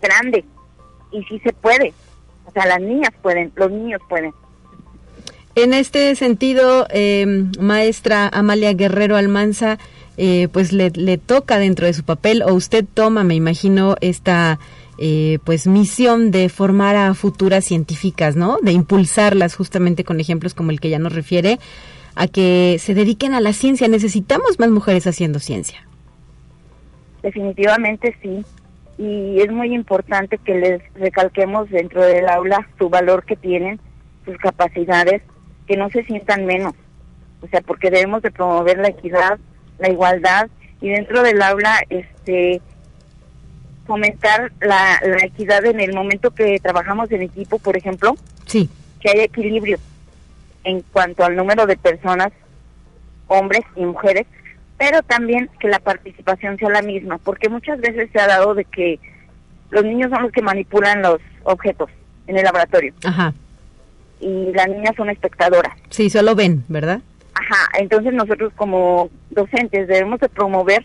grande. 0.00 0.44
Y 1.10 1.22
sí 1.24 1.40
se 1.40 1.52
puede. 1.52 1.92
O 2.44 2.52
sea, 2.52 2.66
las 2.66 2.80
niñas 2.80 3.10
pueden, 3.22 3.52
los 3.56 3.70
niños 3.70 4.00
pueden. 4.08 4.32
En 5.56 5.72
este 5.72 6.14
sentido, 6.14 6.86
eh, 6.90 7.26
maestra 7.58 8.28
Amalia 8.28 8.74
Guerrero 8.74 9.16
Almanza, 9.16 9.78
eh, 10.16 10.48
pues 10.52 10.72
le, 10.72 10.90
le 10.90 11.18
toca 11.18 11.58
dentro 11.58 11.86
de 11.86 11.94
su 11.94 12.04
papel, 12.04 12.42
o 12.42 12.54
usted 12.54 12.84
toma, 12.92 13.24
me 13.24 13.34
imagino, 13.34 13.96
esta 14.00 14.58
eh, 14.98 15.38
pues 15.44 15.66
misión 15.66 16.30
de 16.30 16.48
formar 16.48 16.96
a 16.96 17.12
futuras 17.14 17.64
científicas, 17.64 18.36
¿no? 18.36 18.58
De 18.62 18.72
impulsarlas 18.72 19.54
justamente 19.54 20.04
con 20.04 20.20
ejemplos 20.20 20.54
como 20.54 20.70
el 20.70 20.80
que 20.80 20.90
ya 20.90 20.98
nos 20.98 21.14
refiere, 21.14 21.58
a 22.14 22.28
que 22.28 22.78
se 22.80 22.94
dediquen 22.94 23.34
a 23.34 23.40
la 23.40 23.52
ciencia. 23.52 23.88
Necesitamos 23.88 24.58
más 24.58 24.70
mujeres 24.70 25.06
haciendo 25.06 25.38
ciencia. 25.38 25.86
Definitivamente 27.22 28.16
sí. 28.22 28.44
Y 28.98 29.40
es 29.40 29.52
muy 29.52 29.74
importante 29.74 30.38
que 30.38 30.54
les 30.54 30.82
recalquemos 30.94 31.68
dentro 31.68 32.02
del 32.02 32.28
aula 32.28 32.66
su 32.78 32.88
valor 32.88 33.24
que 33.24 33.36
tienen, 33.36 33.78
sus 34.24 34.36
capacidades, 34.38 35.22
que 35.66 35.76
no 35.76 35.90
se 35.90 36.04
sientan 36.04 36.46
menos. 36.46 36.72
O 37.42 37.48
sea, 37.48 37.60
porque 37.60 37.90
debemos 37.90 38.22
de 38.22 38.30
promover 38.30 38.78
la 38.78 38.88
equidad, 38.88 39.38
la 39.78 39.90
igualdad 39.90 40.48
y 40.80 40.88
dentro 40.88 41.22
del 41.22 41.42
aula, 41.42 41.80
este, 41.90 42.60
fomentar 43.86 44.52
la, 44.60 45.00
la 45.04 45.24
equidad 45.24 45.64
en 45.64 45.80
el 45.80 45.94
momento 45.94 46.30
que 46.32 46.58
trabajamos 46.60 47.10
en 47.12 47.22
equipo, 47.22 47.58
por 47.58 47.76
ejemplo, 47.76 48.14
Sí. 48.46 48.68
que 49.00 49.10
haya 49.10 49.24
equilibrio 49.24 49.78
en 50.64 50.82
cuanto 50.92 51.24
al 51.24 51.36
número 51.36 51.66
de 51.66 51.76
personas, 51.76 52.32
hombres 53.28 53.62
y 53.76 53.84
mujeres, 53.84 54.26
pero 54.78 55.02
también 55.02 55.48
que 55.60 55.68
la 55.68 55.78
participación 55.78 56.58
sea 56.58 56.68
la 56.70 56.82
misma, 56.82 57.18
porque 57.18 57.48
muchas 57.48 57.80
veces 57.80 58.10
se 58.12 58.20
ha 58.20 58.26
dado 58.26 58.54
de 58.54 58.64
que 58.64 58.98
los 59.70 59.84
niños 59.84 60.10
son 60.10 60.22
los 60.22 60.32
que 60.32 60.42
manipulan 60.42 61.02
los 61.02 61.20
objetos 61.44 61.88
en 62.26 62.36
el 62.36 62.44
laboratorio 62.44 62.92
Ajá. 63.04 63.32
y 64.20 64.52
las 64.52 64.68
niñas 64.68 64.92
son 64.96 65.08
espectadoras. 65.10 65.72
Sí, 65.90 66.10
solo 66.10 66.34
ven, 66.34 66.64
¿verdad? 66.68 67.00
Ajá, 67.34 67.68
entonces 67.78 68.12
nosotros 68.12 68.52
como 68.56 69.10
docentes 69.30 69.88
debemos 69.88 70.20
de 70.20 70.28
promover 70.28 70.84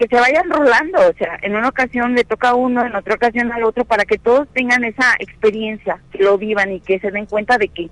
que 0.00 0.08
se 0.08 0.18
vayan 0.18 0.48
rolando, 0.48 0.98
o 0.98 1.12
sea, 1.12 1.38
en 1.42 1.54
una 1.54 1.68
ocasión 1.68 2.14
le 2.14 2.24
toca 2.24 2.48
a 2.48 2.54
uno, 2.54 2.86
en 2.86 2.96
otra 2.96 3.16
ocasión 3.16 3.52
al 3.52 3.64
otro, 3.64 3.84
para 3.84 4.06
que 4.06 4.16
todos 4.16 4.48
tengan 4.54 4.82
esa 4.82 5.14
experiencia, 5.18 6.00
que 6.10 6.24
lo 6.24 6.38
vivan 6.38 6.72
y 6.72 6.80
que 6.80 6.98
se 7.00 7.10
den 7.10 7.26
cuenta 7.26 7.58
de 7.58 7.68
que 7.68 7.90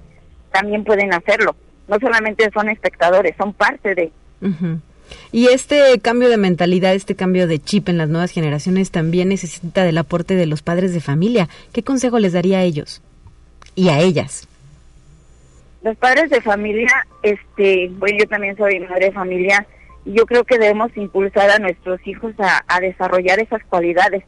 también 0.50 0.84
pueden 0.84 1.12
hacerlo. 1.12 1.54
No 1.86 1.98
solamente 2.00 2.48
son 2.54 2.70
espectadores, 2.70 3.36
son 3.36 3.52
parte 3.52 3.94
de... 3.94 4.10
Y 5.32 5.48
este 5.48 6.00
cambio 6.00 6.30
de 6.30 6.38
mentalidad, 6.38 6.94
este 6.94 7.14
cambio 7.14 7.46
de 7.46 7.58
chip 7.58 7.90
en 7.90 7.98
las 7.98 8.08
nuevas 8.08 8.30
generaciones 8.30 8.90
también 8.90 9.28
necesita 9.28 9.84
del 9.84 9.98
aporte 9.98 10.34
de 10.34 10.46
los 10.46 10.62
padres 10.62 10.94
de 10.94 11.00
familia. 11.00 11.50
¿Qué 11.74 11.82
consejo 11.82 12.18
les 12.18 12.32
daría 12.32 12.60
a 12.60 12.62
ellos 12.62 13.02
y 13.74 13.90
a 13.90 14.00
ellas? 14.00 14.48
Los 15.82 15.96
padres 15.98 16.30
de 16.30 16.40
familia, 16.40 17.06
este, 17.22 17.90
bueno, 17.98 18.16
yo 18.20 18.28
también 18.28 18.56
soy 18.56 18.80
madre 18.80 19.06
de 19.06 19.12
familia 19.12 19.66
yo 20.14 20.26
creo 20.26 20.44
que 20.44 20.58
debemos 20.58 20.96
impulsar 20.96 21.50
a 21.50 21.58
nuestros 21.58 22.04
hijos 22.06 22.34
a, 22.38 22.64
a 22.66 22.80
desarrollar 22.80 23.40
esas 23.40 23.62
cualidades. 23.64 24.24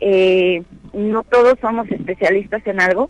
Eh, 0.00 0.62
no 0.92 1.22
todos 1.22 1.58
somos 1.60 1.88
especialistas 1.90 2.66
en 2.66 2.80
algo 2.80 3.08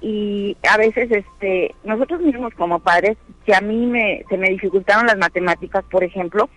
y 0.00 0.56
a 0.68 0.76
veces, 0.76 1.10
este, 1.10 1.74
nosotros 1.84 2.20
mismos 2.20 2.52
como 2.54 2.80
padres, 2.80 3.16
si 3.46 3.54
a 3.54 3.60
mí 3.60 3.86
me, 3.86 4.24
se 4.28 4.36
me 4.36 4.50
dificultaron 4.50 5.06
las 5.06 5.16
matemáticas, 5.16 5.82
por 5.90 6.04
ejemplo, 6.04 6.50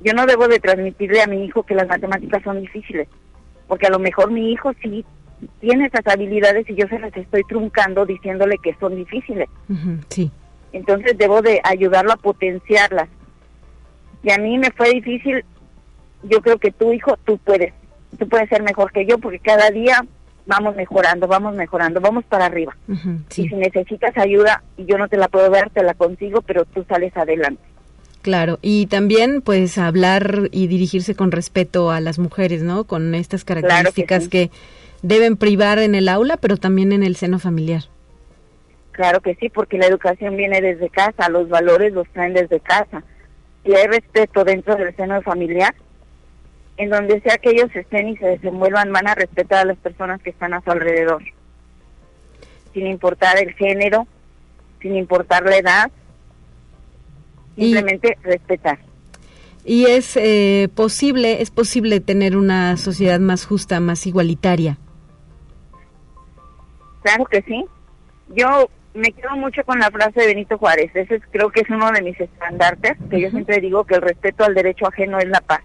yo 0.00 0.12
no 0.12 0.26
debo 0.26 0.48
de 0.48 0.58
transmitirle 0.58 1.22
a 1.22 1.28
mi 1.28 1.44
hijo 1.44 1.62
que 1.62 1.74
las 1.74 1.86
matemáticas 1.86 2.42
son 2.42 2.60
difíciles, 2.60 3.06
porque 3.68 3.86
a 3.86 3.90
lo 3.90 4.00
mejor 4.00 4.32
mi 4.32 4.50
hijo 4.50 4.72
sí 4.82 5.04
tiene 5.60 5.86
esas 5.86 6.06
habilidades 6.06 6.68
y 6.68 6.74
yo 6.74 6.88
se 6.88 6.98
las 6.98 7.16
estoy 7.16 7.44
truncando 7.44 8.06
diciéndole 8.06 8.56
que 8.58 8.74
son 8.80 8.96
difíciles. 8.96 9.48
Sí. 10.08 10.32
Entonces 10.72 11.16
debo 11.16 11.42
de 11.42 11.60
ayudarlo 11.62 12.12
a 12.12 12.16
potenciarlas. 12.16 13.08
Y 14.22 14.30
a 14.30 14.38
mí 14.38 14.58
me 14.58 14.70
fue 14.70 14.90
difícil, 14.90 15.44
yo 16.22 16.40
creo 16.40 16.58
que 16.58 16.70
tu 16.70 16.92
hijo, 16.92 17.16
tú 17.24 17.38
puedes, 17.38 17.72
tú 18.18 18.28
puedes 18.28 18.48
ser 18.48 18.62
mejor 18.62 18.92
que 18.92 19.06
yo 19.06 19.18
porque 19.18 19.38
cada 19.38 19.70
día 19.70 20.04
vamos 20.46 20.74
mejorando, 20.76 21.26
vamos 21.26 21.54
mejorando, 21.54 22.00
vamos 22.00 22.24
para 22.24 22.46
arriba. 22.46 22.76
Y 22.88 22.94
Sí, 23.28 23.48
si 23.48 23.54
necesitas 23.54 24.16
ayuda 24.18 24.62
y 24.76 24.84
yo 24.84 24.98
no 24.98 25.08
te 25.08 25.16
la 25.16 25.28
puedo 25.28 25.48
dar, 25.48 25.70
te 25.70 25.82
la 25.82 25.94
consigo, 25.94 26.42
pero 26.42 26.64
tú 26.64 26.84
sales 26.88 27.16
adelante. 27.16 27.62
claro. 28.22 28.58
Y 28.60 28.86
también, 28.86 29.40
pues, 29.42 29.78
hablar 29.78 30.48
y 30.50 30.66
dirigirse 30.66 31.14
con 31.14 31.30
respeto 31.32 31.90
a 31.90 32.00
las 32.00 32.18
mujeres, 32.18 32.62
¿no? 32.62 32.84
Con 32.84 33.14
estas 33.14 33.44
características 33.44 34.24
sí. 34.24 34.28
que 34.28 34.50
deben 35.02 35.36
privar 35.36 35.78
en 35.78 35.94
el 35.94 36.08
aula, 36.08 36.36
pero 36.36 36.56
también 36.58 36.92
en 36.92 37.02
el 37.02 37.16
seno 37.16 37.38
familiar. 37.38 37.84
Claro 38.92 39.20
que 39.20 39.34
sí, 39.36 39.48
porque 39.48 39.78
la 39.78 39.86
educación 39.86 40.36
viene 40.36 40.60
desde 40.60 40.90
casa, 40.90 41.28
los 41.30 41.48
valores 41.48 41.92
los 41.94 42.06
traen 42.08 42.34
desde 42.34 42.60
casa. 42.60 43.02
Y 43.64 43.74
hay 43.74 43.86
respeto 43.86 44.44
dentro 44.44 44.76
del 44.76 44.94
seno 44.96 45.20
familiar, 45.22 45.74
en 46.76 46.88
donde 46.90 47.20
sea 47.20 47.36
que 47.38 47.50
ellos 47.50 47.68
estén 47.74 48.08
y 48.08 48.16
se 48.16 48.26
desenvuelvan, 48.26 48.92
van 48.92 49.06
a 49.08 49.14
respetar 49.14 49.58
a 49.58 49.64
las 49.66 49.76
personas 49.78 50.20
que 50.22 50.30
están 50.30 50.54
a 50.54 50.62
su 50.62 50.70
alrededor. 50.70 51.22
Sin 52.72 52.86
importar 52.86 53.36
el 53.38 53.52
género, 53.54 54.06
sin 54.80 54.96
importar 54.96 55.44
la 55.44 55.56
edad, 55.58 55.90
Y- 57.56 57.64
simplemente 57.64 58.16
respetar. 58.22 58.78
Y 59.62 59.84
es 59.84 60.16
eh, 60.16 60.70
posible, 60.74 61.42
es 61.42 61.50
posible 61.50 62.00
tener 62.00 62.34
una 62.38 62.78
sociedad 62.78 63.20
más 63.20 63.44
justa, 63.44 63.78
más 63.78 64.06
igualitaria. 64.06 64.78
Claro 67.02 67.26
que 67.26 67.42
sí. 67.42 67.64
Yo 68.28 68.70
me 68.94 69.12
quedo 69.12 69.36
mucho 69.36 69.62
con 69.64 69.78
la 69.78 69.90
frase 69.90 70.20
de 70.20 70.26
Benito 70.26 70.58
Juárez. 70.58 70.90
Ese 70.94 71.16
es- 71.16 71.22
creo 71.30 71.50
que 71.50 71.60
es 71.60 71.70
uno 71.70 71.90
de 71.92 72.02
mis 72.02 72.20
estandartes, 72.20 72.96
que 73.10 73.20
yo 73.20 73.30
siempre 73.30 73.60
digo 73.60 73.84
que 73.84 73.94
el 73.94 74.02
respeto 74.02 74.44
al 74.44 74.54
derecho 74.54 74.86
ajeno 74.88 75.18
es 75.18 75.28
la 75.28 75.40
paz. 75.40 75.60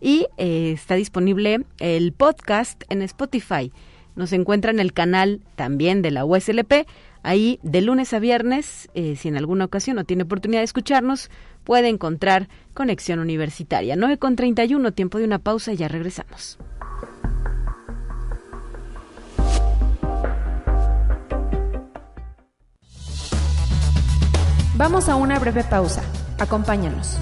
y 0.00 0.26
eh, 0.38 0.72
está 0.72 0.96
disponible 0.96 1.60
el 1.78 2.12
podcast 2.12 2.82
en 2.88 3.02
Spotify. 3.02 3.70
Nos 4.16 4.32
encuentra 4.32 4.72
en 4.72 4.80
el 4.80 4.92
canal 4.92 5.40
también 5.54 6.02
de 6.02 6.10
la 6.10 6.24
UASLP. 6.24 6.84
Ahí 7.22 7.58
de 7.62 7.80
lunes 7.82 8.12
a 8.14 8.18
viernes, 8.18 8.88
eh, 8.94 9.16
si 9.16 9.28
en 9.28 9.36
alguna 9.36 9.64
ocasión 9.64 9.96
no 9.96 10.04
tiene 10.04 10.22
oportunidad 10.22 10.60
de 10.60 10.64
escucharnos, 10.64 11.30
puede 11.64 11.88
encontrar 11.88 12.48
Conexión 12.74 13.18
Universitaria. 13.18 13.96
9 13.96 14.18
con 14.18 14.36
31, 14.36 14.92
tiempo 14.92 15.18
de 15.18 15.24
una 15.24 15.38
pausa 15.38 15.72
y 15.72 15.76
ya 15.76 15.88
regresamos. 15.88 16.58
Vamos 24.76 25.08
a 25.08 25.16
una 25.16 25.40
breve 25.40 25.64
pausa. 25.64 26.02
Acompáñanos. 26.38 27.18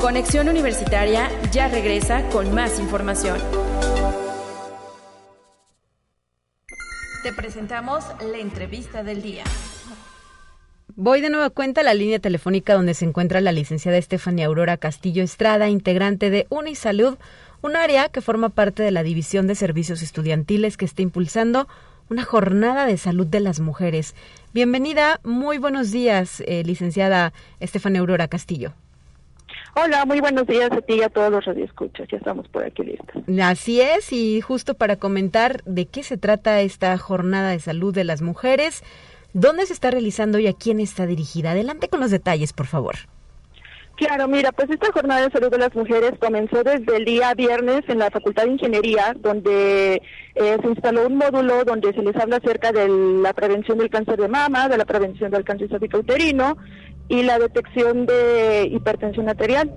Conexión 0.00 0.48
Universitaria 0.48 1.28
ya 1.52 1.68
regresa 1.68 2.26
con 2.30 2.54
más 2.54 2.80
información. 2.80 3.38
Presentamos 7.34 8.04
la 8.30 8.38
entrevista 8.38 9.02
del 9.02 9.22
día. 9.22 9.44
Voy 10.96 11.20
de 11.20 11.30
nuevo 11.30 11.44
a 11.44 11.50
cuenta 11.50 11.82
la 11.82 11.94
línea 11.94 12.20
telefónica 12.20 12.74
donde 12.74 12.94
se 12.94 13.04
encuentra 13.04 13.40
la 13.40 13.52
licenciada 13.52 13.98
Estefania 13.98 14.46
Aurora 14.46 14.76
Castillo 14.76 15.22
Estrada, 15.22 15.68
integrante 15.68 16.30
de 16.30 16.46
Unisalud, 16.50 17.16
un 17.62 17.76
área 17.76 18.08
que 18.08 18.20
forma 18.20 18.50
parte 18.50 18.82
de 18.82 18.90
la 18.90 19.02
División 19.02 19.46
de 19.46 19.54
Servicios 19.54 20.02
Estudiantiles 20.02 20.76
que 20.76 20.84
está 20.84 21.02
impulsando 21.02 21.66
una 22.10 22.24
jornada 22.24 22.86
de 22.86 22.98
salud 22.98 23.26
de 23.26 23.40
las 23.40 23.60
mujeres. 23.60 24.14
Bienvenida, 24.52 25.20
muy 25.24 25.58
buenos 25.58 25.90
días, 25.90 26.42
eh, 26.46 26.62
licenciada 26.64 27.32
Estefania 27.60 28.00
Aurora 28.00 28.28
Castillo. 28.28 28.74
Hola, 29.76 30.04
muy 30.04 30.20
buenos 30.20 30.46
días 30.46 30.70
a 30.70 30.80
ti 30.82 30.94
y 30.94 31.02
a 31.02 31.08
todos 31.08 31.32
los 31.32 31.44
radioescuchas. 31.44 32.06
Ya 32.08 32.18
estamos 32.18 32.46
por 32.48 32.64
aquí 32.64 32.84
listos. 32.84 33.22
Así 33.42 33.80
es, 33.80 34.12
y 34.12 34.40
justo 34.40 34.74
para 34.74 34.96
comentar 34.96 35.64
de 35.64 35.86
qué 35.86 36.04
se 36.04 36.16
trata 36.16 36.60
esta 36.60 36.96
jornada 36.96 37.50
de 37.50 37.58
salud 37.58 37.92
de 37.92 38.04
las 38.04 38.22
mujeres, 38.22 38.84
dónde 39.32 39.66
se 39.66 39.72
está 39.72 39.90
realizando 39.90 40.38
y 40.38 40.46
a 40.46 40.52
quién 40.52 40.78
está 40.78 41.06
dirigida. 41.06 41.50
Adelante 41.50 41.88
con 41.88 41.98
los 41.98 42.12
detalles, 42.12 42.52
por 42.52 42.66
favor. 42.66 42.94
Claro, 43.96 44.26
mira, 44.26 44.50
pues 44.50 44.68
esta 44.70 44.90
jornada 44.92 45.22
de 45.22 45.30
salud 45.30 45.50
de 45.50 45.58
las 45.58 45.74
mujeres 45.74 46.12
comenzó 46.18 46.64
desde 46.64 46.96
el 46.96 47.04
día 47.04 47.32
viernes 47.34 47.82
en 47.86 48.00
la 48.00 48.10
Facultad 48.10 48.44
de 48.44 48.50
Ingeniería, 48.50 49.14
donde 49.16 50.02
eh, 50.34 50.56
se 50.60 50.68
instaló 50.68 51.06
un 51.06 51.16
módulo 51.16 51.64
donde 51.64 51.92
se 51.92 52.02
les 52.02 52.16
habla 52.16 52.38
acerca 52.38 52.72
de 52.72 52.88
la 52.88 53.32
prevención 53.32 53.78
del 53.78 53.90
cáncer 53.90 54.20
de 54.20 54.26
mama, 54.26 54.68
de 54.68 54.78
la 54.78 54.84
prevención 54.84 55.30
del 55.30 55.44
cáncer 55.44 55.68
cervicouterino 55.68 56.56
y 57.08 57.22
la 57.22 57.38
detección 57.38 58.06
de 58.06 58.68
hipertensión 58.72 59.28
arterial. 59.28 59.72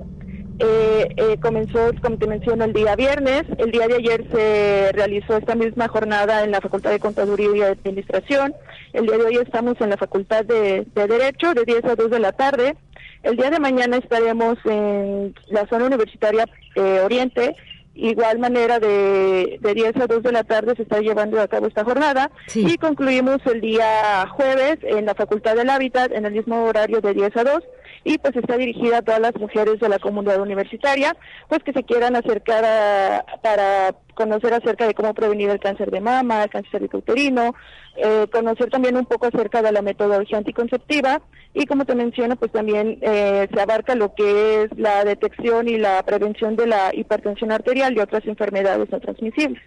Eh, 0.59 1.09
eh, 1.17 1.37
comenzó, 1.39 1.91
como 2.01 2.17
te 2.17 2.25
menciono, 2.25 2.63
el 2.63 2.73
día 2.73 2.95
viernes. 2.95 3.43
El 3.57 3.71
día 3.71 3.87
de 3.87 3.95
ayer 3.95 4.25
se 4.31 4.91
realizó 4.93 5.37
esta 5.37 5.55
misma 5.55 5.87
jornada 5.87 6.43
en 6.43 6.51
la 6.51 6.61
Facultad 6.61 6.89
de 6.89 6.99
Contaduría 6.99 7.49
y 7.55 7.61
Administración. 7.61 8.55
El 8.93 9.05
día 9.05 9.17
de 9.17 9.25
hoy 9.25 9.37
estamos 9.37 9.79
en 9.81 9.91
la 9.91 9.97
Facultad 9.97 10.45
de, 10.45 10.87
de 10.95 11.07
Derecho 11.07 11.53
de 11.53 11.63
10 11.63 11.85
a 11.85 11.95
2 11.95 12.09
de 12.09 12.19
la 12.19 12.31
tarde. 12.31 12.75
El 13.23 13.35
día 13.35 13.49
de 13.49 13.59
mañana 13.59 13.97
estaremos 13.97 14.57
en 14.65 15.35
la 15.49 15.67
zona 15.67 15.85
universitaria 15.85 16.45
eh, 16.75 17.01
Oriente. 17.03 17.55
Igual 17.97 18.39
manera 18.39 18.79
de, 18.79 19.57
de 19.59 19.73
10 19.73 19.97
a 19.97 20.07
2 20.07 20.23
de 20.23 20.31
la 20.31 20.43
tarde 20.43 20.75
se 20.75 20.83
está 20.83 20.99
llevando 20.99 21.41
a 21.41 21.47
cabo 21.47 21.67
esta 21.67 21.83
jornada. 21.83 22.31
Y 22.53 22.77
concluimos 22.77 23.39
el 23.45 23.61
día 23.61 24.27
jueves 24.29 24.77
en 24.83 25.05
la 25.05 25.15
Facultad 25.15 25.55
del 25.55 25.69
Hábitat 25.69 26.11
en 26.11 26.25
el 26.25 26.33
mismo 26.33 26.63
horario 26.65 27.01
de 27.01 27.13
10 27.13 27.37
a 27.37 27.43
2 27.43 27.63
y 28.07 28.17
pues 28.19 28.33
está 28.37 28.55
dirigida 28.55 28.99
a 28.99 29.01
todas 29.01 29.19
las 29.19 29.35
mujeres 29.35 29.81
de 29.81 29.89
la 29.89 29.99
comunidad 29.99 30.39
universitaria 30.39 31.13
pues 31.49 31.61
que 31.61 31.73
se 31.73 31.83
quieran 31.83 32.15
acercar 32.15 32.63
a, 32.63 33.25
para 33.41 33.93
conocer 34.15 34.53
acerca 34.53 34.87
de 34.87 34.93
cómo 34.93 35.13
prevenir 35.13 35.49
el 35.49 35.59
cáncer 35.59 35.91
de 35.91 35.99
mama, 35.99 36.43
el 36.43 36.49
cáncer 36.49 36.71
cervicouterino, 36.71 37.53
eh, 37.97 38.25
conocer 38.31 38.69
también 38.69 38.95
un 38.95 39.05
poco 39.05 39.25
acerca 39.25 39.61
de 39.61 39.73
la 39.73 39.81
metodología 39.81 40.37
anticonceptiva 40.37 41.21
y 41.53 41.65
como 41.65 41.83
te 41.83 41.95
menciono, 41.95 42.37
pues 42.37 42.53
también 42.53 42.97
eh, 43.01 43.45
se 43.53 43.59
abarca 43.59 43.93
lo 43.93 44.15
que 44.15 44.63
es 44.63 44.69
la 44.77 45.03
detección 45.03 45.67
y 45.67 45.77
la 45.77 46.01
prevención 46.03 46.55
de 46.55 46.67
la 46.67 46.91
hipertensión 46.93 47.51
arterial 47.51 47.93
y 47.93 47.99
otras 47.99 48.25
enfermedades 48.25 48.89
no 48.89 49.01
transmisibles. 49.01 49.61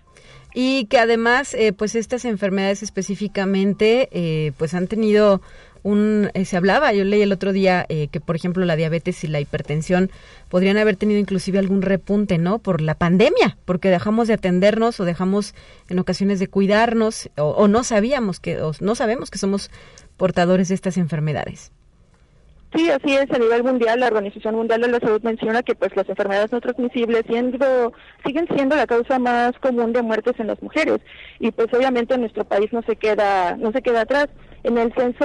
Y 0.55 0.87
que 0.87 0.99
además, 0.99 1.55
eh, 1.55 1.73
pues 1.73 1.95
estas 1.95 2.25
enfermedades 2.25 2.83
específicamente, 2.83 4.09
eh, 4.13 4.53
pues 4.59 4.75
han 4.75 4.89
tenido 4.89 5.43
un, 5.83 6.31
se 6.45 6.57
hablaba, 6.57 6.93
yo 6.93 7.05
leí 7.05 7.23
el 7.23 7.33
otro 7.33 7.53
día 7.53 7.87
que 7.89 8.21
por 8.21 8.37
ejemplo 8.37 8.65
la 8.65 8.77
diabetes 8.77 9.25
y 9.25 9.29
la 9.29 9.41
hipertensión 9.41 10.11
podrían 10.49 10.77
haber 10.77 10.97
tenido 10.97 11.21
inclusive 11.21 11.59
algún 11.59 11.83
repunte, 11.83 12.39
¿no? 12.39 12.59
Por 12.59 12.81
la 12.81 12.95
pandemia, 12.95 13.57
porque 13.65 13.91
dejamos 13.91 14.29
de 14.29 14.35
atendernos 14.35 15.01
o 15.01 15.05
dejamos 15.05 15.55
en 15.89 15.99
ocasiones 15.99 16.39
de 16.39 16.49
cuidarnos 16.49 17.31
o, 17.37 17.45
o 17.51 17.69
no 17.69 17.85
sabíamos 17.85 18.41
que, 18.41 18.61
o 18.61 18.73
no 18.81 18.95
sabemos 18.95 19.31
que 19.31 19.39
somos 19.39 19.71
portadores 20.17 20.69
de 20.69 20.75
estas 20.75 20.97
enfermedades. 20.97 21.73
Sí, 22.75 22.89
así 22.89 23.17
es. 23.17 23.29
A 23.33 23.39
nivel 23.39 23.65
mundial, 23.65 23.99
la 23.99 24.07
Organización 24.07 24.55
Mundial 24.55 24.81
de 24.83 24.89
la 24.89 25.01
Salud 25.01 25.21
menciona 25.23 25.63
que 25.63 25.75
pues 25.75 25.95
las 25.97 26.09
enfermedades 26.09 26.53
no 26.53 26.61
transmisibles 26.61 27.25
siendo, 27.27 27.93
siguen 28.25 28.47
siendo 28.55 28.77
la 28.77 28.87
causa 28.87 29.19
más 29.19 29.59
común 29.59 29.93
de 29.93 30.03
muertes 30.03 30.39
en 30.39 30.47
las 30.47 30.63
mujeres 30.63 31.01
y 31.41 31.51
pues 31.51 31.67
obviamente 31.75 32.17
nuestro 32.17 32.45
país 32.45 32.73
no 32.73 32.83
se 32.83 32.95
queda 32.95 33.57
no 33.57 33.73
se 33.73 33.83
queda 33.83 34.03
atrás. 34.03 34.29
En 34.63 34.77
el 34.77 34.93
censo 34.95 35.25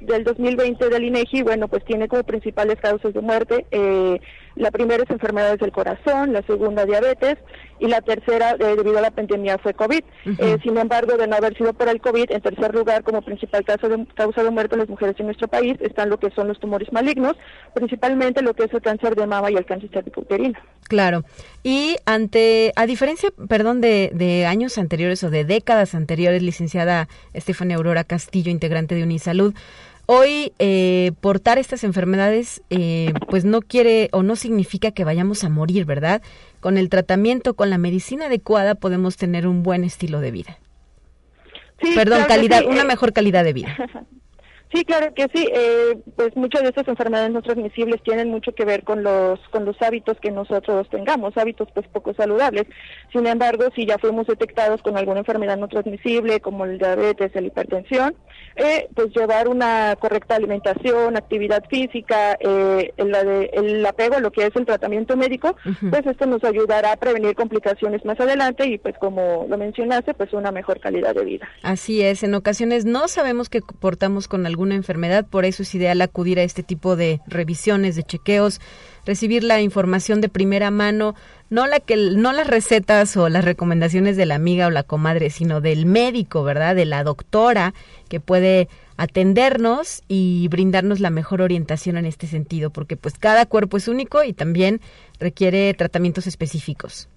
del 0.00 0.24
2020 0.24 0.88
del 0.88 1.04
INEGI, 1.04 1.42
bueno, 1.42 1.66
pues 1.66 1.84
tiene 1.84 2.06
como 2.06 2.22
principales 2.22 2.76
causas 2.80 3.12
de 3.12 3.20
muerte 3.20 3.66
eh, 3.70 4.20
la 4.56 4.70
primera 4.70 5.02
es 5.02 5.10
enfermedades 5.10 5.60
del 5.60 5.70
corazón, 5.70 6.32
la 6.32 6.42
segunda 6.42 6.84
diabetes 6.84 7.36
y 7.78 7.88
la 7.88 8.00
tercera 8.00 8.56
eh, 8.58 8.74
debido 8.76 8.98
a 8.98 9.02
la 9.02 9.10
pandemia 9.10 9.58
fue 9.58 9.74
COVID. 9.74 10.02
eh, 10.38 10.56
sin 10.62 10.76
embargo, 10.78 11.16
de 11.16 11.26
no 11.26 11.36
haber 11.36 11.56
sido 11.56 11.74
por 11.74 11.88
el 11.88 12.00
COVID, 12.00 12.30
en 12.30 12.40
tercer 12.40 12.74
lugar 12.74 13.02
como 13.02 13.22
principal 13.22 13.64
causa 13.64 13.88
de, 13.88 14.06
causa 14.14 14.42
de 14.42 14.50
muerte 14.50 14.74
en 14.74 14.80
las 14.80 14.88
mujeres 14.88 15.14
en 15.18 15.26
nuestro 15.26 15.46
país 15.48 15.76
están 15.80 16.08
lo 16.08 16.18
que 16.18 16.30
son 16.30 16.48
los 16.48 16.58
tumores 16.58 16.90
malignos, 16.92 17.36
principalmente 17.74 18.42
lo 18.42 18.54
que 18.54 18.64
es 18.64 18.72
el 18.72 18.80
cáncer 18.80 19.14
de 19.14 19.26
mama 19.26 19.50
y 19.50 19.56
el 19.56 19.66
cáncer 19.66 19.90
cervicouterino. 19.92 20.58
Claro. 20.88 21.24
Y 21.62 21.96
ante, 22.06 22.72
a 22.76 22.86
diferencia, 22.86 23.30
perdón, 23.48 23.80
de, 23.80 24.10
de 24.14 24.46
años 24.46 24.78
anteriores 24.78 25.22
o 25.24 25.30
de 25.30 25.44
décadas 25.44 25.94
anteriores, 25.94 26.42
licenciada 26.42 27.08
Estefania 27.34 27.76
Aurora 27.76 28.04
Castillo, 28.04 28.50
integrante 28.50 28.94
de 28.94 29.02
Unisalud, 29.02 29.54
Hoy 30.06 30.52
eh, 30.60 31.12
portar 31.20 31.58
estas 31.58 31.82
enfermedades 31.82 32.62
eh, 32.70 33.12
pues 33.28 33.44
no 33.44 33.60
quiere 33.60 34.08
o 34.12 34.22
no 34.22 34.36
significa 34.36 34.92
que 34.92 35.04
vayamos 35.04 35.42
a 35.42 35.48
morir, 35.48 35.84
¿verdad? 35.84 36.22
Con 36.60 36.78
el 36.78 36.88
tratamiento, 36.88 37.54
con 37.54 37.70
la 37.70 37.78
medicina 37.78 38.26
adecuada 38.26 38.76
podemos 38.76 39.16
tener 39.16 39.48
un 39.48 39.64
buen 39.64 39.82
estilo 39.82 40.20
de 40.20 40.30
vida. 40.30 40.58
Sí, 41.82 41.92
Perdón, 41.94 42.18
claro 42.18 42.28
calidad, 42.28 42.60
sí, 42.60 42.66
una 42.66 42.84
mejor 42.84 43.12
calidad 43.12 43.44
de 43.44 43.52
vida. 43.52 43.76
Sí, 44.74 44.84
claro 44.84 45.14
que 45.14 45.28
sí. 45.32 45.48
Eh, 45.52 45.98
pues 46.16 46.36
muchas 46.36 46.62
de 46.62 46.70
estas 46.70 46.88
enfermedades 46.88 47.30
no 47.30 47.40
transmisibles 47.40 48.02
tienen 48.02 48.30
mucho 48.30 48.52
que 48.52 48.64
ver 48.64 48.82
con 48.82 49.02
los 49.02 49.38
con 49.50 49.64
los 49.64 49.80
hábitos 49.80 50.18
que 50.20 50.30
nosotros 50.30 50.88
tengamos, 50.90 51.36
hábitos 51.36 51.68
pues 51.72 51.86
poco 51.88 52.14
saludables. 52.14 52.64
Sin 53.12 53.26
embargo, 53.26 53.64
si 53.76 53.86
ya 53.86 53.98
fuimos 53.98 54.26
detectados 54.26 54.82
con 54.82 54.96
alguna 54.96 55.20
enfermedad 55.20 55.56
no 55.56 55.68
transmisible 55.68 56.40
como 56.40 56.64
el 56.64 56.78
diabetes, 56.78 57.30
la 57.34 57.42
hipertensión, 57.42 58.16
eh, 58.56 58.88
pues 58.94 59.08
llevar 59.14 59.48
una 59.48 59.94
correcta 60.00 60.34
alimentación, 60.34 61.16
actividad 61.16 61.64
física, 61.70 62.36
eh, 62.40 62.92
el, 62.96 63.14
el 63.14 63.86
apego 63.86 64.16
a 64.16 64.20
lo 64.20 64.32
que 64.32 64.46
es 64.46 64.56
el 64.56 64.66
tratamiento 64.66 65.16
médico, 65.16 65.56
pues 65.90 66.06
esto 66.06 66.26
nos 66.26 66.42
ayudará 66.42 66.92
a 66.92 66.96
prevenir 66.96 67.34
complicaciones 67.34 68.04
más 68.04 68.18
adelante 68.18 68.66
y 68.66 68.78
pues 68.78 68.96
como 68.98 69.46
lo 69.48 69.58
mencionaste, 69.58 70.14
pues 70.14 70.32
una 70.32 70.50
mejor 70.50 70.80
calidad 70.80 71.14
de 71.14 71.24
vida. 71.24 71.48
Así 71.62 72.02
es, 72.02 72.22
en 72.22 72.34
ocasiones 72.34 72.84
no 72.84 73.08
sabemos 73.08 73.48
que 73.48 73.60
portamos 73.60 74.26
con 74.26 74.46
algún 74.46 74.55
alguna 74.56 74.74
enfermedad, 74.74 75.26
por 75.26 75.44
eso 75.44 75.64
es 75.64 75.74
ideal 75.74 76.00
acudir 76.00 76.38
a 76.38 76.42
este 76.42 76.62
tipo 76.62 76.96
de 76.96 77.20
revisiones, 77.26 77.94
de 77.94 78.04
chequeos, 78.04 78.58
recibir 79.04 79.44
la 79.44 79.60
información 79.60 80.22
de 80.22 80.30
primera 80.30 80.70
mano, 80.70 81.14
no 81.50 81.66
la 81.66 81.78
que 81.78 81.96
no 81.96 82.32
las 82.32 82.46
recetas 82.46 83.14
o 83.18 83.28
las 83.28 83.44
recomendaciones 83.44 84.16
de 84.16 84.24
la 84.24 84.36
amiga 84.36 84.66
o 84.66 84.70
la 84.70 84.82
comadre, 84.82 85.28
sino 85.28 85.60
del 85.60 85.84
médico, 85.84 86.42
¿verdad? 86.42 86.74
De 86.74 86.86
la 86.86 87.04
doctora 87.04 87.74
que 88.08 88.18
puede 88.18 88.68
atendernos 88.96 90.02
y 90.08 90.48
brindarnos 90.48 91.00
la 91.00 91.10
mejor 91.10 91.42
orientación 91.42 91.98
en 91.98 92.06
este 92.06 92.26
sentido, 92.26 92.70
porque 92.70 92.96
pues 92.96 93.18
cada 93.18 93.44
cuerpo 93.44 93.76
es 93.76 93.88
único 93.88 94.24
y 94.24 94.32
también 94.32 94.80
requiere 95.20 95.74
tratamientos 95.74 96.26
específicos. 96.26 97.10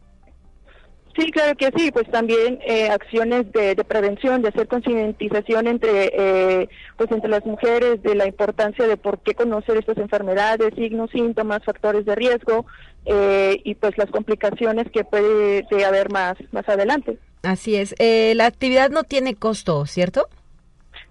Sí, 1.17 1.31
claro 1.31 1.55
que 1.55 1.71
sí, 1.75 1.91
pues 1.91 2.09
también 2.11 2.59
eh, 2.65 2.89
acciones 2.89 3.51
de, 3.51 3.75
prevención, 3.83 4.41
de 4.41 4.49
hacer 4.49 4.67
concientización 4.67 5.67
entre, 5.67 6.11
eh, 6.13 6.69
pues 6.97 7.11
entre 7.11 7.29
las 7.29 7.45
mujeres 7.45 8.01
de 8.03 8.15
la 8.15 8.27
importancia 8.27 8.87
de 8.87 8.95
por 8.95 9.19
qué 9.19 9.33
conocer 9.33 9.77
estas 9.77 9.97
enfermedades, 9.97 10.73
signos, 10.75 11.09
síntomas, 11.11 11.63
factores 11.63 12.05
de 12.05 12.15
riesgo 12.15 12.65
eh, 13.05 13.59
y 13.63 13.75
pues 13.75 13.97
las 13.97 14.09
complicaciones 14.11 14.89
que 14.91 15.03
puede 15.03 15.65
haber 15.85 16.11
más 16.11 16.35
más 16.51 16.67
adelante. 16.69 17.17
Así 17.43 17.75
es. 17.75 17.95
la 17.99 18.45
actividad 18.45 18.89
no 18.89 19.03
tiene 19.03 19.35
costo, 19.35 19.85
¿cierto? 19.85 20.27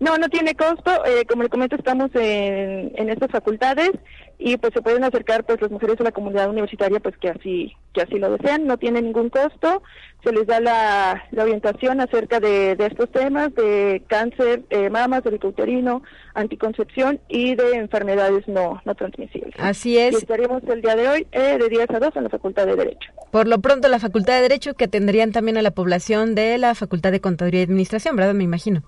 No, 0.01 0.17
no 0.17 0.29
tiene 0.29 0.55
costo. 0.55 0.91
como 1.29 1.43
le 1.43 1.49
comento, 1.49 1.77
estamos 1.77 2.11
en, 2.15 2.93
en 2.95 3.11
estas 3.11 3.31
facultades 3.31 3.91
y 4.39 4.57
pues 4.57 4.73
se 4.73 4.83
pueden 4.83 5.03
acercar 5.03 5.45
pues 5.45 5.61
las 5.61 5.71
mujeres 5.71 5.99
de 5.99 6.05
la 6.05 6.13
comunidad 6.13 6.49
universitaria 6.49 7.01
pues 7.01 7.17
que 7.19 7.29
así 7.29 7.77
que 7.93 8.03
así 8.03 8.19
lo 8.19 8.31
desean. 8.31 8.67
No 8.67 8.79
tiene 8.79 9.03
ningún 9.03 9.31
costo. 9.31 9.83
Se 10.23 10.33
les 10.33 10.47
da 10.47 10.61
la, 10.61 11.25
orientación 11.37 12.01
acerca 12.01 12.39
de, 12.39 12.77
estos 12.79 13.11
temas 13.11 13.55
de 13.55 14.03
cáncer 14.07 14.63
eh, 14.71 14.91
mamas 14.91 15.23
uterino 15.43 16.03
anticoncepción 16.35 17.21
y 17.29 17.55
de 17.55 17.77
enfermedades 17.77 18.47
no 18.47 18.81
no 18.85 18.95
transmisibles. 18.95 19.55
Así 19.59 19.99
es. 19.99 20.15
y 20.15 20.17
estaríamos 20.17 20.63
el 20.65 20.83
día 20.83 20.95
de 20.95 21.09
hoy 21.09 21.27
eh, 21.33 21.59
de 21.59 21.69
10 21.69 21.91
a 21.91 21.99
2 21.99 22.17
en 22.17 22.25
la 22.25 22.31
facultad 22.31 22.67
de 22.67 22.77
derecho. 22.77 23.11
Por 23.31 23.49
lo 23.49 23.59
pronto 23.61 23.89
la 23.89 23.99
facultad 23.99 24.35
de 24.35 24.43
derecho 24.43 24.75
que 24.75 24.85
atenderían 24.85 25.33
también 25.33 25.57
a 25.59 25.63
la 25.63 25.73
población 25.73 26.35
de 26.35 26.59
la 26.59 26.75
facultad 26.75 27.13
de 27.13 27.21
contaduría 27.21 27.61
y 27.61 27.65
administración 27.65 28.17
verdad 28.17 28.35
me 28.35 28.45
imagino 28.45 28.83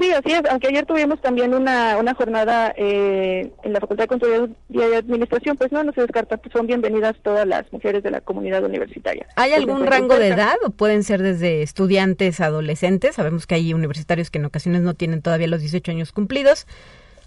Sí, 0.00 0.10
así 0.12 0.32
es, 0.32 0.42
aunque 0.48 0.68
ayer 0.68 0.86
tuvimos 0.86 1.20
también 1.20 1.52
una, 1.52 1.98
una 1.98 2.14
jornada 2.14 2.72
eh, 2.76 3.52
en 3.62 3.72
la 3.72 3.80
Facultad 3.80 4.04
de 4.04 4.08
Control 4.08 4.56
y 4.70 4.80
Administración, 4.80 5.58
pues 5.58 5.70
no, 5.72 5.84
no 5.84 5.92
se 5.92 6.00
descarta, 6.00 6.38
pues 6.38 6.52
son 6.52 6.66
bienvenidas 6.66 7.16
todas 7.22 7.46
las 7.46 7.70
mujeres 7.70 8.02
de 8.02 8.10
la 8.10 8.22
comunidad 8.22 8.64
universitaria. 8.64 9.26
¿Hay 9.36 9.52
algún 9.52 9.86
rango 9.86 10.18
de 10.18 10.28
edad 10.28 10.56
o 10.64 10.70
pueden 10.70 11.04
ser 11.04 11.22
desde 11.22 11.62
estudiantes, 11.62 12.40
adolescentes? 12.40 13.16
Sabemos 13.16 13.46
que 13.46 13.56
hay 13.56 13.74
universitarios 13.74 14.30
que 14.30 14.38
en 14.38 14.46
ocasiones 14.46 14.80
no 14.80 14.94
tienen 14.94 15.20
todavía 15.20 15.48
los 15.48 15.60
18 15.60 15.90
años 15.90 16.12
cumplidos, 16.12 16.66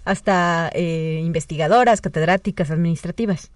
hasta 0.04 0.68
eh, 0.74 1.20
investigadoras, 1.22 2.00
catedráticas, 2.00 2.72
administrativas. 2.72 3.52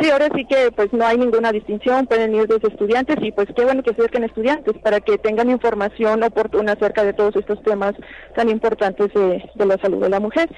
Sí, 0.00 0.10
ahora 0.10 0.28
sí 0.34 0.44
que 0.44 0.72
pues 0.74 0.92
no 0.92 1.06
hay 1.06 1.16
ninguna 1.16 1.52
distinción, 1.52 2.06
pueden 2.06 2.34
ir 2.34 2.48
desde 2.48 2.68
estudiantes 2.68 3.16
y 3.22 3.30
pues 3.30 3.46
qué 3.54 3.64
bueno 3.64 3.82
que 3.82 3.90
acerquen 3.90 4.24
estudiantes 4.24 4.76
para 4.82 5.00
que 5.00 5.18
tengan 5.18 5.50
información 5.50 6.22
oportuna 6.24 6.72
acerca 6.72 7.04
de 7.04 7.12
todos 7.12 7.36
estos 7.36 7.62
temas 7.62 7.94
tan 8.34 8.48
importantes 8.50 9.12
de, 9.14 9.42
la 9.64 9.78
salud 9.78 10.02
de 10.02 10.08
la 10.08 10.18
mujer. 10.18 10.50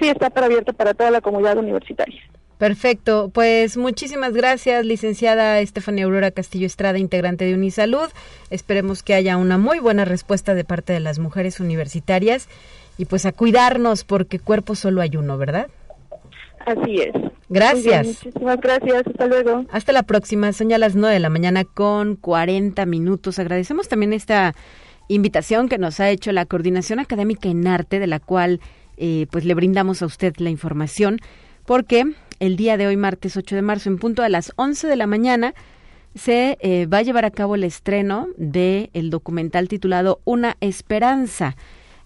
Sí, 0.00 0.08
está 0.08 0.30
para 0.30 0.46
abierta 0.46 0.72
para 0.72 0.92
toda 0.92 1.12
la 1.12 1.20
comunidad 1.20 1.56
universitaria. 1.56 2.20
Perfecto, 2.58 3.30
pues 3.32 3.76
muchísimas 3.76 4.32
gracias, 4.32 4.84
licenciada 4.84 5.60
Estefania 5.60 6.04
Aurora 6.04 6.32
Castillo 6.32 6.66
Estrada, 6.66 6.98
integrante 6.98 7.44
de 7.44 7.54
Unisalud. 7.54 8.08
Esperemos 8.50 9.02
que 9.04 9.14
haya 9.14 9.36
una 9.36 9.56
muy 9.56 9.78
buena 9.78 10.04
respuesta 10.04 10.54
de 10.54 10.64
parte 10.64 10.92
de 10.92 11.00
las 11.00 11.18
mujeres 11.20 11.60
universitarias 11.60 12.48
y 12.98 13.04
pues 13.04 13.24
a 13.26 13.32
cuidarnos 13.32 14.04
porque 14.04 14.38
cuerpo 14.38 14.74
solo 14.74 15.00
hay 15.00 15.16
uno, 15.16 15.38
¿verdad? 15.38 15.68
Así 16.66 17.00
es. 17.00 17.12
Gracias. 17.48 18.06
muchísimas 18.06 18.60
gracias. 18.60 19.02
Hasta 19.06 19.26
luego. 19.26 19.64
Hasta 19.70 19.92
la 19.92 20.02
próxima. 20.02 20.52
Son 20.52 20.68
ya 20.68 20.78
las 20.78 20.94
9 20.94 21.14
de 21.14 21.20
la 21.20 21.30
mañana 21.30 21.64
con 21.64 22.16
40 22.16 22.84
minutos. 22.86 23.38
Agradecemos 23.38 23.88
también 23.88 24.12
esta 24.12 24.54
invitación 25.08 25.68
que 25.68 25.78
nos 25.78 26.00
ha 26.00 26.10
hecho 26.10 26.32
la 26.32 26.46
Coordinación 26.46 26.98
Académica 26.98 27.48
en 27.48 27.66
Arte, 27.66 27.98
de 27.98 28.06
la 28.06 28.20
cual 28.20 28.60
eh, 28.96 29.26
pues 29.30 29.44
le 29.44 29.54
brindamos 29.54 30.02
a 30.02 30.06
usted 30.06 30.34
la 30.38 30.50
información, 30.50 31.18
porque 31.66 32.04
el 32.40 32.56
día 32.56 32.76
de 32.76 32.86
hoy, 32.86 32.96
martes 32.96 33.36
8 33.36 33.54
de 33.54 33.62
marzo, 33.62 33.88
en 33.88 33.98
punto 33.98 34.22
a 34.22 34.28
las 34.28 34.52
11 34.56 34.86
de 34.86 34.96
la 34.96 35.06
mañana, 35.06 35.54
se 36.14 36.58
eh, 36.60 36.86
va 36.86 36.98
a 36.98 37.02
llevar 37.02 37.24
a 37.24 37.30
cabo 37.30 37.56
el 37.56 37.64
estreno 37.64 38.28
del 38.36 38.90
el 38.92 39.10
documental 39.10 39.68
titulado 39.68 40.20
Una 40.24 40.56
Esperanza, 40.60 41.56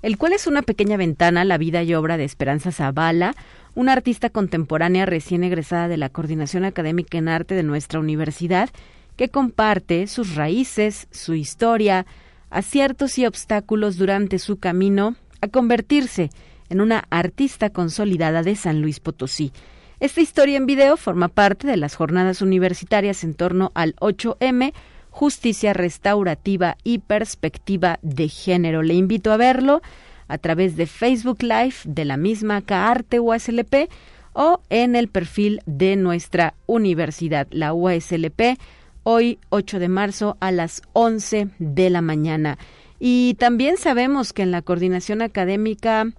el 0.02 0.16
cual 0.16 0.32
es 0.32 0.46
una 0.46 0.62
pequeña 0.62 0.96
ventana 0.96 1.42
a 1.42 1.44
la 1.44 1.58
vida 1.58 1.82
y 1.82 1.94
obra 1.94 2.16
de 2.16 2.24
Esperanza 2.24 2.72
Zavala, 2.72 3.34
una 3.78 3.92
artista 3.92 4.28
contemporánea 4.28 5.06
recién 5.06 5.44
egresada 5.44 5.86
de 5.86 5.96
la 5.96 6.08
Coordinación 6.08 6.64
Académica 6.64 7.16
en 7.16 7.28
Arte 7.28 7.54
de 7.54 7.62
nuestra 7.62 8.00
universidad, 8.00 8.70
que 9.16 9.28
comparte 9.28 10.08
sus 10.08 10.34
raíces, 10.34 11.06
su 11.12 11.34
historia, 11.34 12.04
aciertos 12.50 13.18
y 13.18 13.26
obstáculos 13.26 13.96
durante 13.96 14.40
su 14.40 14.58
camino 14.58 15.14
a 15.40 15.46
convertirse 15.46 16.30
en 16.70 16.80
una 16.80 17.04
artista 17.08 17.70
consolidada 17.70 18.42
de 18.42 18.56
San 18.56 18.82
Luis 18.82 18.98
Potosí. 18.98 19.52
Esta 20.00 20.22
historia 20.22 20.56
en 20.56 20.66
video 20.66 20.96
forma 20.96 21.28
parte 21.28 21.68
de 21.68 21.76
las 21.76 21.94
jornadas 21.94 22.42
universitarias 22.42 23.22
en 23.22 23.34
torno 23.34 23.70
al 23.74 23.94
8M, 24.00 24.72
Justicia 25.10 25.72
Restaurativa 25.72 26.76
y 26.82 26.98
Perspectiva 26.98 28.00
de 28.02 28.28
Género. 28.28 28.82
Le 28.82 28.94
invito 28.94 29.30
a 29.30 29.36
verlo 29.36 29.82
a 30.28 30.38
través 30.38 30.76
de 30.76 30.86
Facebook 30.86 31.42
Live 31.42 31.76
de 31.84 32.04
la 32.04 32.16
misma 32.16 32.62
CAARTE 32.62 33.20
UASLP 33.20 33.90
o 34.34 34.60
en 34.70 34.94
el 34.94 35.08
perfil 35.08 35.60
de 35.66 35.96
nuestra 35.96 36.54
universidad, 36.66 37.48
la 37.50 37.72
UASLP, 37.72 38.58
hoy 39.02 39.38
8 39.48 39.78
de 39.78 39.88
marzo 39.88 40.36
a 40.40 40.52
las 40.52 40.82
11 40.92 41.48
de 41.58 41.90
la 41.90 42.02
mañana. 42.02 42.58
Y 43.00 43.34
también 43.38 43.76
sabemos 43.76 44.32
que 44.32 44.42
en 44.42 44.50
la 44.50 44.62
coordinación 44.62 45.22
académica 45.22 46.12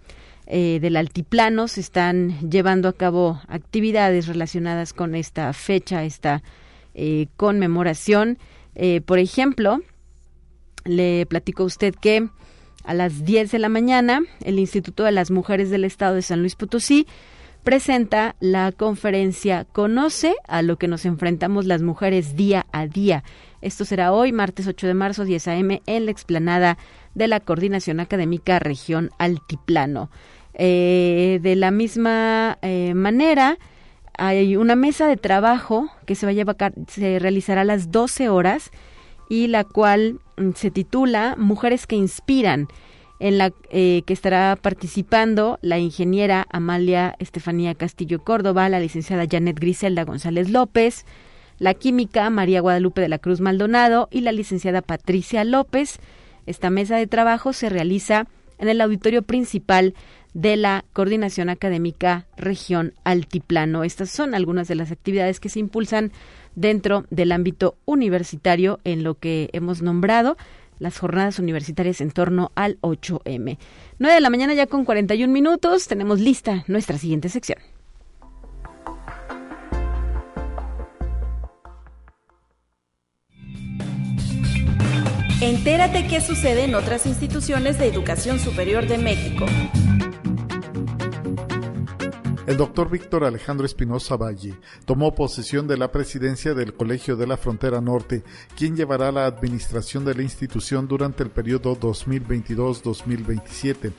eh, 0.47 0.79
del 0.81 0.97
altiplano 0.97 1.67
se 1.67 1.81
están 1.81 2.49
llevando 2.49 2.89
a 2.89 2.93
cabo 2.93 3.39
actividades 3.47 4.27
relacionadas 4.27 4.93
con 4.93 5.13
esta 5.13 5.53
fecha, 5.53 6.03
esta 6.03 6.41
eh, 6.95 7.27
conmemoración. 7.37 8.39
Eh, 8.75 9.01
por 9.01 9.19
ejemplo, 9.19 9.81
le 10.85 11.25
platico 11.27 11.63
a 11.63 11.67
usted 11.67 11.93
que 11.93 12.27
a 12.89 12.95
las 12.95 13.23
10 13.23 13.51
de 13.51 13.59
la 13.59 13.69
mañana, 13.69 14.23
el 14.43 14.57
Instituto 14.57 15.03
de 15.03 15.11
las 15.11 15.29
Mujeres 15.29 15.69
del 15.69 15.85
Estado 15.85 16.15
de 16.15 16.23
San 16.23 16.39
Luis 16.39 16.55
Potosí 16.55 17.05
presenta 17.63 18.35
la 18.39 18.71
conferencia 18.71 19.65
Conoce 19.65 20.33
a 20.47 20.63
lo 20.63 20.77
que 20.77 20.87
nos 20.87 21.05
enfrentamos 21.05 21.67
las 21.67 21.83
mujeres 21.83 22.35
día 22.35 22.65
a 22.71 22.87
día. 22.87 23.23
Esto 23.61 23.85
será 23.85 24.11
hoy, 24.11 24.31
martes 24.31 24.65
8 24.65 24.87
de 24.87 24.95
marzo, 24.95 25.23
10 25.23 25.47
a.m., 25.49 25.83
en 25.85 26.05
la 26.05 26.11
explanada 26.11 26.79
de 27.13 27.27
la 27.27 27.39
Coordinación 27.39 27.99
Académica 27.99 28.57
Región 28.57 29.11
Altiplano. 29.19 30.09
Eh, 30.55 31.37
de 31.43 31.55
la 31.55 31.69
misma 31.69 32.57
eh, 32.63 32.95
manera, 32.95 33.59
hay 34.17 34.55
una 34.55 34.75
mesa 34.75 35.07
de 35.07 35.17
trabajo 35.17 35.91
que 36.07 36.15
se 36.15 36.25
va 36.25 36.31
a 36.31 36.33
llevar, 36.33 36.73
se 36.87 37.19
realizará 37.19 37.61
a 37.61 37.65
las 37.65 37.91
12 37.91 38.29
horas 38.29 38.71
y 39.29 39.45
la 39.45 39.63
cual 39.63 40.21
se 40.55 40.71
titula 40.71 41.35
Mujeres 41.37 41.87
que 41.87 41.95
Inspiran, 41.95 42.67
en 43.19 43.37
la 43.37 43.51
eh, 43.69 44.03
que 44.05 44.13
estará 44.13 44.57
participando 44.61 45.59
la 45.61 45.77
ingeniera 45.77 46.47
Amalia 46.51 47.15
Estefanía 47.19 47.75
Castillo 47.75 48.23
Córdoba, 48.23 48.69
la 48.69 48.79
licenciada 48.79 49.25
Janet 49.29 49.59
Griselda 49.59 50.05
González 50.05 50.49
López, 50.49 51.05
la 51.57 51.73
química 51.73 52.29
María 52.29 52.61
Guadalupe 52.61 53.01
de 53.01 53.09
la 53.09 53.19
Cruz 53.19 53.41
Maldonado 53.41 54.07
y 54.09 54.21
la 54.21 54.31
licenciada 54.31 54.81
Patricia 54.81 55.43
López. 55.43 55.99
Esta 56.45 56.69
mesa 56.69 56.95
de 56.95 57.07
trabajo 57.07 57.51
se 57.51 57.69
realiza 57.69 58.27
en 58.57 58.69
el 58.69 58.81
auditorio 58.81 59.21
principal 59.23 59.93
de 60.33 60.55
la 60.55 60.85
Coordinación 60.93 61.49
Académica 61.49 62.27
Región 62.37 62.93
Altiplano. 63.03 63.83
Estas 63.83 64.09
son 64.09 64.33
algunas 64.33 64.67
de 64.67 64.75
las 64.75 64.91
actividades 64.91 65.39
que 65.39 65.49
se 65.49 65.59
impulsan 65.59 66.11
dentro 66.59 67.05
del 67.09 67.31
ámbito 67.31 67.77
universitario 67.85 68.79
en 68.83 69.03
lo 69.03 69.15
que 69.15 69.49
hemos 69.53 69.81
nombrado 69.81 70.37
las 70.77 70.97
jornadas 70.97 71.39
universitarias 71.39 72.01
en 72.01 72.11
torno 72.11 72.51
al 72.55 72.79
8M. 72.81 73.57
9 73.99 74.13
de 74.13 74.21
la 74.21 74.29
mañana 74.29 74.53
ya 74.53 74.67
con 74.67 74.85
41 74.85 75.31
minutos, 75.31 75.87
tenemos 75.87 76.19
lista 76.19 76.63
nuestra 76.67 76.97
siguiente 76.97 77.29
sección. 77.29 77.59
Entérate 85.41 86.07
qué 86.07 86.19
sucede 86.19 86.65
en 86.65 86.75
otras 86.75 87.05
instituciones 87.05 87.79
de 87.79 87.87
educación 87.87 88.39
superior 88.39 88.87
de 88.87 88.97
México. 88.97 89.45
El 92.49 92.57
doctor 92.57 92.89
Víctor 92.89 93.23
Alejandro 93.25 93.67
Espinosa 93.67 94.17
Valle 94.17 94.55
tomó 94.85 95.13
posesión 95.13 95.67
de 95.67 95.77
la 95.77 95.91
presidencia 95.91 96.55
del 96.55 96.73
Colegio 96.73 97.15
de 97.15 97.27
la 97.27 97.37
Frontera 97.37 97.79
Norte, 97.79 98.23
quien 98.57 98.75
llevará 98.75 99.11
la 99.11 99.27
administración 99.27 100.03
de 100.03 100.15
la 100.15 100.23
institución 100.23 100.87
durante 100.87 101.21
el 101.21 101.29
periodo 101.29 101.79
2022-2027. 101.79 103.91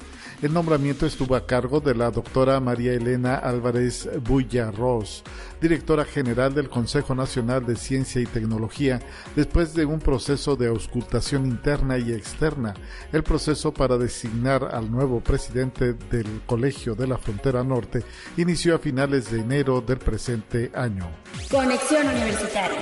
El 0.42 0.53
nombramiento 0.53 1.07
estuvo 1.07 1.36
a 1.36 1.46
cargo 1.46 1.78
de 1.78 1.94
la 1.94 2.11
doctora 2.11 2.59
María 2.59 2.92
Elena 2.92 3.36
Álvarez 3.36 4.09
Bullarros, 4.26 5.22
directora 5.61 6.05
general 6.05 6.53
del 6.53 6.68
Consejo 6.68 7.14
Nacional 7.14 7.64
de 7.64 7.76
Ciencia 7.76 8.20
y 8.20 8.26
Tecnología, 8.26 8.98
después 9.36 9.74
de 9.74 9.84
un 9.84 10.01
proceso 10.01 10.57
de 10.57 10.66
auscultación 10.66 11.46
interna 11.46 11.98
y 11.98 12.11
externa. 12.11 12.74
El 13.12 13.22
proceso 13.22 13.72
para 13.72 13.96
designar 13.96 14.74
al 14.74 14.90
nuevo 14.90 15.20
presidente 15.20 15.94
del 16.11 16.40
Colegio 16.46 16.96
de 16.96 17.07
la 17.07 17.18
Frontera 17.18 17.62
Norte 17.62 18.03
inició 18.41 18.74
a 18.74 18.78
finales 18.78 19.30
de 19.30 19.41
enero 19.41 19.80
del 19.80 19.99
presente 19.99 20.70
año. 20.74 21.09
Conexión 21.51 22.07
Universitaria. 22.07 22.80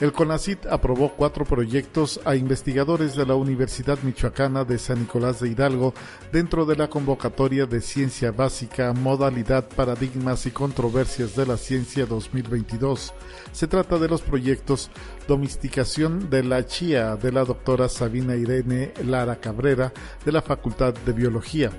El 0.00 0.12
CONACIT 0.12 0.66
aprobó 0.66 1.12
cuatro 1.16 1.44
proyectos 1.44 2.20
a 2.24 2.36
investigadores 2.36 3.16
de 3.16 3.26
la 3.26 3.34
Universidad 3.34 3.98
Michoacana 4.04 4.64
de 4.64 4.78
San 4.78 5.00
Nicolás 5.00 5.40
de 5.40 5.48
Hidalgo 5.48 5.92
dentro 6.30 6.64
de 6.66 6.76
la 6.76 6.88
convocatoria 6.88 7.66
de 7.66 7.80
Ciencia 7.80 8.30
Básica, 8.30 8.92
Modalidad, 8.92 9.68
Paradigmas 9.68 10.46
y 10.46 10.52
Controversias 10.52 11.34
de 11.34 11.46
la 11.46 11.56
Ciencia 11.56 12.06
2022. 12.06 13.12
Se 13.50 13.66
trata 13.66 13.98
de 13.98 14.06
los 14.06 14.22
proyectos 14.22 14.88
Domesticación 15.26 16.30
de 16.30 16.44
la 16.44 16.64
Chía 16.64 17.16
de 17.16 17.32
la 17.32 17.44
doctora 17.44 17.88
Sabina 17.88 18.36
Irene 18.36 18.94
Lara 19.04 19.40
Cabrera 19.40 19.92
de 20.24 20.30
la 20.30 20.42
Facultad 20.42 20.94
de 20.94 21.12
Biología 21.12 21.72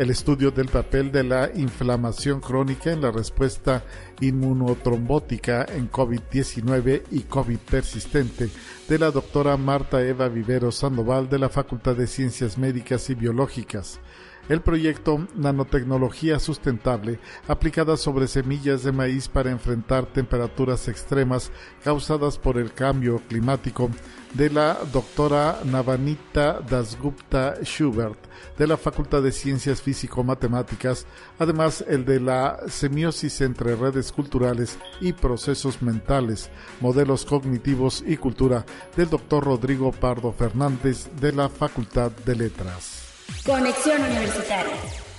el 0.00 0.08
estudio 0.08 0.50
del 0.50 0.68
papel 0.68 1.12
de 1.12 1.22
la 1.22 1.50
inflamación 1.54 2.40
crónica 2.40 2.90
en 2.90 3.02
la 3.02 3.10
respuesta 3.10 3.84
inmunotrombótica 4.22 5.66
en 5.68 5.90
COVID-19 5.90 7.02
y 7.10 7.20
COVID 7.24 7.58
persistente 7.58 8.48
de 8.88 8.98
la 8.98 9.10
doctora 9.10 9.58
Marta 9.58 10.02
Eva 10.02 10.28
Vivero 10.28 10.72
Sandoval 10.72 11.28
de 11.28 11.38
la 11.38 11.50
Facultad 11.50 11.96
de 11.96 12.06
Ciencias 12.06 12.56
Médicas 12.56 13.10
y 13.10 13.14
Biológicas. 13.14 14.00
El 14.48 14.62
proyecto 14.62 15.28
Nanotecnología 15.36 16.38
Sustentable 16.38 17.20
aplicada 17.46 17.98
sobre 17.98 18.26
semillas 18.26 18.82
de 18.82 18.92
maíz 18.92 19.28
para 19.28 19.50
enfrentar 19.50 20.06
temperaturas 20.06 20.88
extremas 20.88 21.52
causadas 21.84 22.38
por 22.38 22.56
el 22.56 22.72
cambio 22.72 23.20
climático 23.28 23.90
de 24.34 24.50
la 24.50 24.78
doctora 24.92 25.60
Navanita 25.64 26.60
Dasgupta 26.60 27.56
Schubert 27.62 28.18
de 28.56 28.66
la 28.66 28.76
Facultad 28.76 29.22
de 29.22 29.32
Ciencias 29.32 29.82
Físico-Matemáticas, 29.82 31.06
además 31.38 31.84
el 31.88 32.04
de 32.04 32.20
la 32.20 32.58
semiosis 32.68 33.40
entre 33.40 33.74
redes 33.74 34.12
culturales 34.12 34.78
y 35.00 35.12
procesos 35.12 35.82
mentales, 35.82 36.50
modelos 36.80 37.24
cognitivos 37.24 38.04
y 38.06 38.16
cultura 38.16 38.64
del 38.96 39.08
doctor 39.08 39.44
Rodrigo 39.44 39.92
Pardo 39.92 40.32
Fernández 40.32 41.08
de 41.20 41.32
la 41.32 41.48
Facultad 41.48 42.10
de 42.10 42.36
Letras. 42.36 43.02
Conexión 43.44 44.02
Universitaria. 44.02 45.09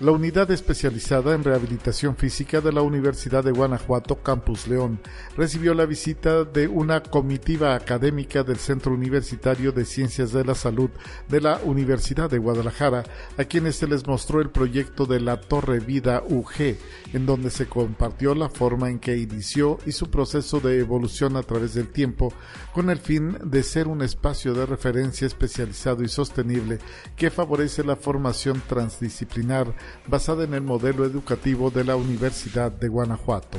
La 0.00 0.10
unidad 0.10 0.50
especializada 0.50 1.36
en 1.36 1.44
rehabilitación 1.44 2.16
física 2.16 2.60
de 2.60 2.72
la 2.72 2.82
Universidad 2.82 3.44
de 3.44 3.52
Guanajuato, 3.52 4.16
Campus 4.16 4.66
León, 4.66 4.98
recibió 5.36 5.72
la 5.72 5.86
visita 5.86 6.42
de 6.42 6.66
una 6.66 7.00
comitiva 7.00 7.76
académica 7.76 8.42
del 8.42 8.56
Centro 8.56 8.92
Universitario 8.92 9.70
de 9.70 9.84
Ciencias 9.84 10.32
de 10.32 10.44
la 10.44 10.56
Salud 10.56 10.90
de 11.28 11.40
la 11.40 11.60
Universidad 11.62 12.28
de 12.28 12.38
Guadalajara, 12.38 13.04
a 13.38 13.44
quienes 13.44 13.76
se 13.76 13.86
les 13.86 14.04
mostró 14.04 14.40
el 14.40 14.50
proyecto 14.50 15.06
de 15.06 15.20
la 15.20 15.40
Torre 15.40 15.78
Vida 15.78 16.24
UG, 16.28 16.76
en 17.12 17.24
donde 17.24 17.50
se 17.50 17.66
compartió 17.66 18.34
la 18.34 18.48
forma 18.48 18.90
en 18.90 18.98
que 18.98 19.16
inició 19.16 19.78
y 19.86 19.92
su 19.92 20.10
proceso 20.10 20.58
de 20.58 20.80
evolución 20.80 21.36
a 21.36 21.44
través 21.44 21.72
del 21.74 21.86
tiempo, 21.86 22.32
con 22.72 22.90
el 22.90 22.98
fin 22.98 23.38
de 23.44 23.62
ser 23.62 23.86
un 23.86 24.02
espacio 24.02 24.54
de 24.54 24.66
referencia 24.66 25.28
especializado 25.28 26.02
y 26.02 26.08
sostenible 26.08 26.80
que 27.14 27.30
favorece 27.30 27.84
la 27.84 27.94
formación 27.94 28.60
transdisciplinar 28.66 29.72
basada 30.06 30.44
en 30.44 30.54
el 30.54 30.62
modelo 30.62 31.04
educativo 31.04 31.70
de 31.70 31.84
la 31.84 31.96
Universidad 31.96 32.72
de 32.72 32.88
Guanajuato. 32.88 33.58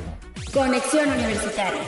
Conexión 0.52 1.08
Universitaria. 1.08 1.82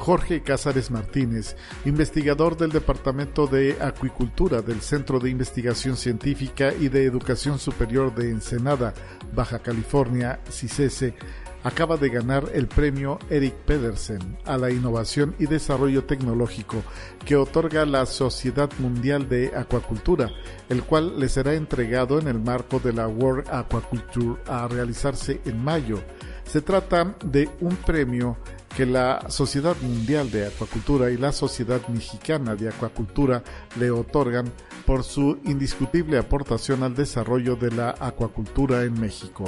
Jorge 0.00 0.42
Cázares 0.42 0.90
Martínez, 0.90 1.56
investigador 1.84 2.56
del 2.56 2.70
Departamento 2.72 3.46
de 3.46 3.76
Acuicultura 3.82 4.62
del 4.62 4.80
Centro 4.80 5.20
de 5.20 5.28
Investigación 5.28 5.98
Científica 5.98 6.72
y 6.72 6.88
de 6.88 7.04
Educación 7.04 7.58
Superior 7.58 8.14
de 8.14 8.30
Ensenada, 8.30 8.94
Baja 9.34 9.58
California, 9.58 10.40
CICESE, 10.50 11.14
acaba 11.62 11.96
de 11.96 12.08
ganar 12.08 12.50
el 12.54 12.66
premio 12.66 13.18
Eric 13.28 13.54
Pedersen 13.66 14.38
a 14.44 14.56
la 14.56 14.70
innovación 14.70 15.34
y 15.38 15.46
desarrollo 15.46 16.04
tecnológico 16.04 16.82
que 17.24 17.36
otorga 17.36 17.84
la 17.84 18.06
Sociedad 18.06 18.70
Mundial 18.78 19.28
de 19.28 19.52
Acuacultura, 19.56 20.30
el 20.68 20.82
cual 20.82 21.18
le 21.18 21.28
será 21.28 21.54
entregado 21.54 22.18
en 22.18 22.28
el 22.28 22.38
marco 22.38 22.80
de 22.80 22.92
la 22.92 23.08
World 23.08 23.48
Aquaculture 23.50 24.40
a 24.46 24.68
realizarse 24.68 25.40
en 25.44 25.62
mayo. 25.62 26.00
Se 26.44 26.60
trata 26.60 27.14
de 27.24 27.48
un 27.60 27.76
premio 27.76 28.36
que 28.76 28.86
la 28.86 29.28
Sociedad 29.28 29.76
Mundial 29.82 30.30
de 30.30 30.46
Acuacultura 30.46 31.10
y 31.10 31.16
la 31.16 31.32
Sociedad 31.32 31.86
Mexicana 31.88 32.54
de 32.54 32.68
Acuacultura 32.68 33.42
le 33.78 33.90
otorgan 33.90 34.50
por 34.86 35.04
su 35.04 35.38
indiscutible 35.44 36.18
aportación 36.18 36.82
al 36.82 36.94
desarrollo 36.94 37.56
de 37.56 37.70
la 37.70 37.94
acuacultura 38.00 38.84
en 38.84 38.98
México. 39.00 39.44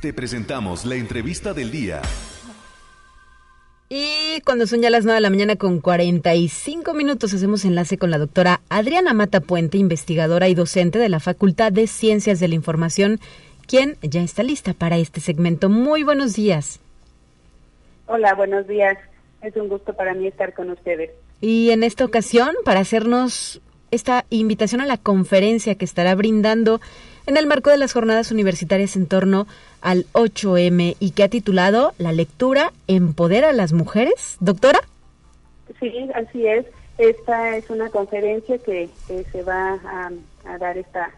Te 0.00 0.12
presentamos 0.12 0.84
la 0.84 0.96
entrevista 0.96 1.54
del 1.54 1.70
día. 1.70 2.02
Y 3.88 4.42
cuando 4.44 4.66
son 4.66 4.82
ya 4.82 4.90
las 4.90 5.04
9 5.04 5.14
de 5.14 5.20
la 5.22 5.30
mañana 5.30 5.56
con 5.56 5.80
45 5.80 6.92
minutos, 6.92 7.32
hacemos 7.32 7.64
enlace 7.64 7.96
con 7.96 8.10
la 8.10 8.18
doctora 8.18 8.60
Adriana 8.68 9.14
Mata 9.14 9.40
Puente, 9.40 9.78
investigadora 9.78 10.48
y 10.48 10.54
docente 10.54 10.98
de 10.98 11.08
la 11.08 11.18
Facultad 11.18 11.72
de 11.72 11.86
Ciencias 11.86 12.40
de 12.40 12.48
la 12.48 12.54
Información, 12.54 13.20
quien 13.66 13.96
ya 14.02 14.20
está 14.20 14.42
lista 14.42 14.74
para 14.74 14.98
este 14.98 15.20
segmento. 15.20 15.70
Muy 15.70 16.02
buenos 16.02 16.34
días. 16.34 16.78
Hola, 18.06 18.34
buenos 18.34 18.68
días. 18.68 18.98
Es 19.40 19.56
un 19.56 19.68
gusto 19.68 19.94
para 19.94 20.12
mí 20.12 20.26
estar 20.26 20.52
con 20.52 20.70
ustedes. 20.70 21.10
Y 21.40 21.70
en 21.70 21.82
esta 21.82 22.04
ocasión, 22.04 22.54
para 22.66 22.80
hacernos 22.80 23.62
esta 23.90 24.26
invitación 24.28 24.80
a 24.82 24.86
la 24.86 24.98
conferencia 24.98 25.76
que 25.76 25.84
estará 25.84 26.14
brindando 26.14 26.80
en 27.26 27.36
el 27.36 27.46
marco 27.46 27.70
de 27.70 27.76
las 27.76 27.92
jornadas 27.92 28.30
universitarias 28.30 28.96
en 28.96 29.06
torno 29.06 29.46
al 29.86 30.04
8M 30.14 30.96
y 30.98 31.12
que 31.12 31.22
ha 31.22 31.28
titulado 31.28 31.92
La 31.98 32.10
lectura 32.10 32.72
empodera 32.88 33.50
a 33.50 33.52
las 33.52 33.72
mujeres. 33.72 34.36
Doctora. 34.40 34.80
Sí, 35.78 36.10
así 36.12 36.44
es. 36.44 36.66
Esta 36.98 37.56
es 37.56 37.70
una 37.70 37.88
conferencia 37.90 38.58
que, 38.58 38.88
se 39.06 39.42
va 39.44 39.74
a, 40.44 40.58
dar 40.58 40.76
esta, 40.76 41.12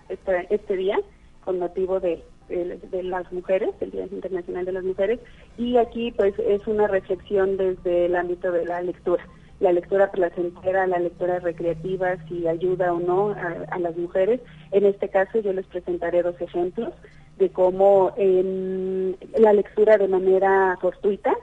este 0.50 0.76
día 0.76 1.00
con 1.44 1.58
motivo 1.58 1.98
de, 1.98 2.22
de, 2.48 3.02
las 3.04 3.32
mujeres, 3.32 3.70
el 3.80 3.90
Día 3.90 4.06
Internacional 4.10 4.66
de 4.66 4.72
las 4.72 4.84
Mujeres, 4.84 5.20
y 5.56 5.78
aquí 5.78 6.12
pues 6.12 6.34
es 6.38 6.66
una 6.66 6.88
reflexión 6.88 7.56
desde 7.56 8.06
el 8.06 8.16
ámbito 8.16 8.52
de 8.52 8.66
la 8.66 8.82
lectura 8.82 9.24
la 9.60 9.72
lectura 9.72 10.10
placentera, 10.10 10.86
la 10.86 11.00
lectura 11.00 11.40
recreativa, 11.40 12.16
si 12.28 12.46
ayuda 12.46 12.92
o 12.92 13.00
no 13.00 13.30
a, 13.30 13.78
las 13.78 13.96
mujeres. 13.96 14.40
En 14.70 14.84
este 14.84 15.08
caso 15.08 15.40
yo 15.40 15.52
les 15.52 15.66
presentaré 15.66 16.22
dos 16.22 16.40
ejemplos 16.40 16.92
de 17.39 17.51
cómo 17.51 18.12
la 18.16 19.53
lectura 19.53 19.97
de 19.97 20.09
manera 20.09 20.76
fortuita 20.80 21.36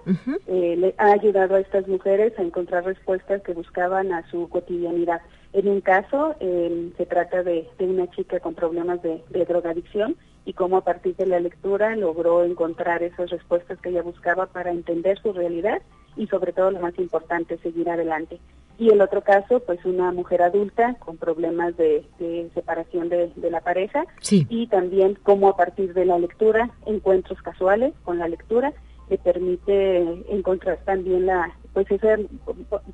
eh, 0.48 0.76
le 0.78 0.96
ha 0.98 1.12
ayudado 1.12 1.56
a 1.56 1.60
estas 1.60 1.88
mujeres 1.88 2.38
a 2.38 2.44
encontrar 2.44 2.84
respuestas 2.84 3.42
que 3.42 3.54
buscaban 3.54 4.12
a 4.12 4.30
su 4.30 4.50
cotidianidad. 4.50 5.22
En 5.54 5.70
un 5.70 5.82
caso 5.82 6.36
eh, 6.40 6.92
se 6.98 7.06
trata 7.06 7.44
de, 7.44 7.68
una 7.80 8.10
chica 8.12 8.40
con 8.40 8.56
problemas 8.56 9.02
de, 9.02 9.24
de 9.30 9.46
drogadicción 9.46 10.18
y 10.46 10.54
cómo 10.54 10.78
a 10.78 10.84
partir 10.84 11.16
de 11.16 11.26
la 11.26 11.40
lectura 11.40 11.96
logró 11.96 12.44
encontrar 12.44 13.02
esas 13.02 13.30
respuestas 13.30 13.80
que 13.80 13.90
ella 13.90 14.02
buscaba 14.02 14.48
para 14.48 14.72
entender 14.72 15.18
su 15.22 15.32
realidad 15.34 15.82
y 16.18 16.28
sobre 16.28 16.54
todo 16.54 16.72
lo 16.72 16.82
más 16.82 16.98
importante, 17.00 17.58
seguir 17.60 17.90
adelante. 17.90 18.40
Y 18.78 18.90
el 18.90 19.02
otro 19.02 19.22
caso, 19.22 19.62
pues 19.62 19.84
una 19.86 20.12
mujer 20.12 20.42
adulta 20.42 20.96
con 20.96 21.18
problemas 21.18 21.78
de, 21.78 22.06
separación 22.54 23.10
de, 23.10 23.32
la 23.50 23.62
pareja. 23.62 24.06
Y 24.30 24.68
también 24.68 25.18
cómo 25.24 25.50
a 25.50 25.56
partir 25.56 25.94
de 25.94 26.06
la 26.06 26.20
lectura, 26.20 26.70
encuentros 26.86 27.42
casuales 27.42 27.94
con 28.04 28.20
la 28.20 28.28
lectura, 28.28 28.74
le 29.10 29.18
permite 29.18 29.98
encontrar 30.30 30.80
también 30.84 31.28
la 31.28 31.56
pues 31.74 31.90
ese 31.92 32.28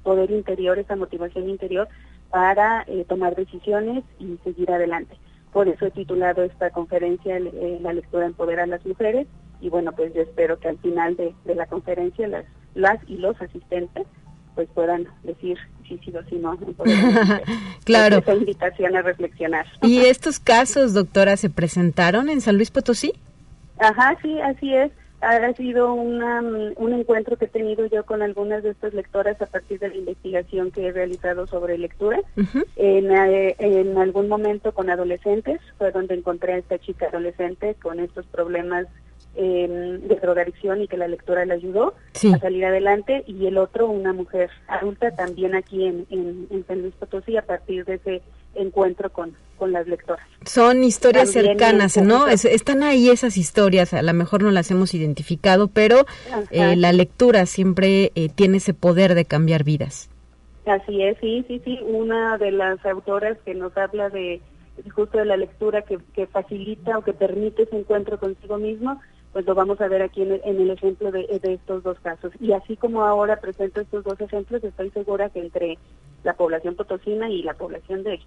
poder 0.04 0.32
interior, 0.32 0.78
esa 0.78 0.96
motivación 0.96 1.50
interior 1.50 1.88
para 2.30 2.84
eh, 2.88 3.06
tomar 3.08 3.36
decisiones 3.36 4.04
y 4.20 4.38
seguir 4.44 4.72
adelante. 4.72 5.16
Por 5.54 5.68
eso 5.68 5.86
he 5.86 5.92
titulado 5.92 6.44
esta 6.44 6.70
conferencia 6.72 7.38
eh, 7.38 7.80
La 7.82 7.94
lectura 7.94 8.26
empodera 8.26 8.64
a 8.64 8.68
las 8.68 8.86
mujeres. 8.86 9.28
Y 9.62 9.70
bueno, 9.70 9.92
pues 9.92 10.14
yo 10.14 10.22
espero 10.22 10.60
que 10.60 10.70
al 10.70 10.80
final 10.80 11.16
de, 11.16 11.36
de 11.46 11.56
la 11.56 11.68
conferencia 11.68 12.28
las 12.28 12.46
las 12.74 12.98
y 13.08 13.18
los 13.18 13.40
asistentes 13.42 14.08
pues 14.56 14.68
puedan 14.74 15.08
decir 15.24 15.58
sí 15.88 16.00
sí 16.04 16.14
o 16.16 16.24
sí 16.30 16.36
no. 16.36 16.58
claro. 17.84 18.18
Esa 18.18 18.34
invitación 18.34 18.96
a 18.96 19.02
reflexionar. 19.02 19.66
¿Y 19.82 20.00
estos 20.00 20.40
casos, 20.40 20.94
doctora, 20.94 21.38
se 21.38 21.50
presentaron 21.50 22.30
en 22.30 22.42
San 22.42 22.56
Luis 22.56 22.72
Potosí? 22.72 23.14
Ajá, 23.80 24.18
sí, 24.22 24.40
así 24.42 24.74
es. 24.74 24.92
Ha 25.22 25.54
sido 25.54 25.94
una, 25.94 26.42
un 26.42 26.94
encuentro 26.94 27.38
que 27.38 27.46
he 27.46 27.48
tenido 27.48 27.86
yo 27.86 28.04
con 28.06 28.24
algunas 28.24 28.64
de 28.64 28.72
estas 28.72 28.96
lectoras 28.96 29.40
a 29.40 29.46
partir 29.46 29.80
de 29.80 29.90
la 29.90 29.96
investigación 29.96 30.72
que 30.72 30.88
he 30.88 30.92
realizado 30.92 31.46
sobre 31.46 31.78
lectura. 31.78 32.20
en, 32.76 33.12
eh, 33.12 33.56
en 33.60 33.98
algún 34.00 34.28
momento 34.28 34.72
con 34.72 34.90
adolescentes 34.90 35.62
fue 35.78 35.92
donde 35.92 36.16
encontré 36.16 36.54
a 36.54 36.58
esta 36.58 36.80
chica 36.80 37.06
adolescente 37.06 37.76
con 37.76 38.00
estos 38.00 38.26
problemas 38.28 38.88
eh, 39.36 40.00
de 40.02 40.16
drogadicción 40.16 40.82
y 40.82 40.88
que 40.88 40.98
la 40.98 41.08
lectura 41.08 41.46
le 41.46 41.54
ayudó 41.54 41.94
a 42.34 42.38
salir 42.40 42.66
adelante 42.66 43.24
y 43.26 43.46
el 43.46 43.58
otro 43.58 43.88
una 43.88 44.12
mujer 44.12 44.50
adulta 44.68 45.12
también 45.12 45.56
aquí 45.56 45.86
en, 45.86 46.06
en, 46.10 46.66
San 46.68 46.82
Luis 46.82 46.94
Potosí 46.96 47.38
a 47.38 47.42
partir 47.42 47.86
de 47.86 47.96
ese 47.96 48.22
encuentro 48.56 49.10
con, 49.10 49.34
con 49.58 49.72
las 49.72 49.88
lectoras. 49.88 50.26
Son 50.46 50.84
historias 50.84 51.32
cercanas, 51.32 51.96
¿no? 51.96 52.28
están 52.28 52.84
ahí 52.84 53.10
esas 53.10 53.38
historias, 53.38 53.94
a 53.94 54.02
lo 54.02 54.14
mejor 54.14 54.44
no 54.44 54.52
las 54.52 54.70
hemos 54.70 54.94
identificado, 54.94 55.70
pero 55.70 56.06
eh, 56.50 56.76
la 56.76 56.92
lectura 56.92 57.46
siempre 57.46 58.12
eh, 58.16 58.28
tiene 58.34 58.58
ese 58.58 58.74
poder 58.74 59.16
de 59.16 59.24
cambiar 59.24 59.64
vidas. 59.64 60.10
Así 60.66 61.02
es, 61.02 61.18
sí, 61.22 61.46
sí, 61.48 61.62
sí. 61.64 61.80
Una 61.84 62.38
de 62.38 62.52
las 62.52 62.86
autoras 62.86 63.38
que 63.46 63.56
nos 63.56 63.76
habla 63.78 64.10
de 64.10 64.42
justo 64.94 65.18
de 65.18 65.26
la 65.26 65.38
lectura 65.38 65.82
que, 65.84 66.00
que 66.14 66.28
facilita 66.28 66.98
o 66.98 67.04
que 67.04 67.14
permite 67.14 67.64
ese 67.64 67.78
encuentro 67.78 68.20
consigo 68.20 68.58
mismo, 68.58 69.00
pues 69.34 69.46
lo 69.46 69.56
vamos 69.56 69.80
a 69.80 69.88
ver 69.88 70.02
aquí 70.02 70.22
en 70.22 70.32
el, 70.44 70.70
ejemplo 70.72 71.12
de, 71.12 71.26
estos 71.42 71.84
dos 71.84 71.98
casos. 72.00 72.34
Y 72.40 72.52
así 72.52 72.76
como 72.76 73.04
ahora 73.04 73.40
presento 73.40 73.80
estos 73.80 74.04
dos 74.04 74.20
ejemplos, 74.20 74.64
estoy 74.64 74.90
segura 74.92 75.30
que 75.30 75.40
entre 75.40 75.78
la 76.24 76.34
población 76.34 76.76
potosina 76.76 77.30
y 77.30 77.42
la 77.42 77.54
población 77.54 78.04
de, 78.04 78.20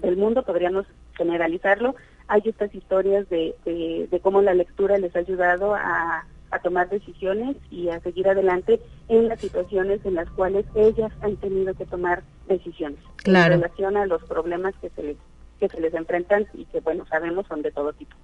del 0.00 0.16
mundo, 0.16 0.42
podríamos 0.42 0.86
generalizarlo, 1.16 1.94
hay 2.28 2.42
estas 2.46 2.74
historias 2.74 3.28
de, 3.28 3.54
de, 3.64 4.20
cómo 4.20 4.40
la 4.40 4.54
lectura 4.54 4.96
les 4.96 5.14
ha 5.14 5.18
ayudado 5.18 5.74
a, 5.74 6.24
a, 6.50 6.58
tomar 6.60 6.88
decisiones 6.88 7.56
y 7.70 7.90
a 7.90 8.00
seguir 8.00 8.28
adelante 8.28 8.80
en 9.08 9.28
las 9.28 9.40
situaciones 9.40 10.00
en 10.06 10.14
las 10.14 10.30
cuales 10.30 10.64
ellas 10.74 11.12
han 11.20 11.36
tenido 11.36 11.74
que 11.74 11.84
tomar 11.84 12.22
decisiones 12.48 13.00
claro. 13.16 13.54
en 13.54 13.60
relación 13.60 13.96
a 13.98 14.06
los 14.06 14.22
problemas 14.24 14.74
que 14.80 14.88
se 14.90 15.02
les 15.02 15.16
que 15.60 15.68
se 15.68 15.80
les 15.80 15.94
enfrentan 15.94 16.46
y 16.54 16.64
que 16.64 16.80
bueno 16.80 17.06
sabemos 17.06 17.46
son 17.46 17.62
de 17.62 17.70
todo 17.70 17.92
tipo. 17.92 18.16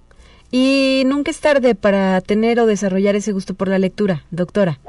Y 0.51 1.03
nunca 1.05 1.31
es 1.31 1.39
tarde 1.39 1.75
para 1.75 2.21
tener 2.21 2.59
o 2.59 2.65
desarrollar 2.65 3.15
ese 3.15 3.31
gusto 3.31 3.53
por 3.53 3.67
la 3.67 3.79
lectura, 3.79 4.23
doctora. 4.31 4.79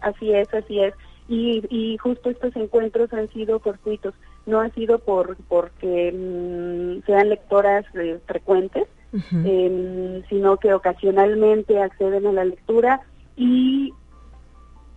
Así, 0.00 0.32
es, 0.32 0.52
así 0.52 0.80
es. 0.80 0.94
Y, 1.28 1.62
y, 1.70 1.96
justo 1.98 2.28
estos 2.28 2.54
encuentros 2.56 3.12
han 3.12 3.28
sido 3.32 3.58
fortuitos. 3.60 4.14
No 4.44 4.60
ha 4.60 4.68
sido 4.70 4.98
por 4.98 5.36
porque 5.48 6.12
mm, 6.12 7.06
sean 7.06 7.30
lectoras 7.30 7.86
eh, 7.94 8.18
frecuentes, 8.26 8.86
em, 9.32 10.22
sino 10.28 10.58
que 10.58 10.74
ocasionalmente 10.74 11.80
acceden 11.80 12.26
a 12.26 12.32
la 12.32 12.44
lectura 12.44 13.00
y 13.36 13.92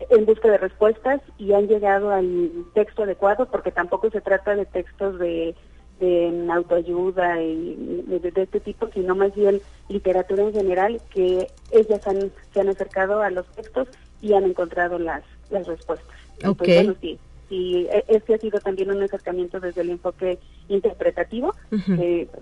en 0.09 0.25
busca 0.25 0.49
de 0.49 0.57
respuestas 0.57 1.21
y 1.37 1.53
han 1.53 1.67
llegado 1.67 2.11
al 2.11 2.51
texto 2.73 3.03
adecuado, 3.03 3.47
porque 3.49 3.71
tampoco 3.71 4.09
se 4.09 4.21
trata 4.21 4.55
de 4.55 4.65
textos 4.65 5.17
de 5.19 5.55
de 5.99 6.47
autoayuda 6.51 7.41
y 7.41 8.03
de, 8.07 8.31
este 8.35 8.59
tipo, 8.59 8.89
sino 8.93 9.15
más 9.15 9.33
bien 9.35 9.61
literatura 9.89 10.43
en 10.43 10.53
general, 10.53 11.01
que 11.13 11.47
ellas 11.71 12.07
han, 12.07 12.31
se 12.53 12.61
han 12.61 12.69
acercado 12.69 13.21
a 13.21 13.29
los 13.29 13.47
textos 13.47 13.87
y 14.21 14.33
han 14.33 14.43
encontrado 14.43 14.99
las, 14.99 15.23
las 15.49 15.67
respuestas. 15.67 16.15
Ok. 16.45 16.63
sí, 17.01 17.19
y 17.49 17.85
e, 17.85 18.03
este 18.07 18.35
ha 18.35 18.37
sido 18.37 18.59
también 18.59 18.91
un 18.91 19.01
acercamiento 19.01 19.59
desde 19.59 19.81
el 19.81 19.89
enfoque 19.91 20.39
interpretativo, 20.67 21.53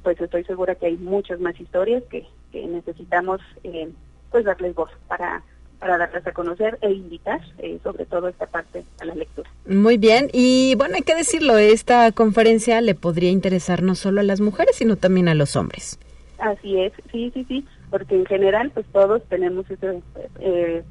pues 0.03 0.19
estoy 0.19 0.43
segura 0.43 0.75
que 0.75 0.87
hay 0.87 0.97
muchas 0.97 1.39
más 1.39 1.59
historias 1.59 2.03
que, 2.09 2.25
que 2.51 2.65
necesitamos 2.65 3.41
eh, 3.63 3.89
pues 4.31 4.45
darles 4.45 4.75
voz 4.75 4.89
para 5.07 5.43
para 5.85 5.99
darlas 5.99 6.25
a 6.25 6.31
conocer 6.31 6.79
e 6.81 6.91
invitar 6.91 7.39
eh, 7.59 7.77
sobre 7.83 8.07
todo 8.07 8.27
esta 8.27 8.47
parte 8.47 8.83
a 8.99 9.05
la 9.05 9.13
lectura. 9.13 9.47
Muy 9.67 9.97
bien, 9.97 10.29
y 10.33 10.73
bueno, 10.79 10.95
hay 10.95 11.03
que 11.03 11.13
decirlo, 11.13 11.59
esta 11.59 12.11
conferencia 12.11 12.81
le 12.81 12.95
podría 12.95 13.29
interesar 13.29 13.83
no 13.83 13.93
solo 13.93 14.21
a 14.21 14.23
las 14.23 14.41
mujeres, 14.41 14.77
sino 14.77 14.95
también 14.95 15.27
a 15.27 15.35
los 15.35 15.55
hombres. 15.55 15.99
Así 16.39 16.79
es, 16.81 16.91
sí, 17.11 17.29
sí, 17.35 17.45
sí, 17.47 17.67
porque 17.91 18.15
en 18.15 18.25
general 18.25 18.71
pues 18.73 18.87
todos 18.87 19.21
tenemos 19.29 19.69
esas 19.69 19.97
eh, 20.39 20.83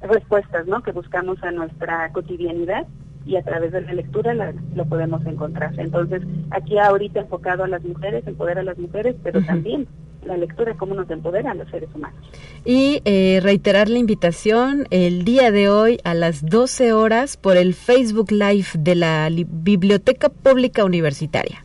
respuestas, 0.00 0.66
¿no? 0.66 0.82
Que 0.82 0.90
buscamos 0.90 1.40
a 1.44 1.52
nuestra 1.52 2.10
cotidianidad 2.10 2.88
y 3.26 3.36
a 3.36 3.42
través 3.42 3.72
de 3.72 3.80
la 3.80 3.92
lectura 3.92 4.34
lo 4.74 4.84
podemos 4.86 5.24
encontrar. 5.26 5.72
Entonces, 5.78 6.22
aquí 6.50 6.78
ahorita 6.78 7.20
enfocado 7.20 7.64
a 7.64 7.68
las 7.68 7.82
mujeres, 7.82 8.26
empoderar 8.26 8.58
a 8.60 8.64
las 8.64 8.78
mujeres, 8.78 9.16
pero 9.22 9.42
también 9.42 9.86
la 10.24 10.36
lectura, 10.36 10.74
cómo 10.74 10.94
nos 10.94 11.10
empodera 11.10 11.50
a 11.50 11.54
los 11.54 11.68
seres 11.70 11.88
humanos. 11.94 12.18
Y 12.64 13.02
eh, 13.04 13.40
reiterar 13.42 13.88
la 13.88 13.98
invitación 13.98 14.86
el 14.90 15.24
día 15.24 15.50
de 15.50 15.68
hoy 15.68 15.98
a 16.04 16.14
las 16.14 16.46
12 16.46 16.92
horas 16.92 17.36
por 17.36 17.56
el 17.56 17.74
Facebook 17.74 18.30
Live 18.30 18.68
de 18.78 18.94
la 18.94 19.28
Biblioteca 19.30 20.28
Pública 20.28 20.84
Universitaria. 20.84 21.64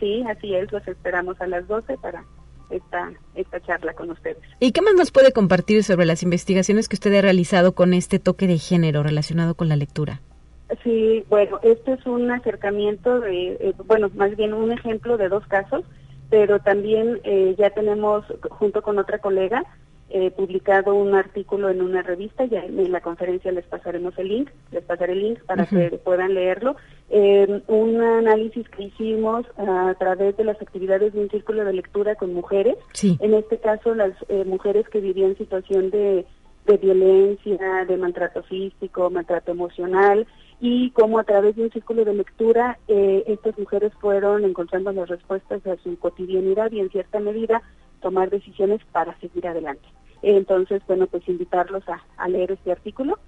Sí, 0.00 0.24
así 0.28 0.54
es, 0.54 0.70
los 0.72 0.86
esperamos 0.88 1.40
a 1.40 1.46
las 1.46 1.66
12 1.68 1.96
para 1.98 2.24
esta, 2.70 3.12
esta 3.34 3.60
charla 3.60 3.92
con 3.94 4.10
ustedes. 4.10 4.38
¿Y 4.58 4.72
qué 4.72 4.82
más 4.82 4.94
nos 4.94 5.12
puede 5.12 5.32
compartir 5.32 5.84
sobre 5.84 6.06
las 6.06 6.22
investigaciones 6.22 6.88
que 6.88 6.96
usted 6.96 7.14
ha 7.14 7.22
realizado 7.22 7.72
con 7.72 7.94
este 7.94 8.18
toque 8.18 8.46
de 8.46 8.58
género 8.58 9.02
relacionado 9.02 9.54
con 9.54 9.68
la 9.68 9.76
lectura? 9.76 10.20
Sí, 10.82 11.24
bueno, 11.28 11.60
este 11.62 11.92
es 11.92 12.06
un 12.06 12.30
acercamiento 12.30 13.20
de, 13.20 13.52
eh, 13.60 13.74
bueno, 13.86 14.10
más 14.14 14.36
bien 14.36 14.52
un 14.52 14.72
ejemplo 14.72 15.16
de 15.16 15.28
dos 15.28 15.46
casos 15.46 15.84
pero 16.30 16.58
también 16.60 17.20
eh, 17.24 17.54
ya 17.58 17.70
tenemos, 17.70 18.24
junto 18.50 18.82
con 18.82 18.98
otra 18.98 19.18
colega, 19.18 19.64
eh, 20.08 20.30
publicado 20.30 20.94
un 20.94 21.14
artículo 21.14 21.68
en 21.68 21.82
una 21.82 22.00
revista, 22.02 22.44
ya 22.44 22.64
en 22.64 22.92
la 22.92 23.00
conferencia 23.00 23.50
les 23.50 23.64
pasaremos 23.66 24.16
el 24.18 24.28
link, 24.28 24.50
les 24.70 24.84
pasaré 24.84 25.14
el 25.14 25.20
link 25.20 25.40
para 25.44 25.66
que 25.66 26.00
puedan 26.04 26.34
leerlo, 26.34 26.76
eh, 27.10 27.62
un 27.66 28.00
análisis 28.00 28.68
que 28.68 28.84
hicimos 28.84 29.46
a 29.56 29.94
través 29.98 30.36
de 30.36 30.44
las 30.44 30.60
actividades 30.62 31.12
de 31.12 31.20
un 31.20 31.30
círculo 31.30 31.64
de 31.64 31.72
lectura 31.72 32.14
con 32.14 32.34
mujeres, 32.34 32.76
en 33.02 33.34
este 33.34 33.58
caso 33.58 33.94
las 33.94 34.12
mujeres 34.46 34.88
que 34.88 35.00
vivían 35.00 35.36
situación 35.36 35.90
de, 35.90 36.24
de 36.66 36.76
violencia, 36.76 37.84
de 37.86 37.96
maltrato 37.96 38.44
físico, 38.44 39.10
maltrato 39.10 39.50
emocional, 39.50 40.26
y 40.60 40.90
cómo 40.90 41.18
a 41.18 41.24
través 41.24 41.56
de 41.56 41.64
un 41.64 41.70
círculo 41.70 42.04
de 42.04 42.14
lectura 42.14 42.78
eh, 42.88 43.24
estas 43.26 43.58
mujeres 43.58 43.92
fueron 44.00 44.44
encontrando 44.44 44.90
las 44.92 45.08
respuestas 45.08 45.66
a 45.66 45.76
su 45.82 45.98
cotidianidad 45.98 46.72
y 46.72 46.80
en 46.80 46.90
cierta 46.90 47.20
medida 47.20 47.62
tomar 48.00 48.30
decisiones 48.30 48.80
para 48.92 49.18
seguir 49.20 49.46
adelante. 49.46 49.86
Entonces, 50.22 50.82
bueno, 50.86 51.06
pues 51.06 51.28
invitarlos 51.28 51.84
a, 51.88 52.28
leer 52.28 52.52
este 52.52 52.72
artículo. 52.72 53.18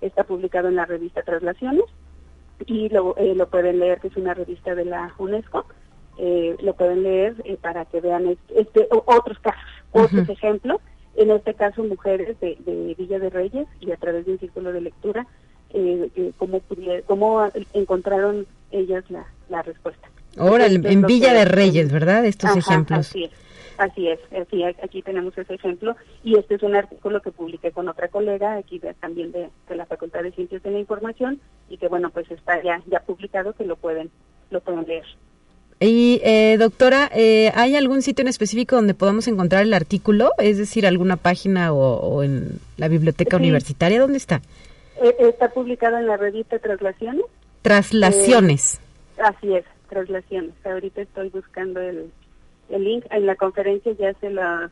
Está 0.00 0.24
publicado 0.24 0.68
en 0.68 0.76
la 0.76 0.86
revista 0.86 1.22
Traslaciones 1.22 1.84
y 2.66 2.88
lo, 2.88 3.16
eh, 3.16 3.34
lo 3.34 3.48
pueden 3.48 3.78
leer, 3.80 4.00
que 4.00 4.08
es 4.08 4.16
una 4.16 4.34
revista 4.34 4.74
de 4.74 4.84
la 4.84 5.12
UNESCO. 5.18 5.66
Eh, 6.18 6.56
lo 6.60 6.74
pueden 6.74 7.02
leer 7.02 7.36
para 7.60 7.84
que 7.84 8.00
vean 8.00 8.36
este, 8.54 8.88
otros 8.90 9.38
casos, 9.40 9.62
otros 9.92 10.28
ejemplos. 10.28 10.80
En 11.16 11.30
este 11.30 11.54
caso, 11.54 11.84
mujeres 11.84 12.38
de, 12.40 12.56
de 12.60 12.94
Villa 12.96 13.18
de 13.18 13.30
Reyes 13.30 13.68
y 13.80 13.90
a 13.92 13.96
través 13.96 14.24
de 14.24 14.32
un 14.32 14.38
círculo 14.38 14.72
de 14.72 14.80
lectura 14.80 15.26
eh, 15.74 16.10
eh, 16.14 16.32
cómo, 16.36 16.60
cómo 17.06 17.50
encontraron 17.72 18.46
ellas 18.70 19.04
la, 19.10 19.26
la 19.48 19.62
respuesta. 19.62 20.08
Ahora, 20.36 20.66
en 20.66 21.02
Villa 21.02 21.32
de 21.32 21.44
Reyes, 21.44 21.90
¿verdad? 21.90 22.24
Estos 22.24 22.56
ejemplos. 22.56 23.08
Así 23.08 23.24
es. 23.24 23.30
Así 23.78 24.08
es, 24.08 24.18
así 24.32 24.64
aquí 24.64 25.02
tenemos 25.02 25.38
ese 25.38 25.54
ejemplo 25.54 25.94
y 26.24 26.36
este 26.36 26.56
es 26.56 26.64
un 26.64 26.74
artículo 26.74 27.22
que 27.22 27.30
publiqué 27.30 27.70
con 27.70 27.88
otra 27.88 28.08
colega 28.08 28.56
aquí 28.56 28.80
también 28.98 29.30
de, 29.30 29.50
la 29.72 29.86
Facultad 29.86 30.24
de 30.24 30.32
Ciencias 30.32 30.64
de 30.64 30.72
la 30.72 30.80
Información 30.80 31.40
y 31.70 31.78
que 31.78 31.86
bueno 31.86 32.10
pues 32.10 32.28
está 32.28 32.60
ya 32.60 32.82
ya 32.90 32.98
publicado 32.98 33.52
que 33.52 33.64
lo 33.64 33.76
pueden 33.76 34.10
lo 34.50 34.60
pueden 34.60 34.84
leer. 34.84 35.04
Y 35.78 36.20
eh, 36.24 36.56
doctora, 36.58 37.08
eh, 37.14 37.52
¿hay 37.54 37.76
algún 37.76 38.02
sitio 38.02 38.22
en 38.22 38.28
específico 38.28 38.74
donde 38.74 38.94
podamos 38.94 39.28
encontrar 39.28 39.62
el 39.62 39.72
artículo? 39.72 40.32
Es 40.38 40.58
decir, 40.58 40.84
alguna 40.84 41.16
página 41.16 41.72
o, 41.72 42.24
en 42.24 42.58
la 42.78 42.88
biblioteca 42.88 43.36
universitaria, 43.36 44.00
¿dónde 44.00 44.18
está? 44.18 44.42
Eh, 45.02 45.16
está 45.20 45.50
publicado 45.50 45.98
en 45.98 46.06
la 46.06 46.16
revista 46.16 46.58
Traslaciones. 46.58 47.24
Traslaciones. 47.62 48.80
Eh, 49.16 49.22
así 49.22 49.54
es, 49.54 49.64
Traslaciones. 49.88 50.54
Ahorita 50.64 51.02
estoy 51.02 51.28
buscando 51.30 51.80
el, 51.80 52.10
el 52.70 52.84
link. 52.84 53.04
En 53.10 53.26
la 53.26 53.36
conferencia 53.36 53.92
ya 53.92 54.12
se 54.14 54.30
los, 54.30 54.70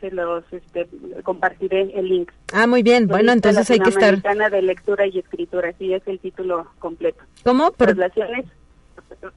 se 0.00 0.10
los 0.10 0.44
este, 0.52 0.88
compartiré 1.22 1.92
el 1.94 2.08
link. 2.08 2.30
Ah, 2.52 2.66
muy 2.66 2.82
bien. 2.82 3.06
Bueno, 3.06 3.32
entonces 3.32 3.70
hay 3.70 3.80
que 3.80 3.90
estar. 3.90 4.20
de 4.20 4.62
lectura 4.62 5.06
y 5.06 5.18
escritura, 5.18 5.72
sí 5.78 5.92
es 5.94 6.06
el 6.06 6.18
título 6.18 6.66
completo. 6.78 7.22
¿Cómo? 7.44 7.70
Traslaciones, 7.72 8.46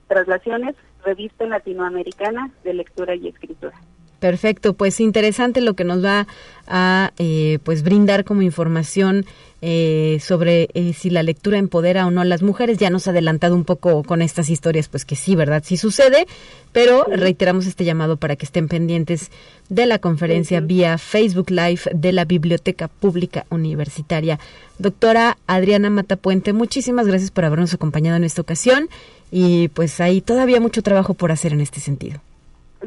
Traslaciones, 0.07 0.75
Revista 1.05 1.45
Latinoamericana 1.45 2.51
de 2.63 2.73
Lectura 2.73 3.15
y 3.15 3.27
Escritura. 3.27 3.73
Perfecto, 4.21 4.73
pues 4.73 4.99
interesante 4.99 5.61
lo 5.61 5.73
que 5.73 5.83
nos 5.83 6.05
va 6.05 6.27
a 6.67 7.11
eh, 7.17 7.57
pues 7.63 7.81
brindar 7.81 8.23
como 8.23 8.43
información 8.43 9.25
eh, 9.63 10.19
sobre 10.21 10.69
eh, 10.75 10.93
si 10.93 11.09
la 11.09 11.23
lectura 11.23 11.57
empodera 11.57 12.05
o 12.05 12.11
no 12.11 12.21
a 12.21 12.25
las 12.25 12.43
mujeres. 12.43 12.77
Ya 12.77 12.91
nos 12.91 13.07
ha 13.07 13.11
adelantado 13.11 13.55
un 13.55 13.63
poco 13.63 14.03
con 14.03 14.21
estas 14.21 14.51
historias, 14.51 14.89
pues 14.89 15.05
que 15.05 15.15
sí, 15.15 15.35
¿verdad? 15.35 15.63
Sí 15.65 15.75
sucede, 15.75 16.27
pero 16.71 17.03
reiteramos 17.05 17.65
este 17.65 17.83
llamado 17.83 18.17
para 18.17 18.35
que 18.35 18.45
estén 18.45 18.67
pendientes 18.67 19.31
de 19.69 19.87
la 19.87 19.97
conferencia 19.97 20.59
vía 20.59 20.99
Facebook 20.99 21.49
Live 21.49 21.81
de 21.91 22.11
la 22.11 22.23
Biblioteca 22.23 22.89
Pública 22.89 23.47
Universitaria. 23.49 24.39
Doctora 24.77 25.39
Adriana 25.47 25.89
Matapuente, 25.89 26.53
muchísimas 26.53 27.07
gracias 27.07 27.31
por 27.31 27.43
habernos 27.43 27.73
acompañado 27.73 28.17
en 28.17 28.23
esta 28.23 28.43
ocasión 28.43 28.87
y 29.31 29.69
pues 29.69 29.99
hay 29.99 30.21
todavía 30.21 30.61
mucho 30.61 30.83
trabajo 30.83 31.15
por 31.15 31.31
hacer 31.31 31.53
en 31.53 31.61
este 31.61 31.79
sentido. 31.79 32.21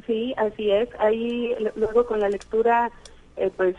Sí, 0.07 0.35
así 0.37 0.71
es. 0.71 0.89
Ahí 0.99 1.55
luego 1.77 2.07
con 2.07 2.21
la 2.21 2.29
lectura 2.29 2.91
eh, 3.37 3.51
pues 3.57 3.75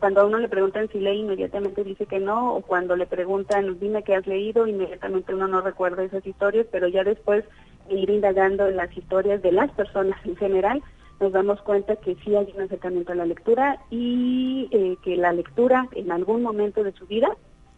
cuando 0.00 0.22
a 0.22 0.24
uno 0.24 0.38
le 0.38 0.48
preguntan 0.48 0.88
si 0.88 0.98
lee, 0.98 1.20
inmediatamente 1.20 1.84
dice 1.84 2.06
que 2.06 2.20
no, 2.20 2.54
o 2.54 2.62
cuando 2.62 2.96
le 2.96 3.06
preguntan, 3.06 3.78
dime 3.78 4.02
qué 4.02 4.14
has 4.14 4.26
leído, 4.26 4.66
inmediatamente 4.66 5.34
uno 5.34 5.46
no 5.46 5.60
recuerda 5.60 6.04
esas 6.04 6.26
historias, 6.26 6.66
pero 6.72 6.88
ya 6.88 7.04
después 7.04 7.44
de 7.88 7.96
ir 7.96 8.08
indagando 8.08 8.66
en 8.66 8.76
las 8.76 8.96
historias 8.96 9.42
de 9.42 9.52
las 9.52 9.70
personas 9.72 10.18
en 10.24 10.36
general, 10.36 10.82
nos 11.20 11.32
damos 11.32 11.60
cuenta 11.60 11.96
que 11.96 12.16
sí 12.24 12.34
hay 12.34 12.50
un 12.56 12.62
acercamiento 12.62 13.12
a 13.12 13.16
la 13.16 13.26
lectura 13.26 13.78
y 13.90 14.68
eh, 14.72 14.96
que 15.02 15.16
la 15.16 15.32
lectura 15.32 15.86
en 15.92 16.10
algún 16.10 16.42
momento 16.42 16.82
de 16.82 16.92
su 16.92 17.06
vida 17.06 17.28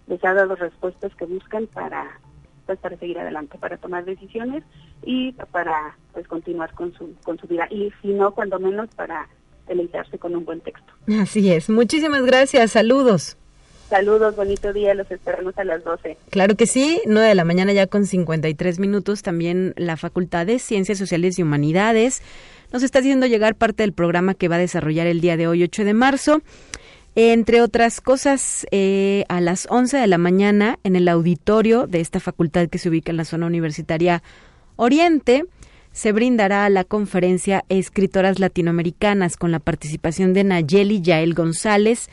les 0.07 0.24
ha 0.24 0.32
dado 0.32 0.55
respuestas 0.55 1.14
que 1.16 1.26
buscan 1.26 1.66
para 1.66 2.20
pues 2.67 2.79
para 2.79 2.97
seguir 2.99 3.19
adelante, 3.19 3.59
para 3.59 3.77
tomar 3.77 4.05
decisiones 4.05 4.64
y 5.05 5.33
para 5.33 5.97
pues 6.12 6.27
continuar 6.27 6.75
con 6.75 6.93
su 6.95 7.14
con 7.23 7.39
su 7.39 7.47
vida 7.47 7.67
y 7.71 7.93
si 8.03 8.09
no 8.09 8.33
cuando 8.33 8.59
menos 8.59 8.89
para 8.95 9.29
deleitarse 9.67 10.19
con 10.19 10.35
un 10.37 10.45
buen 10.45 10.61
texto. 10.61 10.93
Así 11.21 11.51
es. 11.51 11.71
Muchísimas 11.71 12.25
gracias. 12.25 12.73
Saludos. 12.73 13.37
Saludos, 13.89 14.35
bonito 14.35 14.73
día, 14.73 14.95
los 14.95 15.09
esperamos 15.12 15.57
a 15.59 15.64
las 15.64 15.85
12. 15.85 16.17
Claro 16.31 16.57
que 16.57 16.67
sí, 16.67 17.01
9 17.07 17.29
de 17.29 17.35
la 17.37 17.45
mañana 17.45 17.73
ya 17.73 17.87
con 17.87 18.05
53 18.05 18.81
minutos, 18.81 19.23
también 19.23 19.75
la 19.77 19.97
Facultad 19.97 20.45
de 20.45 20.59
Ciencias 20.59 20.99
Sociales 20.99 21.39
y 21.39 21.45
Humanidades 21.45 22.21
nos 22.73 22.83
está 22.83 22.99
haciendo 22.99 23.27
llegar 23.27 23.55
parte 23.55 23.85
del 23.85 23.93
programa 23.93 24.35
que 24.35 24.49
va 24.49 24.57
a 24.57 24.59
desarrollar 24.59 25.07
el 25.07 25.21
día 25.21 25.37
de 25.37 25.47
hoy, 25.47 25.62
8 25.62 25.85
de 25.85 25.95
marzo. 25.95 26.43
Entre 27.19 27.62
otras 27.62 28.03
cosas, 28.03 28.67
eh, 28.73 29.25
a 29.31 29.41
las 29.41 29.67
11 29.71 29.97
de 29.97 30.07
la 30.07 30.19
mañana 30.19 30.79
en 30.85 30.97
el 30.97 31.09
auditorio 31.09 31.87
de 31.87 32.03
esta 32.03 32.21
facultad 32.21 32.69
que 32.69 32.77
se 32.77 32.91
ubica 32.91 33.11
en 33.11 33.17
la 33.17 33.25
zona 33.25 33.47
universitaria 33.47 34.23
Oriente, 34.77 35.47
se 35.93 36.12
brindará 36.12 36.69
la 36.69 36.85
conferencia 36.85 37.64
Escritoras 37.71 38.39
Latinoamericanas 38.39 39.39
con 39.39 39.51
la 39.51 39.61
participación 39.61 40.35
de 40.35 40.45
Nayeli 40.45 41.01
Yael 41.01 41.33
González, 41.33 42.11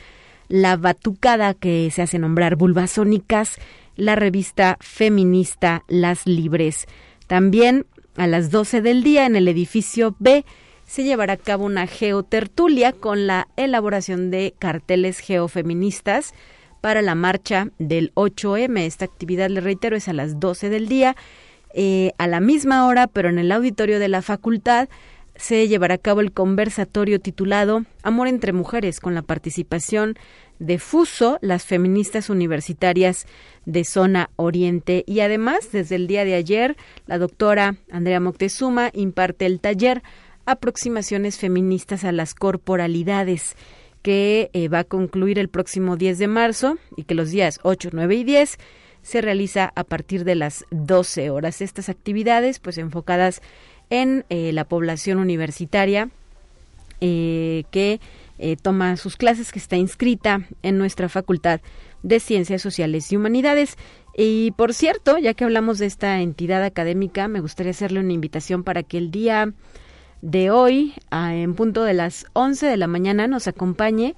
la 0.47 0.77
batucada 0.77 1.53
que 1.53 1.91
se 1.91 2.01
hace 2.01 2.17
nombrar 2.17 2.55
Bulbasónicas, 2.55 3.57
la 3.97 4.15
revista 4.15 4.77
feminista 4.79 5.83
Las 5.89 6.25
Libres. 6.25 6.87
También 7.27 7.85
a 8.15 8.25
las 8.25 8.51
12 8.51 8.81
del 8.81 9.03
día 9.03 9.25
en 9.25 9.35
el 9.35 9.49
edificio 9.49 10.15
B 10.19 10.45
se 10.93 11.03
llevará 11.03 11.33
a 11.33 11.37
cabo 11.37 11.65
una 11.65 11.87
geotertulia 11.87 12.91
con 12.91 13.25
la 13.25 13.47
elaboración 13.55 14.29
de 14.29 14.53
carteles 14.59 15.17
geofeministas 15.17 16.35
para 16.81 17.01
la 17.01 17.15
marcha 17.15 17.69
del 17.79 18.13
8M. 18.13 18.79
Esta 18.81 19.05
actividad, 19.05 19.49
le 19.49 19.59
reitero, 19.59 19.95
es 19.95 20.07
a 20.07 20.13
las 20.13 20.39
12 20.39 20.69
del 20.69 20.87
día 20.87 21.15
eh, 21.73 22.11
a 22.19 22.27
la 22.27 22.39
misma 22.39 22.85
hora, 22.85 23.07
pero 23.07 23.29
en 23.29 23.39
el 23.39 23.51
auditorio 23.51 23.97
de 23.97 24.07
la 24.07 24.21
facultad, 24.21 24.87
se 25.35 25.67
llevará 25.67 25.95
a 25.95 25.97
cabo 25.97 26.21
el 26.21 26.31
conversatorio 26.31 27.19
titulado 27.19 27.85
Amor 28.03 28.27
entre 28.27 28.53
Mujeres, 28.53 28.99
con 28.99 29.15
la 29.15 29.23
participación 29.23 30.15
de 30.59 30.77
FUSO, 30.77 31.39
las 31.41 31.65
feministas 31.65 32.29
universitarias 32.29 33.25
de 33.65 33.83
zona 33.83 34.29
oriente. 34.35 35.03
Y 35.07 35.21
además, 35.21 35.71
desde 35.71 35.95
el 35.95 36.05
día 36.05 36.23
de 36.23 36.35
ayer, 36.35 36.77
la 37.07 37.17
doctora 37.17 37.77
Andrea 37.89 38.19
Moctezuma 38.19 38.91
imparte 38.93 39.47
el 39.47 39.59
taller 39.59 40.03
Aproximaciones 40.45 41.37
feministas 41.37 42.03
a 42.03 42.11
las 42.11 42.33
corporalidades 42.35 43.55
que 44.01 44.49
eh, 44.53 44.67
va 44.67 44.79
a 44.79 44.83
concluir 44.83 45.39
el 45.39 45.49
próximo 45.49 45.95
10 45.95 46.19
de 46.19 46.27
marzo 46.27 46.77
y 46.97 47.03
que 47.03 47.15
los 47.15 47.31
días 47.31 47.59
8, 47.63 47.89
9 47.93 48.15
y 48.15 48.23
10 48.23 48.57
se 49.01 49.21
realiza 49.21 49.71
a 49.75 49.83
partir 49.83 50.23
de 50.23 50.35
las 50.35 50.65
12 50.71 51.29
horas. 51.29 51.61
Estas 51.61 51.89
actividades, 51.89 52.59
pues 52.59 52.77
enfocadas 52.77 53.41
en 53.89 54.25
eh, 54.29 54.51
la 54.53 54.65
población 54.65 55.19
universitaria 55.19 56.09
eh, 57.01 57.65
que 57.69 57.99
eh, 58.39 58.55
toma 58.55 58.97
sus 58.97 59.17
clases, 59.17 59.51
que 59.51 59.59
está 59.59 59.75
inscrita 59.75 60.47
en 60.63 60.77
nuestra 60.77 61.09
Facultad 61.09 61.59
de 62.01 62.19
Ciencias 62.19 62.61
Sociales 62.61 63.11
y 63.11 63.17
Humanidades. 63.17 63.77
Y 64.17 64.51
por 64.51 64.73
cierto, 64.73 65.17
ya 65.17 65.33
que 65.33 65.43
hablamos 65.43 65.79
de 65.79 65.85
esta 65.85 66.21
entidad 66.21 66.63
académica, 66.63 67.27
me 67.27 67.41
gustaría 67.41 67.71
hacerle 67.71 67.99
una 67.99 68.13
invitación 68.13 68.63
para 68.63 68.83
que 68.83 68.97
el 68.97 69.11
día 69.11 69.53
de 70.23 70.51
hoy, 70.51 70.93
en 71.11 71.53
punto 71.53 71.83
de 71.83 71.93
las 71.93 72.25
11 72.31 72.65
de 72.65 72.77
la 72.77 72.87
mañana, 72.87 73.27
nos 73.27 73.49
acompañe 73.49 74.15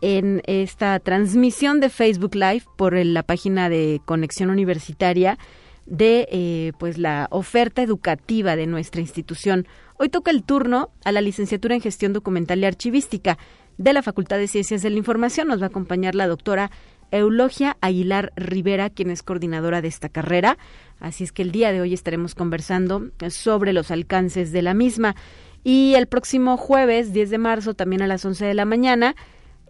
en 0.00 0.42
esta 0.46 0.98
transmisión 0.98 1.78
de 1.78 1.90
Facebook 1.90 2.34
Live 2.34 2.64
por 2.76 2.96
la 2.96 3.22
página 3.22 3.68
de 3.68 4.00
Conexión 4.04 4.50
Universitaria 4.50 5.38
de 5.86 6.26
eh, 6.32 6.72
pues 6.78 6.98
la 6.98 7.28
oferta 7.30 7.82
educativa 7.82 8.56
de 8.56 8.66
nuestra 8.66 9.00
institución. 9.00 9.68
Hoy 9.96 10.08
toca 10.08 10.32
el 10.32 10.42
turno 10.42 10.90
a 11.04 11.12
la 11.12 11.20
licenciatura 11.20 11.76
en 11.76 11.80
Gestión 11.80 12.12
Documental 12.12 12.58
y 12.58 12.64
Archivística 12.64 13.38
de 13.78 13.92
la 13.92 14.02
Facultad 14.02 14.38
de 14.38 14.48
Ciencias 14.48 14.82
de 14.82 14.90
la 14.90 14.98
Información. 14.98 15.46
Nos 15.46 15.60
va 15.60 15.66
a 15.66 15.68
acompañar 15.68 16.16
la 16.16 16.26
doctora 16.26 16.72
Eulogia 17.12 17.76
Aguilar 17.80 18.32
Rivera, 18.34 18.90
quien 18.90 19.10
es 19.10 19.22
coordinadora 19.22 19.82
de 19.82 19.88
esta 19.88 20.08
carrera. 20.08 20.58
Así 21.04 21.24
es 21.24 21.32
que 21.32 21.42
el 21.42 21.52
día 21.52 21.72
de 21.72 21.80
hoy 21.80 21.94
estaremos 21.94 22.34
conversando 22.34 23.10
sobre 23.28 23.72
los 23.72 23.90
alcances 23.90 24.52
de 24.52 24.62
la 24.62 24.74
misma. 24.74 25.14
Y 25.62 25.94
el 25.94 26.06
próximo 26.06 26.56
jueves, 26.56 27.12
10 27.12 27.30
de 27.30 27.38
marzo, 27.38 27.74
también 27.74 28.02
a 28.02 28.06
las 28.06 28.24
11 28.24 28.44
de 28.44 28.54
la 28.54 28.64
mañana, 28.64 29.14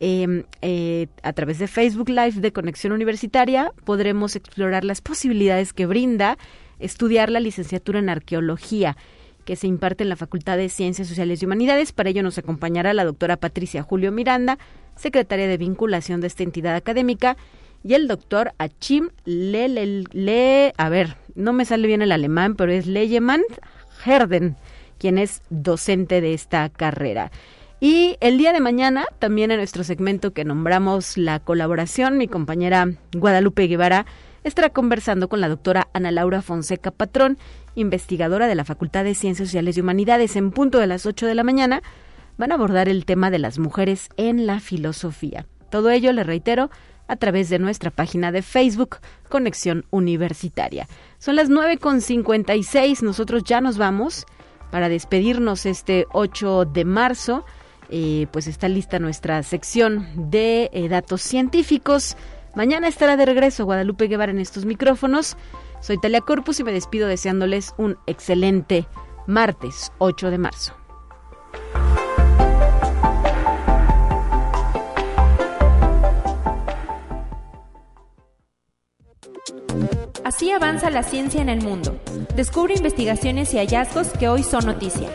Em, 0.01 0.45
eh, 0.61 1.07
a 1.23 1.33
través 1.33 1.59
de 1.59 1.69
Facebook 1.69 2.09
Live 2.09 2.41
de 2.41 2.53
Conexión 2.53 2.93
Universitaria 2.93 3.73
podremos 3.85 4.35
explorar 4.35 4.85
las 4.85 5.01
posibilidades 5.01 5.73
que 5.73 5.87
brinda 5.87 6.37
estudiar 6.81 7.31
la 7.31 7.39
licenciatura 7.39 8.01
en 8.01 8.09
arqueología 8.09 8.97
que 9.45 9.55
se 9.55 9.69
imparte 9.69 10.03
en 10.03 10.09
la 10.09 10.17
Facultad 10.17 10.57
de 10.57 10.69
Ciencias 10.69 11.07
Sociales 11.07 11.41
y 11.41 11.47
Humanidades. 11.47 11.93
Para 11.93 12.11
ello 12.11 12.23
nos 12.23 12.39
acompañará 12.39 12.93
la 12.93 13.05
doctora 13.05 13.37
Patricia 13.37 13.83
Julio 13.83 14.11
Miranda, 14.11 14.59
secretaria 14.97 15.47
de 15.47 15.59
vinculación 15.59 16.21
de 16.21 16.27
esta 16.27 16.43
entidad 16.43 16.75
académica, 16.75 17.37
y 17.85 17.95
el 17.95 18.09
doctor 18.09 18.53
Achim 18.59 19.11
Le, 19.27 19.69
Le, 19.69 20.73
a 20.77 20.89
ver, 20.89 21.17
no 21.35 21.53
me 21.53 21.65
sale 21.65 21.87
bien 21.87 22.03
el 22.03 22.13
alemán, 22.13 22.55
pero 22.55 22.73
es 22.73 22.87
Leyemann 22.87 23.43
Herden, 24.05 24.57
quien 24.99 25.19
es 25.19 25.43
docente 25.51 26.21
de 26.21 26.35
esta 26.35 26.69
carrera. 26.69 27.31
Y 27.81 28.17
el 28.21 28.39
día 28.39 28.53
de 28.53 28.61
mañana, 28.61 29.07
también 29.19 29.51
en 29.51 29.59
nuestro 29.59 29.85
segmento 29.85 30.33
que 30.33 30.45
nombramos 30.45 31.19
la 31.19 31.41
colaboración, 31.41 32.17
mi 32.17 32.29
compañera 32.29 32.89
Guadalupe 33.13 33.67
Guevara 33.67 34.07
estará 34.43 34.71
conversando 34.71 35.29
con 35.29 35.41
la 35.41 35.49
doctora 35.49 35.89
Ana 35.93 36.11
Laura 36.11 36.41
Fonseca 36.41 36.91
Patrón, 36.91 37.39
investigadora 37.75 38.47
de 38.47 38.55
la 38.55 38.65
Facultad 38.65 39.05
de 39.05 39.15
Ciencias 39.15 39.49
Sociales 39.49 39.77
y 39.77 39.81
Humanidades, 39.81 40.37
en 40.37 40.51
punto 40.51 40.79
de 40.79 40.87
las 40.87 41.07
8 41.07 41.27
de 41.27 41.35
la 41.35 41.45
mañana. 41.45 41.83
Van 42.37 42.53
a 42.53 42.55
abordar 42.55 42.89
el 42.89 43.05
tema 43.05 43.31
de 43.31 43.39
las 43.39 43.59
mujeres 43.59 44.09
en 44.17 44.47
la 44.47 44.61
filosofía. 44.61 45.47
Todo 45.71 45.91
ello, 45.91 46.13
le 46.13 46.25
reitero, 46.25 46.71
a 47.09 47.17
través 47.17 47.49
de 47.49 47.59
nuestra 47.59 47.91
página 47.91 48.33
de 48.33 48.43
Facebook, 48.43 48.99
Conexión 49.29 49.85
Universitaria. 49.91 50.89
Son 51.19 51.37
las 51.37 51.51
9.56, 51.51 53.03
nosotros 53.03 53.45
ya 53.45 53.61
nos 53.61 53.79
vamos 53.79 54.27
para 54.71 54.89
despedirnos 54.89 55.67
este 55.67 56.07
8 56.13 56.65
de 56.65 56.85
marzo. 56.85 57.45
Eh, 57.91 58.27
pues 58.33 58.47
está 58.47 58.69
lista 58.69 58.99
nuestra 58.99 59.43
sección 59.43 60.09
de 60.17 60.71
eh, 60.73 60.89
datos 60.89 61.23
científicos. 61.23 62.17
Mañana 62.55 62.89
estará 62.89 63.17
de 63.17 63.27
regreso 63.27 63.65
Guadalupe 63.65 64.07
Guevara 64.07 64.33
en 64.33 64.39
estos 64.39 64.65
micrófonos. 64.65 65.37
Soy 65.81 65.99
Talia 65.99 66.23
Corpus 66.23 66.61
y 66.61 66.65
me 66.65 66.73
despido 66.73 67.09
deseándoles 67.09 67.75
un 67.77 67.99
excelente 68.07 68.87
martes 69.27 69.93
8 69.99 70.31
de 70.31 70.39
marzo. 70.39 70.84
Así 80.35 80.51
avanza 80.51 80.91
la 80.91 81.05
ciencia 81.05 81.41
en 81.41 81.49
el 81.49 81.63
mundo. 81.63 81.97
Descubre 82.35 82.75
investigaciones 82.75 83.55
y 83.55 83.59
hallazgos 83.59 84.09
que 84.09 84.29
hoy 84.29 84.43
son 84.43 84.67
noticia. 84.67 85.09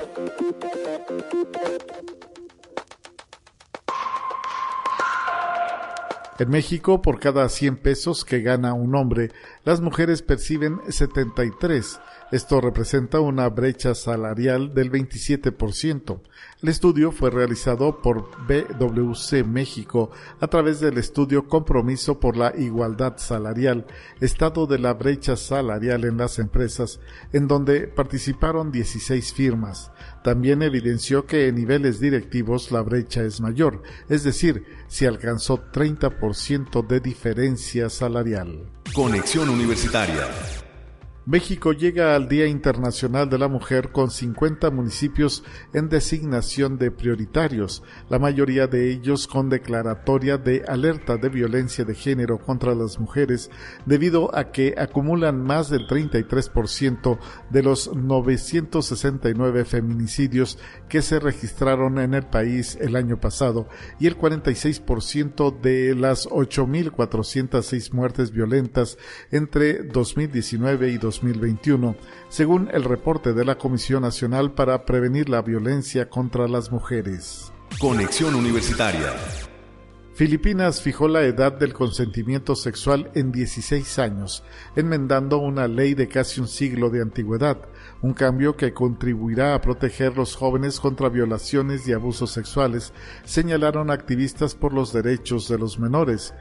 En 6.39 6.49
México, 6.49 7.01
por 7.01 7.19
cada 7.19 7.49
100 7.49 7.75
pesos 7.81 8.23
que 8.23 8.39
gana 8.39 8.71
un 8.71 8.95
hombre, 8.95 9.33
las 9.65 9.81
mujeres 9.81 10.21
perciben 10.21 10.79
73 10.87 11.99
esto 12.31 12.61
representa 12.61 13.19
una 13.19 13.49
brecha 13.49 13.95
salarial 13.95 14.73
del 14.75 14.91
27%. 14.91 16.21
El 16.61 16.69
estudio 16.69 17.11
fue 17.11 17.31
realizado 17.31 18.01
por 18.01 18.29
BWC 18.47 19.45
México 19.45 20.11
a 20.39 20.47
través 20.47 20.79
del 20.79 20.99
estudio 20.99 21.47
Compromiso 21.47 22.19
por 22.19 22.37
la 22.37 22.53
Igualdad 22.55 23.17
Salarial, 23.17 23.87
Estado 24.19 24.67
de 24.67 24.77
la 24.77 24.93
Brecha 24.93 25.35
Salarial 25.35 26.05
en 26.05 26.17
las 26.17 26.37
Empresas, 26.37 26.99
en 27.33 27.47
donde 27.47 27.87
participaron 27.87 28.71
16 28.71 29.33
firmas. 29.33 29.91
También 30.23 30.61
evidenció 30.61 31.25
que 31.25 31.47
en 31.47 31.55
niveles 31.55 31.99
directivos 31.99 32.71
la 32.71 32.81
brecha 32.81 33.23
es 33.23 33.41
mayor, 33.41 33.81
es 34.07 34.23
decir, 34.23 34.65
se 34.87 35.07
alcanzó 35.07 35.63
30% 35.71 36.85
de 36.85 36.99
diferencia 36.99 37.89
salarial. 37.89 38.69
Conexión 38.93 39.49
Universitaria 39.49 40.27
México 41.29 41.73
llega 41.73 42.15
al 42.15 42.27
Día 42.27 42.47
Internacional 42.47 43.29
de 43.29 43.37
la 43.37 43.47
Mujer 43.47 43.91
con 43.91 44.09
50 44.09 44.71
municipios 44.71 45.43
en 45.75 45.87
designación 45.87 46.79
de 46.79 46.89
prioritarios, 46.89 47.83
la 48.09 48.17
mayoría 48.17 48.65
de 48.65 48.89
ellos 48.89 49.27
con 49.27 49.47
declaratoria 49.47 50.39
de 50.39 50.63
alerta 50.67 51.17
de 51.17 51.29
violencia 51.29 51.85
de 51.85 51.93
género 51.93 52.39
contra 52.39 52.73
las 52.73 52.99
mujeres, 52.99 53.51
debido 53.85 54.35
a 54.35 54.51
que 54.51 54.73
acumulan 54.75 55.43
más 55.43 55.69
del 55.69 55.85
33% 55.85 57.19
de 57.51 57.61
los 57.61 57.95
969 57.95 59.65
feminicidios 59.65 60.57
que 60.87 61.03
se 61.03 61.19
registraron 61.19 61.99
en 61.99 62.15
el 62.15 62.25
país 62.25 62.75
el 62.81 62.95
año 62.95 63.19
pasado 63.19 63.69
y 63.99 64.07
el 64.07 64.17
46% 64.17 65.61
de 65.61 65.93
las 65.93 66.27
8.406 66.27 67.93
muertes 67.93 68.31
violentas 68.31 68.97
entre 69.29 69.83
2019 69.83 70.89
y 70.89 70.97
2020 70.97 71.18
2021, 71.21 71.95
según 72.29 72.69
el 72.71 72.83
reporte 72.83 73.33
de 73.33 73.45
la 73.45 73.57
Comisión 73.57 74.01
Nacional 74.01 74.51
para 74.51 74.85
Prevenir 74.85 75.29
la 75.29 75.41
Violencia 75.41 76.09
contra 76.09 76.47
las 76.47 76.71
Mujeres. 76.71 77.51
Conexión 77.79 78.35
Universitaria. 78.35 79.13
Filipinas 80.13 80.81
fijó 80.81 81.07
la 81.07 81.21
edad 81.21 81.53
del 81.53 81.73
consentimiento 81.73 82.53
sexual 82.53 83.09
en 83.15 83.31
16 83.31 83.99
años, 83.99 84.43
enmendando 84.75 85.37
una 85.37 85.67
ley 85.69 85.93
de 85.93 86.09
casi 86.09 86.41
un 86.41 86.49
siglo 86.49 86.89
de 86.89 87.01
antigüedad, 87.01 87.57
un 88.01 88.13
cambio 88.13 88.57
que 88.57 88.73
contribuirá 88.73 89.55
a 89.55 89.61
proteger 89.61 90.17
los 90.17 90.35
jóvenes 90.35 90.81
contra 90.81 91.07
violaciones 91.07 91.87
y 91.87 91.93
abusos 91.93 92.31
sexuales, 92.31 92.91
señalaron 93.23 93.91
activistas 93.91 94.55
por 94.55 94.73
los 94.73 94.91
derechos 94.91 95.47
de 95.47 95.57
los 95.57 95.79
menores 95.79 96.33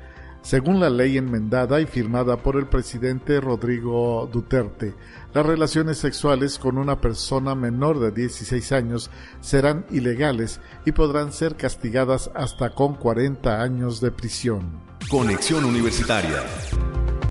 según 0.43 0.81
la 0.81 0.91
ley 0.91 1.19
enmendada 1.19 1.81
y 1.81 1.87
firmada 1.87 2.39
por 2.39 2.57
el 2.57 2.67
presidente 2.67 3.41
Rodrigo 3.41 4.29
Duterte, 4.33 4.95
las 5.35 5.45
relaciones 5.45 5.99
sexuales 5.99 6.59
con 6.59 6.79
una 6.79 7.01
persona 7.01 7.55
menor 7.55 7.99
de 8.01 8.13
16 8.13 8.73
años 8.73 9.11
serán 9.41 9.85
ilegales 9.91 10.61
y 10.85 10.93
podrán 10.93 11.33
ser 11.33 11.57
castigadas 11.57 12.31
hasta 12.35 12.71
con 12.71 12.95
40 12.95 13.63
años 13.63 14.01
de 14.01 14.11
prisión. 14.11 14.81
Conexión 15.11 15.65
Universitaria 15.65 16.43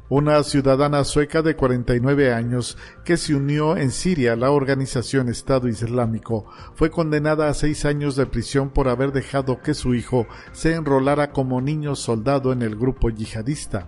una 0.10 0.42
ciudadana 0.44 1.04
sueca 1.04 1.42
de 1.42 1.56
49 1.56 2.34
años 2.34 2.78
que 3.04 3.18
se 3.18 3.36
unió 3.36 3.76
en 3.76 3.92
Siria 3.92 4.34
a 4.34 4.36
la 4.38 4.52
organización 4.52 5.28
Estado 5.28 5.68
Islámico 5.68 6.46
fue 6.76 6.90
condenada 6.90 7.50
a 7.50 7.54
seis 7.54 7.84
años 7.84 8.16
de 8.16 8.26
prisión 8.26 8.70
por 8.70 8.88
haber 8.88 9.12
dejado 9.12 9.62
que 9.62 9.74
su 9.74 9.96
hijo 9.96 10.26
se 10.54 10.76
enrolara 10.76 11.32
como 11.32 11.60
niño 11.60 11.96
soldado 11.96 12.54
en 12.54 12.62
el 12.62 12.78
grupo 12.78 13.10
yihadista. 13.10 13.88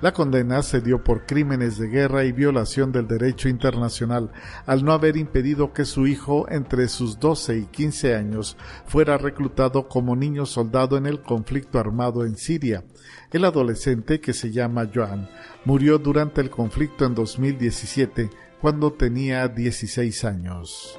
La 0.00 0.12
condena 0.12 0.62
se 0.62 0.80
dio 0.80 1.04
por 1.04 1.26
crímenes 1.26 1.76
de 1.76 1.88
guerra 1.88 2.24
y 2.24 2.32
violación 2.32 2.90
del 2.90 3.06
derecho 3.06 3.48
internacional 3.50 4.30
al 4.64 4.82
no 4.82 4.92
haber 4.92 5.18
impedido 5.18 5.74
que 5.74 5.84
su 5.84 6.06
hijo 6.06 6.46
entre 6.48 6.88
sus 6.88 7.20
12 7.20 7.58
y 7.58 7.64
15 7.66 8.14
años 8.14 8.56
fuera 8.86 9.18
reclutado 9.18 9.88
como 9.88 10.16
niño 10.16 10.46
soldado 10.46 10.96
en 10.96 11.04
el 11.04 11.20
conflicto 11.20 11.78
armado 11.78 12.24
en 12.24 12.36
Siria. 12.36 12.84
El 13.30 13.44
adolescente, 13.44 14.20
que 14.20 14.32
se 14.32 14.50
llama 14.50 14.88
Joan, 14.92 15.28
murió 15.66 15.98
durante 15.98 16.40
el 16.40 16.48
conflicto 16.48 17.04
en 17.04 17.14
2017 17.14 18.30
cuando 18.60 18.92
tenía 18.92 19.48
16 19.48 20.24
años. 20.24 20.98